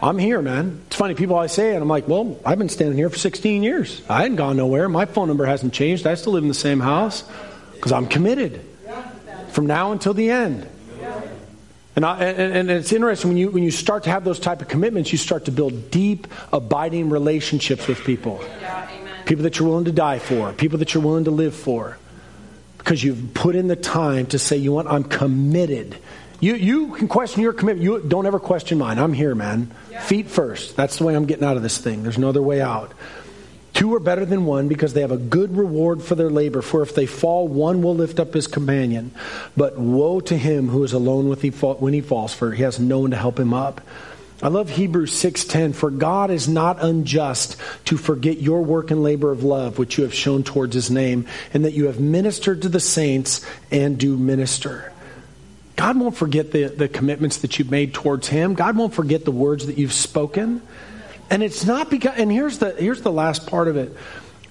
I'm 0.00 0.18
here, 0.18 0.42
man. 0.42 0.80
It's 0.86 0.96
funny, 0.96 1.14
people 1.14 1.36
always 1.36 1.52
say 1.52 1.76
it, 1.76 1.80
I'm 1.80 1.86
like, 1.86 2.08
well, 2.08 2.40
I've 2.44 2.58
been 2.58 2.70
standing 2.70 2.96
here 2.96 3.08
for 3.08 3.18
16 3.18 3.62
years. 3.62 4.02
I 4.08 4.22
hadn't 4.22 4.36
gone 4.36 4.56
nowhere. 4.56 4.88
My 4.88 5.04
phone 5.04 5.28
number 5.28 5.44
hasn't 5.44 5.74
changed. 5.74 6.06
I 6.06 6.14
still 6.14 6.32
live 6.32 6.42
in 6.42 6.48
the 6.48 6.54
same 6.54 6.80
house 6.80 7.22
because 7.74 7.92
I'm 7.92 8.06
committed 8.08 8.64
from 9.50 9.66
now 9.66 9.92
until 9.92 10.14
the 10.14 10.30
end. 10.30 10.66
And, 11.94 12.06
I, 12.06 12.24
and, 12.24 12.56
and, 12.56 12.70
it's 12.70 12.90
interesting 12.90 13.28
when 13.28 13.36
you, 13.36 13.50
when 13.50 13.62
you 13.62 13.70
start 13.70 14.04
to 14.04 14.10
have 14.10 14.24
those 14.24 14.40
type 14.40 14.62
of 14.62 14.68
commitments, 14.68 15.12
you 15.12 15.18
start 15.18 15.44
to 15.44 15.52
build 15.52 15.90
deep, 15.90 16.26
abiding 16.50 17.10
relationships 17.10 17.86
with 17.86 18.02
people. 18.02 18.42
People 19.26 19.42
that 19.42 19.58
you're 19.58 19.68
willing 19.68 19.84
to 19.84 19.92
die 19.92 20.18
for, 20.18 20.52
people 20.54 20.78
that 20.78 20.94
you're 20.94 21.02
willing 21.02 21.24
to 21.24 21.30
live 21.30 21.54
for. 21.54 21.98
Because 22.78 23.04
you've 23.04 23.34
put 23.34 23.54
in 23.54 23.68
the 23.68 23.76
time 23.76 24.24
to 24.28 24.38
say, 24.38 24.56
you 24.56 24.72
what, 24.72 24.86
I'm 24.86 25.04
committed 25.04 25.98
you, 26.42 26.56
you 26.56 26.88
can 26.96 27.06
question 27.06 27.40
your 27.40 27.52
commitment. 27.52 27.84
You 27.84 28.00
don't 28.00 28.26
ever 28.26 28.40
question 28.40 28.76
mine. 28.76 28.98
I'm 28.98 29.12
here, 29.12 29.32
man. 29.32 29.70
Yeah. 29.92 30.00
Feet 30.00 30.28
first. 30.28 30.74
That's 30.74 30.98
the 30.98 31.04
way 31.04 31.14
I'm 31.14 31.26
getting 31.26 31.44
out 31.44 31.56
of 31.56 31.62
this 31.62 31.78
thing. 31.78 32.02
There's 32.02 32.18
no 32.18 32.30
other 32.30 32.42
way 32.42 32.60
out. 32.60 32.92
Two 33.74 33.94
are 33.94 34.00
better 34.00 34.24
than 34.24 34.44
one 34.44 34.66
because 34.66 34.92
they 34.92 35.02
have 35.02 35.12
a 35.12 35.16
good 35.16 35.56
reward 35.56 36.02
for 36.02 36.16
their 36.16 36.30
labor. 36.30 36.60
For 36.60 36.82
if 36.82 36.96
they 36.96 37.06
fall, 37.06 37.46
one 37.46 37.80
will 37.80 37.94
lift 37.94 38.18
up 38.18 38.34
his 38.34 38.48
companion. 38.48 39.12
But 39.56 39.78
woe 39.78 40.18
to 40.18 40.36
him 40.36 40.68
who 40.68 40.82
is 40.82 40.92
alone 40.92 41.28
with 41.28 41.42
he 41.42 41.50
when 41.50 41.94
he 41.94 42.00
falls, 42.00 42.34
for 42.34 42.50
he 42.50 42.64
has 42.64 42.80
no 42.80 42.98
one 42.98 43.12
to 43.12 43.16
help 43.16 43.38
him 43.38 43.54
up. 43.54 43.80
I 44.42 44.48
love 44.48 44.68
Hebrews 44.68 45.12
6:10 45.12 45.74
for 45.74 45.90
God 45.90 46.32
is 46.32 46.48
not 46.48 46.82
unjust 46.82 47.56
to 47.84 47.96
forget 47.96 48.42
your 48.42 48.62
work 48.62 48.90
and 48.90 49.00
labor 49.00 49.30
of 49.30 49.44
love 49.44 49.78
which 49.78 49.96
you 49.96 50.02
have 50.02 50.12
shown 50.12 50.42
towards 50.42 50.74
his 50.74 50.90
name 50.90 51.26
and 51.54 51.64
that 51.64 51.74
you 51.74 51.86
have 51.86 52.00
ministered 52.00 52.62
to 52.62 52.68
the 52.68 52.80
saints 52.80 53.46
and 53.70 53.96
do 53.96 54.16
minister. 54.16 54.91
God 55.82 55.98
won't 55.98 56.14
forget 56.14 56.52
the, 56.52 56.66
the 56.66 56.86
commitments 56.86 57.38
that 57.38 57.58
you've 57.58 57.72
made 57.72 57.92
towards 57.92 58.28
Him. 58.28 58.54
God 58.54 58.76
won't 58.76 58.94
forget 58.94 59.24
the 59.24 59.32
words 59.32 59.66
that 59.66 59.78
you've 59.78 59.92
spoken. 59.92 60.62
And 61.28 61.42
it's 61.42 61.66
not 61.66 61.90
because, 61.90 62.16
and 62.16 62.30
here's 62.30 62.58
the, 62.58 62.70
here's 62.70 63.02
the 63.02 63.10
last 63.10 63.48
part 63.48 63.66
of 63.66 63.76
it 63.76 63.92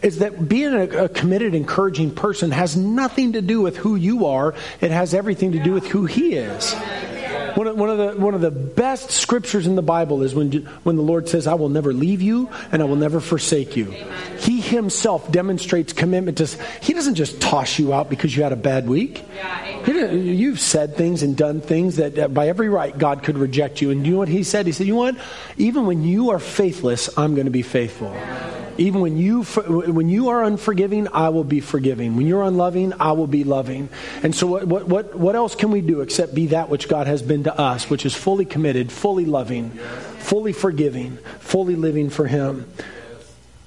is 0.01 0.19
that 0.19 0.49
being 0.49 0.73
a, 0.73 1.05
a, 1.05 1.07
committed, 1.07 1.55
encouraging 1.55 2.13
person 2.13 2.51
has 2.51 2.75
nothing 2.75 3.31
to 3.33 3.41
do 3.41 3.61
with 3.61 3.77
who 3.77 3.95
you 3.95 4.25
are. 4.25 4.55
It 4.81 4.91
has 4.91 5.13
everything 5.13 5.53
to 5.53 5.63
do 5.63 5.71
with 5.71 5.87
who 5.87 6.05
He 6.05 6.33
is. 6.33 6.73
One 7.55 7.67
of, 7.67 7.77
one 7.77 7.89
of, 7.89 7.97
the, 7.97 8.21
one 8.21 8.33
of 8.33 8.41
the 8.41 8.51
best 8.51 9.11
scriptures 9.11 9.67
in 9.67 9.75
the 9.75 9.81
Bible 9.81 10.23
is 10.23 10.35
when, 10.35 10.51
when 10.83 10.97
the 10.97 11.01
Lord 11.01 11.29
says, 11.29 11.47
I 11.47 11.53
will 11.53 11.69
never 11.69 11.93
leave 11.93 12.21
you 12.21 12.49
and 12.73 12.81
I 12.81 12.85
will 12.85 12.97
never 12.97 13.21
forsake 13.21 13.77
you. 13.77 13.85
He 14.39 14.59
himself 14.59 15.31
demonstrates 15.31 15.93
commitment 15.93 16.39
to, 16.39 16.47
he 16.81 16.93
doesn't 16.93 17.15
just 17.15 17.39
toss 17.39 17.79
you 17.79 17.93
out 17.93 18.09
because 18.09 18.35
you 18.35 18.43
had 18.43 18.51
a 18.51 18.57
bad 18.57 18.89
week. 18.89 19.23
You've 19.87 20.59
said 20.59 20.95
things 20.95 21.23
and 21.23 21.35
done 21.35 21.61
things 21.61 21.97
that 21.97 22.33
by 22.33 22.47
every 22.47 22.69
right 22.69 22.95
God 22.97 23.23
could 23.23 23.37
reject 23.37 23.81
you. 23.81 23.91
And 23.91 24.05
you 24.05 24.13
know 24.13 24.19
what 24.19 24.27
he 24.27 24.43
said? 24.43 24.65
He 24.65 24.71
said, 24.71 24.87
you 24.87 24.93
know 24.93 24.99
what? 24.99 25.17
Even 25.57 25.85
when 25.85 26.03
you 26.03 26.31
are 26.31 26.39
faithless, 26.39 27.17
I'm 27.17 27.35
going 27.35 27.45
to 27.45 27.51
be 27.51 27.61
faithful. 27.61 28.15
Even 28.77 29.01
when 29.01 29.17
you, 29.17 29.43
when 29.43 30.09
you 30.09 30.29
are 30.29 30.43
unforgiving, 30.43 31.07
I 31.09 31.29
will 31.29 31.43
be 31.43 31.59
forgiving. 31.59 32.15
When 32.15 32.25
you're 32.25 32.43
unloving, 32.43 32.93
I 32.99 33.11
will 33.11 33.27
be 33.27 33.43
loving. 33.43 33.89
And 34.23 34.33
so, 34.33 34.47
what, 34.47 34.87
what, 34.87 35.15
what 35.15 35.35
else 35.35 35.55
can 35.55 35.71
we 35.71 35.81
do 35.81 36.01
except 36.01 36.33
be 36.33 36.47
that 36.47 36.69
which 36.69 36.87
God 36.87 37.05
has 37.07 37.21
been 37.21 37.43
to 37.43 37.55
us, 37.59 37.89
which 37.89 38.05
is 38.05 38.15
fully 38.15 38.45
committed, 38.45 38.91
fully 38.91 39.25
loving, 39.25 39.71
fully 40.19 40.53
forgiving, 40.53 41.17
fully 41.39 41.75
living 41.75 42.09
for 42.09 42.25
Him? 42.27 42.71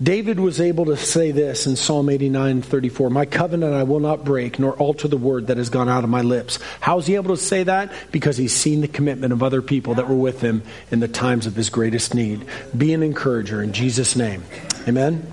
David 0.03 0.41
was 0.41 0.61
able 0.61 0.87
to 0.87 0.97
say 0.97 1.31
this 1.31 1.69
in 1.69 1.77
Psalm 1.77 2.09
89 2.09 2.63
34 2.63 3.11
My 3.11 3.27
covenant 3.27 3.75
I 3.75 3.85
will 3.85 4.01
not 4.01 4.25
break, 4.25 4.59
nor 4.59 4.73
alter 4.73 5.07
the 5.07 5.17
word 5.17 5.47
that 5.47 5.57
has 5.57 5.71
gone 5.71 5.89
out 5.89 6.03
of 6.03 6.11
my 6.11 6.23
lips. 6.23 6.59
How 6.81 6.99
is 6.99 7.07
he 7.07 7.15
able 7.15 7.37
to 7.37 7.41
say 7.41 7.63
that? 7.63 7.93
Because 8.11 8.37
he's 8.37 8.53
seen 8.53 8.81
the 8.81 8.89
commitment 8.89 9.33
of 9.33 9.43
other 9.43 9.63
people 9.63 9.95
that 9.95 10.09
were 10.09 10.17
with 10.17 10.41
him 10.41 10.65
in 10.91 10.99
the 10.99 11.07
times 11.07 11.47
of 11.47 11.55
his 11.55 11.71
greatest 11.71 12.13
need. 12.13 12.45
Be 12.77 12.93
an 12.93 13.05
encourager 13.05 13.63
in 13.63 13.73
Jesus' 13.73 14.17
name. 14.17 14.43
Amen. 14.89 15.31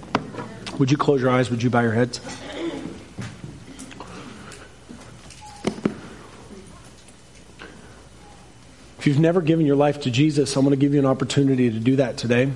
Would 0.78 0.92
you 0.92 0.98
close 0.98 1.22
your 1.22 1.32
eyes? 1.32 1.50
Would 1.50 1.64
you 1.64 1.72
bow 1.72 1.82
your 1.82 1.94
heads? 1.94 2.20
If 9.00 9.08
you've 9.08 9.20
never 9.20 9.42
given 9.42 9.66
your 9.66 9.76
life 9.76 10.02
to 10.02 10.12
Jesus, 10.12 10.56
I'm 10.56 10.64
going 10.64 10.70
to 10.70 10.78
give 10.78 10.94
you 10.94 11.00
an 11.00 11.08
opportunity 11.08 11.72
to 11.72 11.80
do 11.80 11.96
that 11.96 12.18
today. 12.18 12.52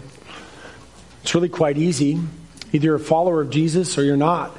It's 1.25 1.33
really 1.33 1.49
quite 1.49 1.79
easy. 1.79 2.19
Either 2.71 2.85
you're 2.85 2.95
a 2.97 2.99
follower 2.99 3.41
of 3.41 3.49
Jesus 3.49 3.97
or 3.97 4.03
you're 4.03 4.15
not. 4.15 4.55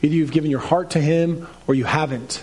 Either 0.00 0.14
you've 0.14 0.32
given 0.32 0.50
your 0.50 0.58
heart 0.58 0.92
to 0.92 1.00
Him 1.02 1.46
or 1.66 1.74
you 1.74 1.84
haven't. 1.84 2.42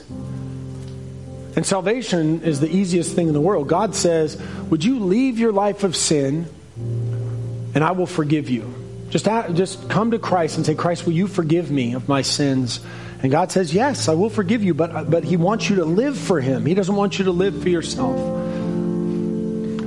And 1.55 1.65
salvation 1.65 2.43
is 2.43 2.59
the 2.59 2.69
easiest 2.69 3.15
thing 3.15 3.27
in 3.27 3.33
the 3.33 3.41
world. 3.41 3.67
God 3.67 3.95
says, 3.95 4.39
Would 4.69 4.83
you 4.83 4.99
leave 4.99 5.39
your 5.39 5.51
life 5.51 5.83
of 5.83 5.95
sin 5.95 6.45
and 6.77 7.83
I 7.83 7.93
will 7.93 8.05
forgive 8.05 8.51
you? 8.51 8.71
Just, 9.09 9.25
just 9.25 9.89
come 9.89 10.11
to 10.11 10.19
Christ 10.19 10.57
and 10.57 10.65
say, 10.67 10.75
Christ, 10.75 11.07
will 11.07 11.13
you 11.13 11.25
forgive 11.25 11.71
me 11.71 11.95
of 11.95 12.07
my 12.07 12.21
sins? 12.21 12.81
And 13.23 13.31
God 13.31 13.51
says, 13.51 13.73
Yes, 13.73 14.07
I 14.07 14.13
will 14.13 14.29
forgive 14.29 14.63
you, 14.63 14.75
but, 14.75 15.09
but 15.09 15.23
He 15.23 15.37
wants 15.37 15.71
you 15.71 15.77
to 15.77 15.85
live 15.85 16.19
for 16.19 16.39
Him. 16.39 16.67
He 16.67 16.75
doesn't 16.75 16.95
want 16.95 17.17
you 17.17 17.25
to 17.25 17.31
live 17.31 17.63
for 17.63 17.69
yourself. 17.69 18.15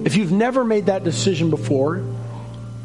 If 0.05 0.17
you've 0.17 0.33
never 0.33 0.65
made 0.65 0.87
that 0.87 1.05
decision 1.05 1.51
before, 1.51 2.03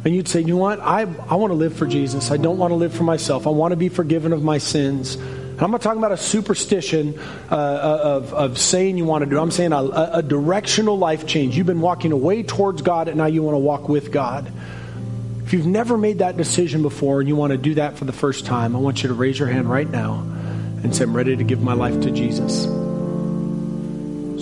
and 0.06 0.14
you'd 0.14 0.28
say, 0.28 0.41
you 0.41 0.47
know 0.47 0.58
what? 0.58 0.80
I, 0.82 1.01
I 1.01 1.36
want 1.36 1.51
to 1.51 1.56
live 1.56 1.76
for 1.76 1.86
Jesus. 1.86 2.30
I 2.30 2.38
don't 2.38 2.58
want 2.58 2.72
to 2.72 2.76
live 2.76 2.93
for 2.93 3.04
myself. 3.04 3.47
I 3.47 3.51
want 3.51 3.72
to 3.72 3.78
be 3.78 3.88
forgiven 3.88 4.34
of 4.34 4.43
my 4.43 4.58
sins. 4.58 5.16
And 5.16 5.62
I'm 5.62 5.72
not 5.72 5.82
talking 5.82 5.99
about 5.99 6.12
a 6.12 6.18
superstition 6.18 7.18
uh, 7.49 7.56
uh, 7.56 7.99
of, 8.04 8.34
of 8.34 8.58
saying 8.58 8.97
you 8.97 9.06
want 9.06 9.24
to 9.24 9.30
do. 9.30 9.39
I'm 9.39 9.51
saying 9.51 9.72
a, 9.72 9.84
a 10.14 10.22
directional 10.22 10.97
life 10.97 11.26
change. 11.26 11.56
You've 11.56 11.68
been 11.68 11.80
walking 11.80 12.12
away 12.12 12.43
towards 12.43 12.82
God, 12.82 13.08
and 13.08 13.18
now 13.18 13.28
you 13.28 13.43
want 13.43 13.56
to 13.56 13.60
walk 13.60 13.88
with 13.88 14.12
God. 14.12 14.51
If 15.45 15.54
you've 15.54 15.68
never 15.68 15.97
made 15.97 16.20
that 16.20 16.36
decision 16.36 16.82
before 16.82 17.20
and 17.20 17.30
you 17.30 17.36
want 17.36 17.51
to 17.51 17.58
do 17.58 17.76
that 17.76 17.97
for 17.97 18.06
the 18.06 18.14
first 18.14 18.45
time, 18.45 18.76
I 18.76 18.80
want 18.80 19.04
you 19.04 19.10
to 19.10 19.14
raise 19.14 19.39
your 19.39 19.47
hand 19.47 19.70
right 19.70 19.89
now 19.89 20.20
and 20.84 20.93
say, 20.93 21.04
I'm 21.04 21.16
ready 21.16 21.38
to 21.38 21.43
give 21.43 21.62
my 21.62 21.74
life 21.74 22.01
to 22.01 22.12
Jesus. 22.12 22.66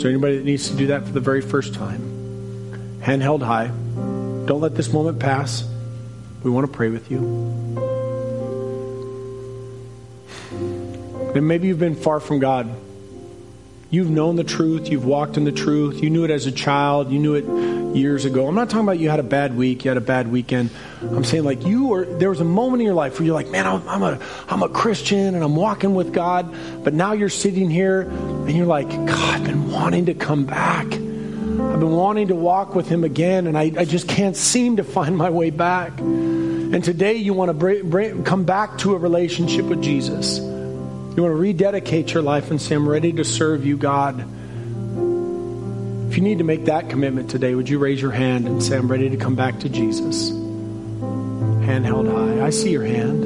There 0.01 0.09
anybody 0.09 0.37
that 0.37 0.45
needs 0.45 0.69
to 0.71 0.75
do 0.75 0.87
that 0.87 1.05
for 1.05 1.11
the 1.11 1.19
very 1.19 1.41
first 1.41 1.75
time? 1.75 2.99
Hand 3.01 3.21
held 3.21 3.43
high. 3.43 3.71
Don't 4.45 4.61
let 4.61 4.75
this 4.75 4.91
moment 4.91 5.19
pass. 5.19 5.63
We 6.43 6.49
want 6.49 6.65
to 6.65 6.75
pray 6.75 6.89
with 6.89 7.11
you. 7.11 7.19
And 11.35 11.47
maybe 11.47 11.67
you've 11.67 11.79
been 11.79 11.95
far 11.95 12.19
from 12.19 12.39
God. 12.39 12.69
You've 13.89 14.09
known 14.09 14.37
the 14.37 14.43
truth. 14.43 14.89
You've 14.89 15.05
walked 15.05 15.37
in 15.37 15.43
the 15.43 15.51
truth. 15.51 16.01
You 16.01 16.09
knew 16.09 16.23
it 16.23 16.31
as 16.31 16.45
a 16.45 16.51
child. 16.51 17.11
You 17.11 17.19
knew 17.19 17.35
it 17.35 17.95
years 17.95 18.25
ago. 18.25 18.47
I'm 18.47 18.55
not 18.55 18.69
talking 18.69 18.85
about 18.85 18.99
you 18.99 19.09
had 19.09 19.19
a 19.19 19.23
bad 19.23 19.55
week. 19.55 19.83
You 19.83 19.89
had 19.89 19.97
a 19.97 20.01
bad 20.01 20.31
weekend. 20.31 20.69
I'm 21.01 21.23
saying 21.23 21.43
like 21.43 21.65
you 21.65 21.87
were. 21.87 22.05
There 22.05 22.29
was 22.29 22.39
a 22.39 22.45
moment 22.45 22.81
in 22.81 22.85
your 22.85 22.95
life 22.95 23.19
where 23.19 23.25
you're 23.25 23.35
like, 23.35 23.49
man, 23.49 23.67
I'm, 23.67 23.87
I'm 23.87 24.01
a 24.01 24.19
I'm 24.47 24.63
a 24.63 24.69
Christian 24.69 25.35
and 25.35 25.43
I'm 25.43 25.55
walking 25.55 25.93
with 25.93 26.13
God. 26.13 26.53
But 26.83 26.93
now 26.93 27.11
you're 27.11 27.29
sitting 27.29 27.69
here 27.69 28.01
and 28.01 28.51
you're 28.51 28.65
like, 28.65 28.89
God, 28.89 29.35
I've 29.41 29.43
been 29.43 29.71
wanting 29.71 30.05
to 30.07 30.13
come 30.13 30.45
back. 30.45 30.87
I've 31.71 31.79
been 31.79 31.91
wanting 31.91 32.27
to 32.27 32.35
walk 32.35 32.75
with 32.75 32.89
Him 32.89 33.05
again, 33.05 33.47
and 33.47 33.57
I, 33.57 33.71
I 33.77 33.85
just 33.85 34.07
can't 34.07 34.35
seem 34.35 34.75
to 34.75 34.83
find 34.83 35.17
my 35.17 35.29
way 35.29 35.51
back. 35.51 35.97
And 35.99 36.83
today 36.83 37.15
you 37.15 37.33
want 37.33 37.47
to 37.47 37.53
bring, 37.53 37.89
bring, 37.89 38.23
come 38.25 38.43
back 38.43 38.77
to 38.79 38.93
a 38.93 38.97
relationship 38.97 39.65
with 39.65 39.81
Jesus. 39.81 40.39
You 40.39 41.23
want 41.23 41.31
to 41.31 41.35
rededicate 41.35 42.13
your 42.13 42.23
life 42.23 42.51
and 42.51 42.61
say, 42.61 42.75
I'm 42.75 42.87
ready 42.87 43.13
to 43.13 43.23
serve 43.23 43.65
you, 43.65 43.77
God. 43.77 44.19
If 46.09 46.17
you 46.17 46.23
need 46.23 46.39
to 46.39 46.43
make 46.43 46.65
that 46.65 46.89
commitment 46.89 47.29
today, 47.29 47.55
would 47.55 47.69
you 47.69 47.79
raise 47.79 48.01
your 48.01 48.11
hand 48.11 48.47
and 48.47 48.61
say, 48.61 48.77
I'm 48.77 48.91
ready 48.91 49.09
to 49.09 49.17
come 49.17 49.35
back 49.35 49.59
to 49.61 49.69
Jesus? 49.69 50.29
Hand 50.29 51.85
held 51.85 52.07
high. 52.07 52.45
I 52.45 52.49
see 52.49 52.71
your 52.71 52.85
hand. 52.85 53.23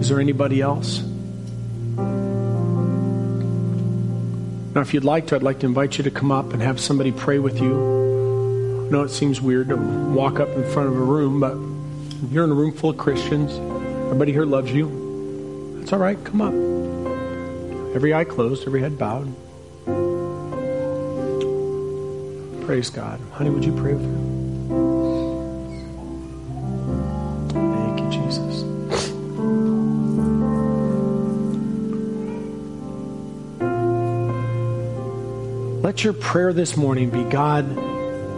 Is 0.00 0.08
there 0.08 0.18
anybody 0.18 0.62
else? 0.62 1.02
Now, 4.76 4.82
if 4.82 4.92
you'd 4.92 5.04
like 5.04 5.28
to, 5.28 5.36
I'd 5.36 5.42
like 5.42 5.60
to 5.60 5.66
invite 5.66 5.96
you 5.96 6.04
to 6.04 6.10
come 6.10 6.30
up 6.30 6.52
and 6.52 6.60
have 6.60 6.78
somebody 6.78 7.10
pray 7.10 7.38
with 7.38 7.58
you. 7.62 7.72
I 8.86 8.90
know 8.90 9.04
it 9.04 9.08
seems 9.08 9.40
weird 9.40 9.70
to 9.70 9.76
walk 9.76 10.38
up 10.38 10.50
in 10.50 10.70
front 10.70 10.90
of 10.90 10.96
a 10.96 11.02
room, 11.02 11.40
but 11.40 11.56
you're 12.30 12.44
in 12.44 12.50
a 12.50 12.54
room 12.54 12.72
full 12.72 12.90
of 12.90 12.98
Christians. 12.98 13.52
Everybody 14.04 14.32
here 14.32 14.44
loves 14.44 14.70
you. 14.70 15.78
That's 15.78 15.94
all 15.94 15.98
right. 15.98 16.22
Come 16.22 16.42
up. 16.42 16.52
Every 17.96 18.12
eye 18.12 18.24
closed, 18.24 18.66
every 18.66 18.82
head 18.82 18.98
bowed. 18.98 19.34
Praise 22.66 22.90
God. 22.90 23.18
Honey, 23.32 23.48
would 23.48 23.64
you 23.64 23.72
pray 23.72 23.94
with 23.94 24.02
me? 24.02 24.25
Let 35.96 36.04
your 36.04 36.12
prayer 36.12 36.52
this 36.52 36.76
morning 36.76 37.08
be 37.08 37.24
God, 37.24 37.64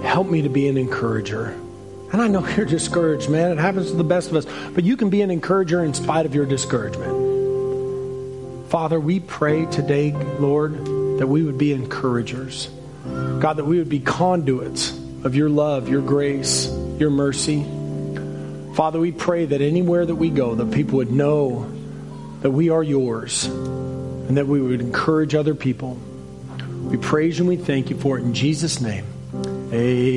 help 0.05 0.29
me 0.29 0.43
to 0.43 0.49
be 0.49 0.69
an 0.69 0.77
encourager. 0.77 1.47
And 2.13 2.23
I 2.23 2.29
know 2.29 2.47
you're 2.57 2.65
discouraged, 2.65 3.29
man. 3.29 3.51
It 3.51 3.59
happens 3.59 3.91
to 3.91 3.97
the 3.97 4.05
best 4.05 4.31
of 4.31 4.37
us. 4.37 4.47
But 4.77 4.85
you 4.85 4.97
can 4.97 5.11
be 5.11 5.23
an 5.23 5.33
encourager 5.33 5.83
in 5.83 5.93
spite 5.93 6.25
of 6.25 6.37
your 6.37 6.47
discouragement. 6.47 7.11
Father, 8.71 9.01
we 9.01 9.19
pray 9.19 9.67
today, 9.67 10.13
Lord, 10.39 10.85
that 11.19 11.27
we 11.27 11.43
would 11.43 11.59
be 11.59 11.73
encouragers. 11.73 12.71
God, 13.05 13.55
that 13.55 13.65
we 13.65 13.79
would 13.79 13.89
be 13.89 13.99
conduits 13.99 14.97
of 15.25 15.35
your 15.35 15.49
love, 15.49 15.89
your 15.89 16.03
grace, 16.03 16.69
your 17.01 17.11
mercy. 17.11 17.65
Father, 18.77 19.01
we 19.01 19.11
pray 19.11 19.47
that 19.47 19.61
anywhere 19.61 20.07
that 20.07 20.15
we 20.15 20.31
go, 20.31 20.55
that 20.55 20.71
people 20.71 20.99
would 20.99 21.11
know 21.11 21.69
that 22.43 22.53
we 22.53 22.71
are 22.71 22.85
yours 22.85 23.47
and 23.47 24.37
that 24.37 24.47
we 24.47 24.61
would 24.61 24.81
encourage 24.81 25.35
other 25.35 25.57
people. 25.57 25.99
We 26.89 26.97
praise 26.97 27.39
and 27.39 27.49
we 27.49 27.57
thank 27.57 27.91
you 27.91 27.97
for 27.97 28.19
it 28.19 28.23
in 28.23 28.33
Jesus' 28.33 28.81
name. 28.81 29.05
Amen. 29.35 30.09